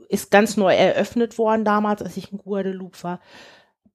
ist 0.09 0.31
ganz 0.31 0.57
neu 0.57 0.73
eröffnet 0.73 1.37
worden 1.37 1.63
damals, 1.63 2.01
als 2.01 2.17
ich 2.17 2.31
in 2.31 2.39
Guadeloupe 2.39 3.03
war. 3.03 3.19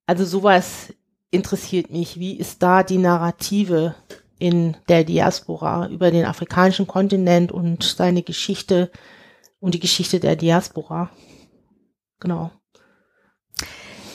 Also 0.07 0.25
sowas 0.25 0.95
interessiert 1.31 1.91
mich. 1.91 2.19
Wie 2.19 2.37
ist 2.37 2.63
da 2.63 2.83
die 2.83 2.99
Narrative 2.99 3.97
in 4.39 4.77
der 4.89 5.05
Diaspora 5.05 5.89
über 5.89 6.11
den 6.11 6.25
afrikanischen 6.25 6.87
Kontinent 6.87 7.51
und 7.51 7.83
seine 7.83 8.23
Geschichte 8.23 8.91
und 9.59 9.75
die 9.75 9.81
Geschichte 9.81 10.21
der 10.21 10.37
Diaspora? 10.37 11.11
Genau. 12.21 12.53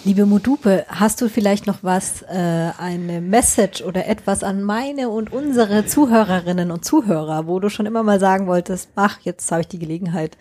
Liebe 0.10 0.26
Modupe, 0.26 0.88
hast 0.88 1.22
du 1.22 1.30
vielleicht 1.30 1.68
noch 1.68 1.84
was, 1.84 2.24
äh, 2.24 2.72
eine 2.80 3.22
Message 3.22 3.84
oder 3.84 4.07
etwas 4.07 4.43
an 4.43 4.64
meine 4.64 5.07
und 5.07 5.32
unsere 5.32 5.86
Zuhörerinnen 5.86 6.72
und 6.72 6.84
Zuhörer, 6.84 7.45
wo 7.45 7.60
du 7.60 7.70
schon 7.70 7.86
immer 7.86 8.01
mal 8.01 8.20
sagen 8.20 8.47
wolltest, 8.47 8.89
ach, 8.95 9.20
jetzt 9.22 9.51
habe 9.51 9.62
ich 9.62 9.68
die 9.68 9.78
Gelegenheit. 9.78 10.36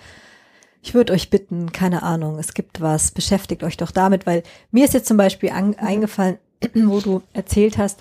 Ich 0.80 0.94
würde 0.94 1.12
euch 1.12 1.28
bitten, 1.28 1.70
keine 1.70 2.02
Ahnung, 2.02 2.38
es 2.38 2.54
gibt 2.54 2.80
was, 2.80 3.10
beschäftigt 3.10 3.62
euch 3.62 3.76
doch 3.76 3.90
damit, 3.90 4.24
weil 4.24 4.42
mir 4.70 4.86
ist 4.86 4.94
jetzt 4.94 5.06
zum 5.06 5.18
Beispiel 5.18 5.50
an, 5.50 5.74
eingefallen, 5.74 6.38
wo 6.72 7.00
du 7.00 7.20
erzählt 7.34 7.76
hast, 7.76 7.98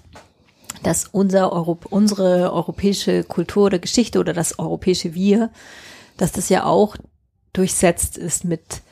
dass 0.83 1.09
unser 1.11 1.51
Europ 1.51 1.87
unsere 1.87 2.53
europäische 2.53 3.25
Kultur 3.25 3.65
oder 3.65 3.79
Geschichte 3.79 4.19
oder 4.19 4.31
das 4.31 4.57
europäische 4.57 5.15
Wir, 5.15 5.49
dass 6.15 6.31
das 6.31 6.47
ja 6.47 6.63
auch 6.63 6.95
durchsetzt 7.51 8.17
ist 8.17 8.45
mit 8.45 8.83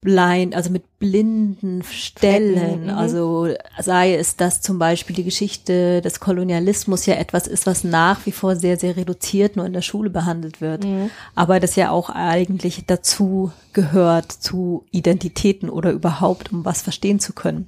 blind, 0.00 0.54
also 0.54 0.70
mit 0.70 0.98
blinden 0.98 1.82
Stellen. 1.82 2.84
Mhm. 2.84 2.90
Also 2.90 3.48
sei 3.80 4.14
es, 4.14 4.36
dass 4.36 4.60
zum 4.60 4.78
Beispiel 4.78 5.16
die 5.16 5.24
Geschichte 5.24 6.00
des 6.00 6.20
Kolonialismus 6.20 7.06
ja 7.06 7.14
etwas 7.14 7.46
ist, 7.46 7.66
was 7.66 7.82
nach 7.82 8.24
wie 8.26 8.32
vor 8.32 8.56
sehr, 8.56 8.78
sehr 8.78 8.96
reduziert 8.96 9.56
nur 9.56 9.66
in 9.66 9.72
der 9.72 9.82
Schule 9.82 10.10
behandelt 10.10 10.60
wird. 10.60 10.84
Mhm. 10.84 11.10
Aber 11.34 11.60
das 11.60 11.76
ja 11.76 11.90
auch 11.90 12.10
eigentlich 12.10 12.84
dazu 12.86 13.52
gehört, 13.72 14.30
zu 14.30 14.84
Identitäten 14.90 15.68
oder 15.70 15.90
überhaupt, 15.90 16.52
um 16.52 16.64
was 16.64 16.82
verstehen 16.82 17.18
zu 17.18 17.32
können. 17.32 17.66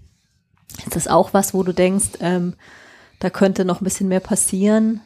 Ist 0.87 0.97
das 0.97 1.09
auch 1.09 1.35
was, 1.35 1.55
wo 1.55 1.63
du 1.63 1.73
denkst, 1.73 2.19
ähm, 2.21 2.55
da 3.19 3.31
könnte 3.31 3.65
noch 3.65 3.81
ein 3.81 3.85
bisschen 3.85 4.09
mehr 4.09 4.21
passieren? 4.21 5.01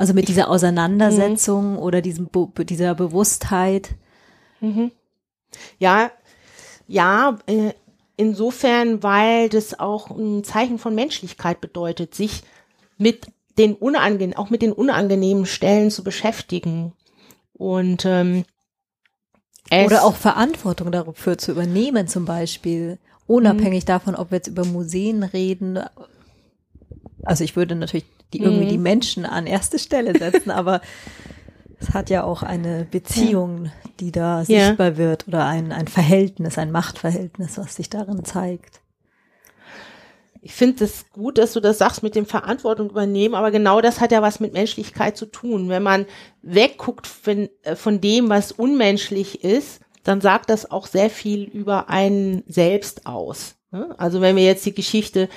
Also 0.00 0.14
mit 0.14 0.28
dieser 0.28 0.48
Auseinandersetzung 0.48 1.72
mhm. 1.72 1.78
oder 1.78 2.00
diesem 2.00 2.30
dieser 2.60 2.94
Bewusstheit? 2.94 3.90
Mhm. 4.62 4.92
Ja, 5.78 6.10
ja, 6.88 7.38
äh, 7.44 7.74
insofern, 8.16 9.02
weil 9.02 9.50
das 9.50 9.78
auch 9.78 10.08
ein 10.08 10.42
Zeichen 10.42 10.78
von 10.78 10.94
Menschlichkeit 10.94 11.60
bedeutet, 11.60 12.14
sich 12.14 12.44
mit 12.96 13.26
den 13.58 13.74
unangenehmen, 13.74 14.38
auch 14.38 14.48
mit 14.48 14.62
den 14.62 14.72
unangenehmen 14.72 15.44
Stellen 15.44 15.90
zu 15.90 16.02
beschäftigen. 16.02 16.94
Und 17.52 18.06
ähm, 18.06 18.46
oder 19.70 20.02
auch 20.02 20.16
Verantwortung 20.16 20.92
dafür 20.92 21.36
zu 21.36 21.52
übernehmen, 21.52 22.08
zum 22.08 22.24
Beispiel, 22.24 22.98
unabhängig 23.26 23.84
mhm. 23.84 23.88
davon, 23.88 24.14
ob 24.14 24.30
wir 24.30 24.36
jetzt 24.36 24.48
über 24.48 24.64
Museen 24.64 25.24
reden. 25.24 25.78
Also 27.24 27.44
ich 27.44 27.56
würde 27.56 27.74
natürlich 27.74 28.06
die 28.32 28.42
irgendwie 28.42 28.66
die 28.66 28.78
mhm. 28.78 28.84
Menschen 28.84 29.26
an 29.26 29.46
erste 29.46 29.78
Stelle 29.78 30.18
setzen, 30.18 30.50
aber 30.50 30.80
es 31.80 31.94
hat 31.94 32.10
ja 32.10 32.24
auch 32.24 32.42
eine 32.42 32.86
Beziehung, 32.90 33.72
die 34.00 34.12
da 34.12 34.44
sichtbar 34.44 34.90
ja. 34.90 34.96
wird 34.96 35.28
oder 35.28 35.46
ein, 35.46 35.72
ein 35.72 35.88
Verhältnis, 35.88 36.58
ein 36.58 36.70
Machtverhältnis, 36.70 37.58
was 37.58 37.76
sich 37.76 37.88
darin 37.88 38.24
zeigt. 38.24 38.80
Ich 40.42 40.54
finde 40.54 40.84
es 40.84 41.10
gut, 41.10 41.36
dass 41.36 41.52
du 41.52 41.60
das 41.60 41.78
sagst 41.78 42.02
mit 42.02 42.14
dem 42.14 42.24
Verantwortung 42.24 42.90
übernehmen, 42.90 43.34
aber 43.34 43.50
genau 43.50 43.80
das 43.80 44.00
hat 44.00 44.12
ja 44.12 44.22
was 44.22 44.40
mit 44.40 44.54
Menschlichkeit 44.54 45.16
zu 45.16 45.26
tun. 45.26 45.68
Wenn 45.68 45.82
man 45.82 46.06
wegguckt 46.42 47.06
von, 47.06 47.50
äh, 47.62 47.76
von 47.76 48.00
dem, 48.00 48.30
was 48.30 48.52
unmenschlich 48.52 49.44
ist, 49.44 49.80
dann 50.02 50.22
sagt 50.22 50.48
das 50.48 50.70
auch 50.70 50.86
sehr 50.86 51.10
viel 51.10 51.44
über 51.44 51.90
einen 51.90 52.42
selbst 52.46 53.06
aus. 53.06 53.56
Ne? 53.70 53.94
Also 53.98 54.22
wenn 54.22 54.36
wir 54.36 54.44
jetzt 54.44 54.64
die 54.64 54.74
Geschichte 54.74 55.28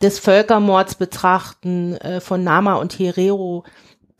des 0.00 0.18
Völkermords 0.18 0.94
betrachten 0.94 1.96
äh, 1.96 2.20
von 2.20 2.44
Nama 2.44 2.74
und 2.74 2.98
Herero, 2.98 3.64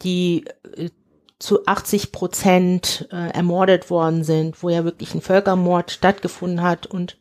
die 0.03 0.45
äh, 0.77 0.91
zu 1.39 1.67
80 1.67 2.11
Prozent 2.11 3.09
äh, 3.13 3.31
ermordet 3.31 3.91
worden 3.91 4.25
sind, 4.25 4.63
wo 4.63 4.71
ja 4.71 4.85
wirklich 4.85 5.15
ein 5.15 5.21
Völkermord 5.21 5.91
stattgefunden 5.91 6.63
hat 6.63 6.87
und 6.87 7.19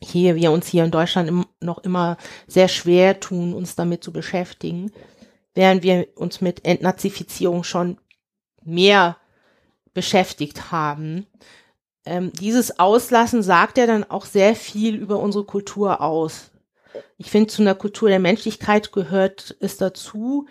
hier 0.00 0.36
wir 0.36 0.52
uns 0.52 0.66
hier 0.66 0.84
in 0.84 0.90
Deutschland 0.90 1.28
im, 1.28 1.46
noch 1.60 1.78
immer 1.78 2.18
sehr 2.46 2.68
schwer 2.68 3.18
tun, 3.20 3.54
uns 3.54 3.74
damit 3.74 4.04
zu 4.04 4.12
beschäftigen, 4.12 4.92
während 5.54 5.82
wir 5.82 6.08
uns 6.16 6.42
mit 6.42 6.66
Entnazifizierung 6.66 7.64
schon 7.64 7.98
mehr 8.62 9.16
beschäftigt 9.94 10.70
haben. 10.70 11.26
Ähm, 12.04 12.32
dieses 12.32 12.78
Auslassen 12.78 13.42
sagt 13.42 13.78
ja 13.78 13.86
dann 13.86 14.04
auch 14.04 14.26
sehr 14.26 14.54
viel 14.54 14.96
über 14.96 15.18
unsere 15.18 15.44
Kultur 15.44 16.02
aus. 16.02 16.50
Ich 17.18 17.30
finde, 17.30 17.48
zu 17.48 17.62
einer 17.62 17.74
Kultur 17.74 18.08
der 18.08 18.18
Menschlichkeit 18.18 18.92
gehört 18.92 19.56
es 19.60 19.76
dazu, 19.76 20.46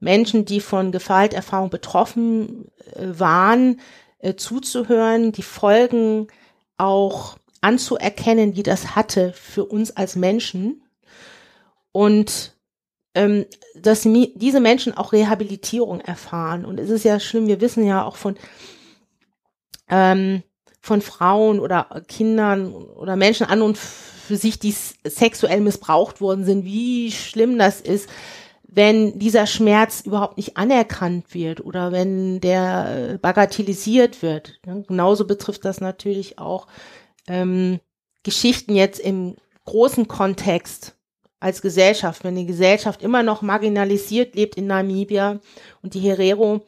Menschen, 0.00 0.44
die 0.44 0.60
von 0.60 0.90
Gewalterfahrung 0.92 1.70
betroffen 1.70 2.66
äh, 2.94 3.06
waren, 3.18 3.80
äh, 4.18 4.34
zuzuhören, 4.34 5.32
die 5.32 5.42
Folgen 5.42 6.28
auch 6.76 7.36
anzuerkennen, 7.60 8.52
die 8.52 8.64
das 8.64 8.96
hatte 8.96 9.32
für 9.32 9.64
uns 9.64 9.96
als 9.96 10.16
Menschen 10.16 10.82
und 11.92 12.54
ähm, 13.14 13.46
dass 13.76 14.02
diese 14.02 14.60
Menschen 14.60 14.96
auch 14.96 15.12
Rehabilitierung 15.12 16.00
erfahren. 16.00 16.64
Und 16.64 16.80
es 16.80 16.90
ist 16.90 17.04
ja 17.04 17.20
schlimm, 17.20 17.46
wir 17.46 17.60
wissen 17.60 17.86
ja 17.86 18.04
auch 18.04 18.16
von 18.16 18.36
ähm, 19.88 20.42
von 20.80 21.00
Frauen 21.00 21.60
oder 21.60 22.02
Kindern 22.08 22.72
oder 22.72 23.14
Menschen 23.14 23.46
an 23.46 23.62
und 23.62 23.78
für 24.32 24.38
sich, 24.38 24.58
die 24.58 24.74
sexuell 25.04 25.60
missbraucht 25.60 26.22
worden 26.22 26.46
sind, 26.46 26.64
wie 26.64 27.12
schlimm 27.12 27.58
das 27.58 27.82
ist, 27.82 28.08
wenn 28.62 29.18
dieser 29.18 29.46
Schmerz 29.46 30.00
überhaupt 30.06 30.38
nicht 30.38 30.56
anerkannt 30.56 31.34
wird 31.34 31.62
oder 31.62 31.92
wenn 31.92 32.40
der 32.40 33.18
bagatellisiert 33.20 34.22
wird. 34.22 34.58
Genauso 34.62 35.26
betrifft 35.26 35.66
das 35.66 35.82
natürlich 35.82 36.38
auch 36.38 36.66
ähm, 37.28 37.78
Geschichten 38.22 38.74
jetzt 38.74 39.00
im 39.00 39.36
großen 39.66 40.08
Kontext 40.08 40.94
als 41.38 41.60
Gesellschaft, 41.60 42.24
wenn 42.24 42.36
die 42.36 42.46
Gesellschaft 42.46 43.02
immer 43.02 43.22
noch 43.22 43.42
marginalisiert 43.42 44.34
lebt 44.34 44.54
in 44.54 44.66
Namibia 44.66 45.40
und 45.82 45.92
die 45.92 46.00
Herero 46.00 46.64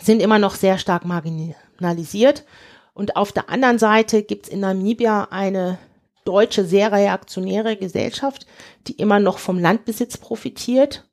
sind 0.00 0.22
immer 0.22 0.38
noch 0.38 0.54
sehr 0.54 0.78
stark 0.78 1.04
marginalisiert. 1.04 2.46
Und 2.94 3.16
auf 3.16 3.30
der 3.30 3.50
anderen 3.50 3.78
Seite 3.78 4.22
gibt 4.22 4.46
es 4.46 4.52
in 4.52 4.60
Namibia 4.60 5.28
eine 5.30 5.78
deutsche 6.24 6.64
sehr 6.64 6.92
reaktionäre 6.92 7.76
Gesellschaft, 7.76 8.46
die 8.86 8.94
immer 8.94 9.20
noch 9.20 9.38
vom 9.38 9.58
Landbesitz 9.58 10.16
profitiert, 10.16 11.08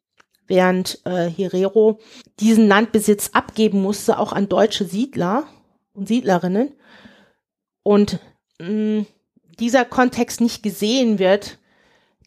während 0.48 1.00
äh, 1.06 1.30
Herero 1.30 2.00
diesen 2.40 2.68
Landbesitz 2.68 3.32
abgeben 3.34 3.82
musste, 3.82 4.20
auch 4.20 4.34
an 4.34 4.50
deutsche 4.50 4.86
Siedler 4.86 5.46
und 5.94 6.08
Siedlerinnen. 6.08 6.74
Und 7.84 8.20
mh, 8.60 8.70
mm, 8.70 9.06
dieser 9.60 9.86
Kontext 9.86 10.42
nicht 10.42 10.64
gesehen 10.64 11.20
wird, 11.20 11.60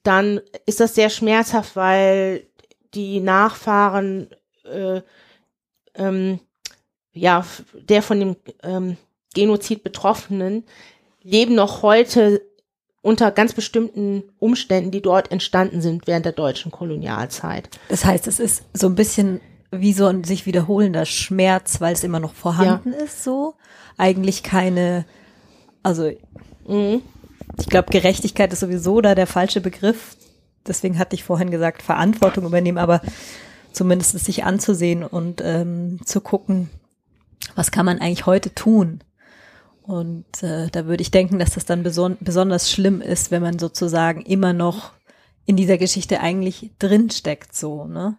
dann 0.02 0.40
ist 0.66 0.80
das 0.80 0.94
sehr 0.94 1.10
schmerzhaft, 1.10 1.74
weil 1.74 2.46
die 2.94 3.20
Nachfahren 3.20 4.30
äh, 4.64 5.00
ähm, 5.94 6.40
ja 7.12 7.44
der 7.74 8.02
von 8.02 8.20
dem 8.20 8.36
ähm, 8.62 8.96
Genozid 9.34 9.82
Betroffenen 9.82 10.64
leben 11.22 11.54
noch 11.54 11.82
heute 11.82 12.42
unter 13.04 13.30
ganz 13.30 13.52
bestimmten 13.52 14.22
Umständen, 14.38 14.90
die 14.90 15.02
dort 15.02 15.30
entstanden 15.30 15.82
sind 15.82 16.06
während 16.06 16.24
der 16.24 16.32
deutschen 16.32 16.72
Kolonialzeit. 16.72 17.68
Das 17.90 18.06
heißt, 18.06 18.26
es 18.26 18.40
ist 18.40 18.64
so 18.72 18.86
ein 18.86 18.94
bisschen 18.94 19.42
wie 19.70 19.92
so 19.92 20.06
ein 20.06 20.24
sich 20.24 20.46
wiederholender 20.46 21.04
Schmerz, 21.04 21.82
weil 21.82 21.92
es 21.92 22.02
immer 22.02 22.18
noch 22.18 22.32
vorhanden 22.32 22.92
ja. 22.92 23.04
ist, 23.04 23.22
so. 23.22 23.54
Eigentlich 23.98 24.42
keine, 24.42 25.04
also, 25.82 26.10
mhm. 26.66 27.02
ich 27.58 27.66
glaube, 27.66 27.90
Gerechtigkeit 27.90 28.50
ist 28.54 28.60
sowieso 28.60 29.02
da 29.02 29.14
der 29.14 29.26
falsche 29.26 29.60
Begriff. 29.60 30.16
Deswegen 30.66 30.98
hatte 30.98 31.14
ich 31.14 31.24
vorhin 31.24 31.50
gesagt, 31.50 31.82
Verantwortung 31.82 32.46
übernehmen, 32.46 32.78
aber 32.78 33.02
zumindest 33.72 34.18
sich 34.18 34.44
anzusehen 34.44 35.04
und 35.04 35.42
ähm, 35.44 36.00
zu 36.06 36.22
gucken, 36.22 36.70
was 37.54 37.70
kann 37.70 37.84
man 37.84 37.98
eigentlich 37.98 38.24
heute 38.24 38.54
tun? 38.54 39.00
Und 39.86 40.42
äh, 40.42 40.68
da 40.68 40.86
würde 40.86 41.02
ich 41.02 41.10
denken, 41.10 41.38
dass 41.38 41.50
das 41.54 41.66
dann 41.66 41.82
beson 41.82 42.16
besonders 42.20 42.70
schlimm 42.70 43.02
ist, 43.02 43.30
wenn 43.30 43.42
man 43.42 43.58
sozusagen 43.58 44.22
immer 44.22 44.54
noch 44.54 44.92
in 45.44 45.56
dieser 45.56 45.76
Geschichte 45.76 46.20
eigentlich 46.20 46.70
drinsteckt, 46.78 47.54
so, 47.54 47.84
ne? 47.84 48.16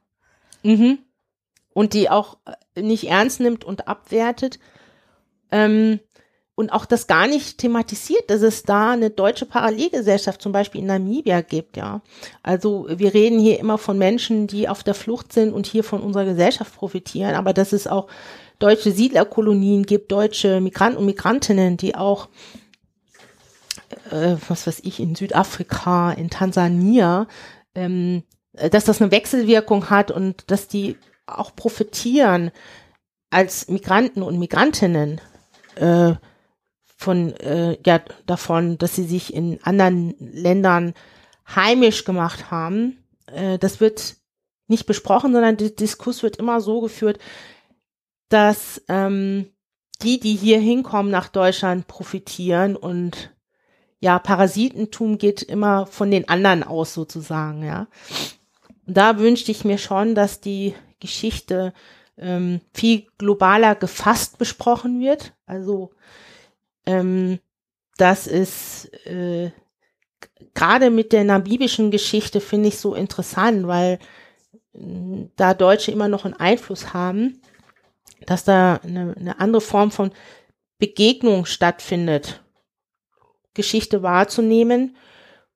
Mhm. 0.61 0.99
Und 1.73 1.93
die 1.93 2.11
auch 2.11 2.37
äh, 2.75 2.81
nicht 2.81 3.09
ernst 3.09 3.39
nimmt 3.39 3.63
und 3.63 3.87
abwertet. 3.87 4.59
Ähm, 5.51 5.99
und 6.53 6.71
auch 6.71 6.85
das 6.85 7.07
gar 7.07 7.27
nicht 7.27 7.57
thematisiert, 7.57 8.29
dass 8.29 8.43
es 8.43 8.61
da 8.61 8.91
eine 8.91 9.09
deutsche 9.09 9.47
Parallelgesellschaft 9.47 10.41
zum 10.43 10.51
Beispiel 10.51 10.81
in 10.81 10.87
Namibia 10.87 11.41
gibt, 11.41 11.77
ja. 11.77 12.01
Also 12.43 12.85
wir 12.89 13.15
reden 13.15 13.39
hier 13.39 13.59
immer 13.59 13.79
von 13.79 13.97
Menschen, 13.97 14.45
die 14.45 14.69
auf 14.69 14.83
der 14.83 14.93
Flucht 14.93 15.33
sind 15.33 15.51
und 15.51 15.65
hier 15.65 15.83
von 15.83 16.01
unserer 16.01 16.25
Gesellschaft 16.25 16.75
profitieren, 16.75 17.33
aber 17.33 17.53
dass 17.53 17.73
es 17.73 17.87
auch 17.87 18.07
deutsche 18.59 18.91
Siedlerkolonien 18.91 19.85
gibt, 19.85 20.11
deutsche 20.11 20.61
Migranten 20.61 20.97
und 20.97 21.05
Migrantinnen, 21.05 21.77
die 21.77 21.95
auch, 21.95 22.29
äh, 24.11 24.35
was 24.47 24.67
weiß 24.67 24.81
ich, 24.83 24.99
in 24.99 25.15
Südafrika, 25.15 26.11
in 26.11 26.29
Tansania, 26.29 27.27
ähm, 27.73 28.23
äh, 28.53 28.69
dass 28.69 28.85
das 28.85 29.01
eine 29.01 29.11
Wechselwirkung 29.11 29.89
hat 29.89 30.11
und 30.11 30.49
dass 30.51 30.67
die 30.67 30.97
auch 31.25 31.55
profitieren 31.55 32.51
als 33.29 33.67
Migranten 33.67 34.21
und 34.21 34.39
Migrantinnen 34.39 35.19
äh, 35.75 36.13
von 36.97 37.33
äh, 37.37 37.77
ja 37.85 37.99
davon, 38.25 38.77
dass 38.77 38.95
sie 38.95 39.03
sich 39.03 39.33
in 39.33 39.59
anderen 39.63 40.15
Ländern 40.19 40.93
heimisch 41.47 42.05
gemacht 42.05 42.51
haben. 42.51 43.03
Äh, 43.27 43.57
das 43.57 43.79
wird 43.81 44.15
nicht 44.67 44.85
besprochen, 44.85 45.33
sondern 45.33 45.57
der 45.57 45.69
Diskurs 45.69 46.23
wird 46.23 46.37
immer 46.37 46.61
so 46.61 46.81
geführt, 46.81 47.19
dass 48.29 48.81
ähm, 48.87 49.47
die, 50.01 50.19
die 50.19 50.35
hier 50.35 50.59
hinkommen 50.59 51.11
nach 51.11 51.29
Deutschland, 51.29 51.87
profitieren 51.87 52.75
und 52.75 53.31
ja, 53.99 54.19
Parasitentum 54.19 55.17
geht 55.17 55.41
immer 55.41 55.87
von 55.87 56.11
den 56.11 56.29
anderen 56.29 56.63
aus 56.63 56.93
sozusagen, 56.93 57.63
ja. 57.63 57.87
Da 58.85 59.17
wünschte 59.17 59.51
ich 59.51 59.65
mir 59.65 59.77
schon, 59.77 60.13
dass 60.13 60.41
die 60.41 60.75
Geschichte 60.99 61.73
ähm, 62.17 62.61
viel 62.73 63.07
globaler 63.17 63.75
gefasst 63.75 64.37
besprochen 64.37 64.99
wird. 64.99 65.33
Also 65.47 65.91
ähm, 66.85 67.39
das 67.97 68.27
ist 68.27 68.93
äh, 69.07 69.51
gerade 70.53 70.91
mit 70.91 71.13
der 71.13 71.23
namibischen 71.23 71.89
Geschichte 71.89 72.41
finde 72.41 72.69
ich 72.69 72.77
so 72.77 72.93
interessant, 72.93 73.67
weil 73.67 73.99
äh, 74.73 75.27
da 75.35 75.53
Deutsche 75.53 75.91
immer 75.91 76.07
noch 76.07 76.25
einen 76.25 76.35
Einfluss 76.35 76.93
haben 76.93 77.41
dass 78.25 78.43
da 78.43 78.79
eine, 78.83 79.15
eine 79.17 79.39
andere 79.39 79.61
Form 79.61 79.91
von 79.91 80.11
Begegnung 80.77 81.45
stattfindet. 81.45 82.41
Geschichte 83.53 84.03
wahrzunehmen. 84.03 84.95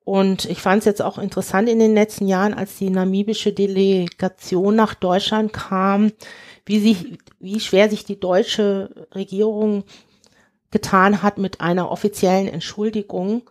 Und 0.03 0.45
ich 0.45 0.59
fand 0.59 0.79
es 0.79 0.85
jetzt 0.85 1.01
auch 1.03 1.19
interessant 1.19 1.69
in 1.69 1.77
den 1.77 1.93
letzten 1.93 2.27
Jahren, 2.27 2.55
als 2.55 2.77
die 2.77 2.89
namibische 2.89 3.53
Delegation 3.53 4.75
nach 4.75 4.95
Deutschland 4.95 5.53
kam, 5.53 6.11
wie 6.65 6.79
sich, 6.79 7.19
wie 7.39 7.59
schwer 7.59 7.89
sich 7.89 8.05
die 8.05 8.19
deutsche 8.19 9.07
Regierung 9.13 9.83
getan 10.71 11.21
hat 11.21 11.37
mit 11.37 11.61
einer 11.61 11.91
offiziellen 11.91 12.47
Entschuldigung 12.47 13.43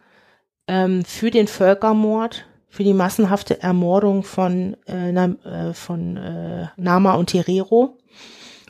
ähm, 0.66 1.04
für 1.04 1.30
den 1.30 1.46
Völkermord, 1.46 2.46
für 2.68 2.82
die 2.84 2.94
massenhafte 2.94 3.62
Ermordung 3.62 4.24
von, 4.24 4.76
äh, 4.86 5.10
äh, 5.10 5.74
von 5.74 6.16
äh, 6.16 6.68
Nama 6.76 7.14
und 7.14 7.30
Terero 7.30 7.97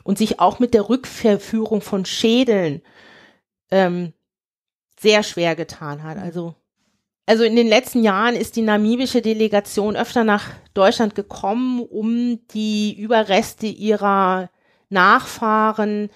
und 0.03 0.17
sich 0.17 0.39
auch 0.39 0.59
mit 0.59 0.73
der 0.73 0.89
Rückverführung 0.89 1.81
von 1.81 2.05
Schädeln 2.05 2.81
ähm, 3.71 4.13
sehr 4.99 5.23
schwer 5.23 5.55
getan 5.55 6.03
hat. 6.03 6.17
Also, 6.17 6.55
also 7.25 7.43
in 7.43 7.55
den 7.55 7.67
letzten 7.67 8.03
Jahren 8.03 8.35
ist 8.35 8.55
die 8.55 8.61
namibische 8.61 9.21
Delegation 9.21 9.95
öfter 9.95 10.23
nach 10.23 10.51
Deutschland 10.73 11.15
gekommen, 11.15 11.81
um 11.81 12.45
die 12.47 12.99
Überreste 12.99 13.67
ihrer 13.67 14.49
Nachfahren 14.89 16.09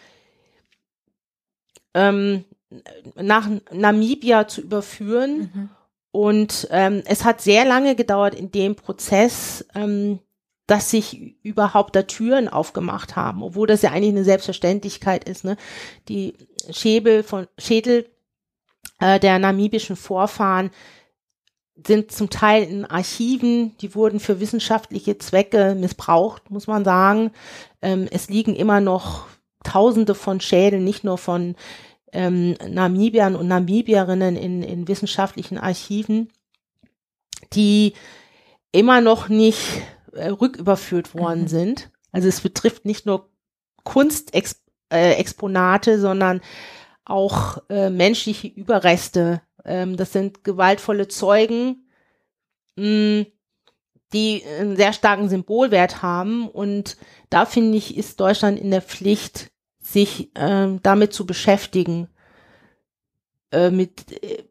ähm, 1.93 2.45
nach 3.15 3.47
Namibia 3.71 4.47
zu 4.47 4.61
überführen. 4.61 5.51
Mhm. 5.53 5.69
Und 6.11 6.67
ähm, 6.71 7.01
es 7.05 7.23
hat 7.23 7.41
sehr 7.41 7.65
lange 7.65 7.95
gedauert 7.95 8.35
in 8.35 8.51
dem 8.51 8.75
Prozess, 8.75 9.65
ähm, 9.73 10.19
dass 10.67 10.89
sich 10.89 11.35
überhaupt 11.43 11.95
da 11.95 12.03
Türen 12.03 12.47
aufgemacht 12.47 13.15
haben, 13.15 13.43
obwohl 13.43 13.67
das 13.67 13.81
ja 13.81 13.91
eigentlich 13.91 14.13
eine 14.13 14.23
Selbstverständlichkeit 14.23 15.27
ist. 15.27 15.43
Ne? 15.43 15.57
Die 16.07 16.35
Schädel 16.69 17.23
von 17.23 17.47
Schädel 17.57 18.09
äh, 18.99 19.19
der 19.19 19.39
namibischen 19.39 19.95
Vorfahren 19.95 20.71
sind 21.85 22.11
zum 22.11 22.29
Teil 22.29 22.63
in 22.63 22.85
Archiven, 22.85 23.75
die 23.79 23.95
wurden 23.95 24.19
für 24.19 24.39
wissenschaftliche 24.39 25.17
Zwecke 25.17 25.75
missbraucht, 25.75 26.49
muss 26.49 26.67
man 26.67 26.85
sagen. 26.85 27.31
Ähm, 27.81 28.07
es 28.11 28.29
liegen 28.29 28.55
immer 28.55 28.79
noch 28.79 29.27
Tausende 29.63 30.13
von 30.13 30.41
Schädeln, 30.41 30.83
nicht 30.83 31.03
nur 31.03 31.17
von 31.17 31.55
ähm, 32.11 32.55
Namibiern 32.67 33.35
und 33.35 33.47
Namibierinnen 33.47 34.35
in, 34.35 34.61
in 34.61 34.87
wissenschaftlichen 34.87 35.57
Archiven, 35.57 36.29
die 37.53 37.93
immer 38.71 39.01
noch 39.01 39.29
nicht 39.29 39.81
äh, 40.13 40.29
rücküberführt 40.29 41.15
worden 41.15 41.43
mhm. 41.43 41.47
sind. 41.47 41.91
Also 42.11 42.27
es 42.27 42.41
betrifft 42.41 42.85
nicht 42.85 43.05
nur 43.05 43.29
Kunstexponate, 43.83 45.91
äh, 45.91 45.97
sondern 45.97 46.41
auch 47.05 47.57
äh, 47.69 47.89
menschliche 47.89 48.47
Überreste. 48.47 49.41
Ähm, 49.65 49.97
das 49.97 50.13
sind 50.13 50.43
gewaltvolle 50.43 51.07
Zeugen, 51.07 51.87
mh, 52.75 52.85
mm, 52.85 53.25
die 54.13 54.43
einen 54.59 54.75
sehr 54.75 54.93
starken 54.93 55.27
Symbolwert 55.27 56.03
haben. 56.03 56.47
Und 56.47 56.97
da 57.29 57.45
finde 57.45 57.77
ich, 57.77 57.97
ist 57.97 58.19
Deutschland 58.19 58.59
in 58.59 58.71
der 58.71 58.81
Pflicht, 58.81 59.51
sich 59.81 60.31
ähm, 60.35 60.79
damit 60.83 61.13
zu 61.13 61.25
beschäftigen, 61.25 62.07
äh, 63.51 63.69
mit 63.69 64.23
äh, 64.23 64.43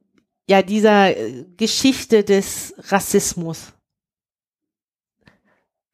ja 0.48 0.62
dieser 0.62 1.16
äh, 1.16 1.46
Geschichte 1.56 2.24
des 2.24 2.74
Rassismus 2.88 3.72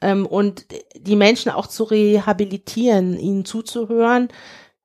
ähm, 0.01 0.27
und 0.27 0.67
die 0.97 1.17
Menschen 1.17 1.51
auch 1.51 1.67
zu 1.67 1.85
rehabilitieren, 1.85 3.19
ihnen 3.19 3.45
zuzuhören 3.45 4.29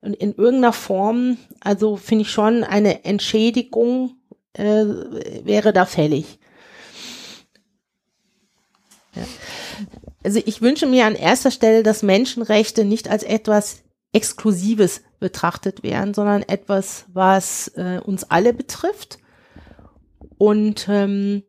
und 0.00 0.14
in 0.14 0.34
irgendeiner 0.34 0.72
Form, 0.72 1.38
also 1.60 1.96
finde 1.96 2.22
ich 2.22 2.30
schon 2.30 2.64
eine 2.64 3.04
Entschädigung 3.04 4.16
äh, 4.54 4.84
wäre 5.44 5.72
da 5.72 5.86
fällig. 5.86 6.38
Ja. 9.14 9.22
Also 10.22 10.40
ich 10.44 10.62
wünsche 10.62 10.86
mir 10.86 11.06
an 11.06 11.14
erster 11.14 11.50
Stelle, 11.50 11.82
dass 11.82 12.02
Menschenrechte 12.02 12.84
nicht 12.84 13.08
als 13.08 13.22
etwas 13.22 13.82
Exklusives 14.12 15.02
betrachtet 15.20 15.82
werden, 15.82 16.14
sondern 16.14 16.42
etwas, 16.42 17.04
was 17.12 17.68
äh, 17.76 18.00
uns 18.04 18.24
alle 18.24 18.54
betrifft. 18.54 19.18
Und 20.38 20.86
ähm, 20.88 21.42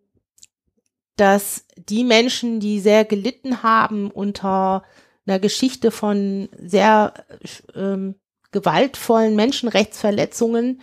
dass 1.15 1.65
die 1.77 2.03
Menschen, 2.03 2.59
die 2.59 2.79
sehr 2.79 3.05
gelitten 3.05 3.63
haben 3.63 4.11
unter 4.11 4.83
einer 5.25 5.39
Geschichte 5.39 5.91
von 5.91 6.49
sehr 6.57 7.13
ähm, 7.73 8.15
gewaltvollen 8.51 9.35
Menschenrechtsverletzungen, 9.35 10.81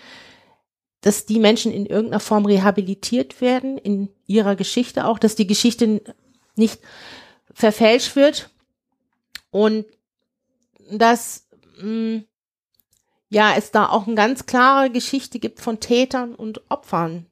dass 1.01 1.27
die 1.27 1.39
Menschen 1.39 1.73
in 1.73 1.87
irgendeiner 1.87 2.21
Form 2.21 2.47
rehabilitiert 2.47 3.41
werden, 3.41 3.77
in 3.79 4.09
ihrer 4.27 4.57
Geschichte 4.57 5.07
auch, 5.07 5.19
dass 5.19 5.35
die 5.35 5.47
Geschichte 5.47 6.03
nicht 6.55 6.81
verfälscht 7.53 8.17
wird 8.17 8.51
und 9.51 9.85
dass 10.91 11.49
mh, 11.81 11.87
mm, 11.87 12.25
ja 13.31 13.55
es 13.57 13.71
da 13.71 13.89
auch 13.89 14.07
eine 14.07 14.15
ganz 14.17 14.47
klare 14.47 14.91
Geschichte 14.91 15.39
gibt 15.39 15.61
von 15.61 15.81
Tätern 15.81 16.35
und 16.35 16.71
Opfern. 16.71 17.27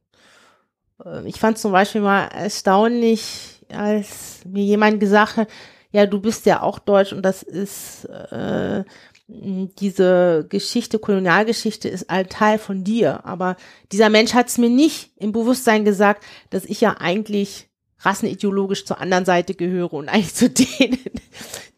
Äh, 1.04 1.28
ich 1.28 1.38
fand 1.38 1.58
zum 1.58 1.72
Beispiel 1.72 2.00
mal 2.00 2.26
erstaunlich, 2.26 3.60
als 3.70 4.40
mir 4.44 4.64
jemand 4.64 5.00
gesagt 5.00 5.36
hat, 5.36 5.48
ja, 5.92 6.06
du 6.06 6.20
bist 6.20 6.46
ja 6.46 6.62
auch 6.62 6.78
deutsch 6.78 7.12
und 7.12 7.22
das 7.22 7.42
ist 7.42 8.04
äh, 8.04 8.84
diese 9.32 10.46
Geschichte, 10.48 10.98
Kolonialgeschichte 10.98 11.88
ist 11.88 12.10
ein 12.10 12.28
Teil 12.28 12.58
von 12.58 12.84
dir. 12.84 13.24
Aber 13.24 13.56
dieser 13.92 14.08
Mensch 14.08 14.34
hat 14.34 14.48
es 14.48 14.58
mir 14.58 14.70
nicht 14.70 15.10
im 15.16 15.32
Bewusstsein 15.32 15.84
gesagt, 15.84 16.24
dass 16.50 16.64
ich 16.64 16.80
ja 16.80 16.96
eigentlich 16.98 17.68
rassenideologisch 18.00 18.86
zur 18.86 19.00
anderen 19.00 19.24
Seite 19.24 19.54
gehöre 19.54 19.92
und 19.92 20.08
eigentlich 20.08 20.34
zu 20.34 20.48
denen, 20.78 20.98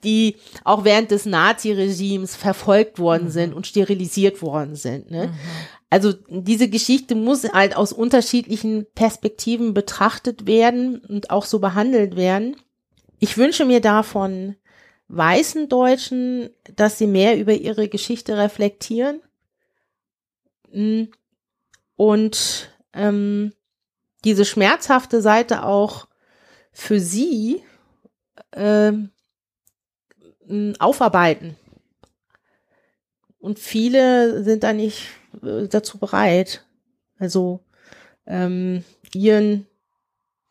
die 0.04 0.36
auch 0.64 0.84
während 0.84 1.10
des 1.10 1.26
Nazi-Regimes 1.26 2.36
verfolgt 2.36 2.98
worden 2.98 3.24
mhm. 3.24 3.30
sind 3.30 3.54
und 3.54 3.66
sterilisiert 3.66 4.42
worden 4.42 4.76
sind. 4.76 5.10
Ne? 5.10 5.28
Mhm. 5.28 5.32
Also 5.92 6.14
diese 6.26 6.70
Geschichte 6.70 7.14
muss 7.14 7.44
halt 7.52 7.76
aus 7.76 7.92
unterschiedlichen 7.92 8.86
Perspektiven 8.94 9.74
betrachtet 9.74 10.46
werden 10.46 11.00
und 11.04 11.28
auch 11.28 11.44
so 11.44 11.58
behandelt 11.58 12.16
werden. 12.16 12.56
Ich 13.18 13.36
wünsche 13.36 13.66
mir 13.66 13.82
davon 13.82 14.56
weißen 15.08 15.68
Deutschen, 15.68 16.48
dass 16.76 16.96
sie 16.96 17.06
mehr 17.06 17.38
über 17.38 17.52
ihre 17.52 17.88
Geschichte 17.88 18.38
reflektieren 18.38 19.20
mm. 20.72 21.02
und 21.96 22.70
ähm, 22.94 23.52
diese 24.24 24.46
schmerzhafte 24.46 25.20
Seite 25.20 25.62
auch 25.62 26.08
für 26.72 27.00
sie 27.00 27.62
äh, 28.52 28.92
aufarbeiten. 30.78 31.58
Und 33.40 33.58
viele 33.58 34.42
sind 34.42 34.62
da 34.62 34.72
nicht 34.72 35.02
dazu 35.40 35.98
bereit. 35.98 36.64
Also 37.18 37.60
ähm, 38.26 38.84
ihren 39.14 39.66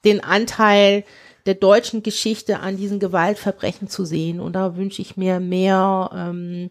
den 0.03 0.23
Anteil 0.23 1.03
der 1.45 1.55
deutschen 1.55 2.03
Geschichte 2.03 2.59
an 2.59 2.77
diesen 2.77 2.99
Gewaltverbrechen 2.99 3.87
zu 3.87 4.05
sehen. 4.05 4.39
Und 4.39 4.53
da 4.53 4.75
wünsche 4.75 5.01
ich 5.01 5.17
mir 5.17 5.39
mehr 5.39 6.09
ähm, 6.13 6.69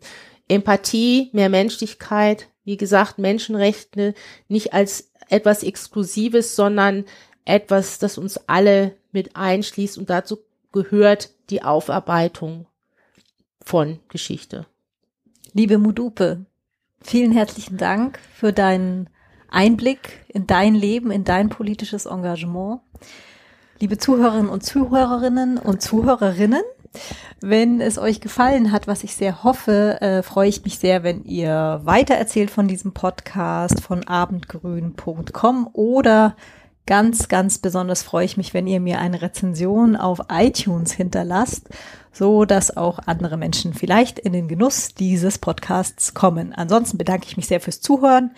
Empathie, 0.49 1.31
mehr 1.33 1.49
Menschlichkeit. 1.49 2.49
Wie 2.65 2.77
gesagt, 2.77 3.19
Menschenrechte 3.19 4.15
nicht 4.49 4.73
als 4.73 5.13
etwas 5.29 5.63
Exklusives, 5.63 6.57
sondern 6.57 7.05
etwas, 7.45 7.99
das 7.99 8.19
uns 8.19 8.39
alle 8.49 8.97
mit 9.13 9.37
einschließt. 9.37 9.99
Und 9.99 10.11
dazu 10.11 10.39
gehört 10.73 11.31
die 11.51 11.63
Aufarbeitung 11.63 12.67
von 13.61 13.99
Geschichte. 14.09 14.67
Liebe 15.53 15.79
Mudupe, 15.79 16.47
vielen 17.03 17.33
herzlichen 17.33 17.77
Dank 17.77 18.19
für 18.35 18.53
deinen 18.53 19.09
Einblick 19.49 20.25
in 20.29 20.47
dein 20.47 20.75
Leben, 20.75 21.11
in 21.11 21.25
dein 21.25 21.49
politisches 21.49 22.07
Engagement. 22.07 22.81
Liebe 23.81 23.99
Zuhörerinnen 23.99 24.49
und 24.49 24.63
Zuhörerinnen 24.63 25.59
und 25.59 25.83
Zuhörerinnen, 25.83 26.63
wenn 27.41 27.81
es 27.81 27.99
euch 27.99 28.21
gefallen 28.21 28.73
hat, 28.73 28.87
was 28.87 29.05
ich 29.05 29.15
sehr 29.15 29.43
hoffe, 29.43 30.01
äh, 30.01 30.23
freue 30.23 30.49
ich 30.49 30.65
mich 30.65 30.79
sehr, 30.79 31.03
wenn 31.03 31.25
ihr 31.25 31.81
weitererzählt 31.85 32.51
von 32.51 32.69
diesem 32.69 32.93
Podcast 32.93 33.81
von 33.81 34.07
abendgrün.com 34.07 35.71
oder 35.73 36.37
ganz, 36.91 37.29
ganz 37.29 37.59
besonders 37.59 38.03
freue 38.03 38.25
ich 38.25 38.37
mich, 38.37 38.53
wenn 38.53 38.67
ihr 38.67 38.81
mir 38.81 38.99
eine 38.99 39.23
Rezension 39.23 39.95
auf 39.95 40.23
iTunes 40.29 40.91
hinterlasst, 40.91 41.69
so 42.13 42.45
dass 42.45 42.77
auch 42.77 42.99
andere 43.07 43.37
Menschen 43.37 43.75
vielleicht 43.75 44.19
in 44.19 44.33
den 44.33 44.49
Genuss 44.49 44.93
dieses 44.93 45.39
Podcasts 45.39 46.15
kommen. 46.15 46.53
Ansonsten 46.53 46.99
bedanke 46.99 47.29
ich 47.29 47.37
mich 47.37 47.47
sehr 47.47 47.61
fürs 47.61 47.81
Zuhören. 47.81 48.33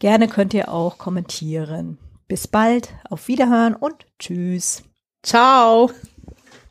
Gerne 0.00 0.28
könnt 0.28 0.52
ihr 0.52 0.68
auch 0.68 0.98
kommentieren. 0.98 1.96
Bis 2.28 2.46
bald, 2.46 2.90
auf 3.08 3.26
Wiederhören 3.26 3.74
und 3.74 4.04
tschüss. 4.18 4.82
Ciao. 5.22 5.90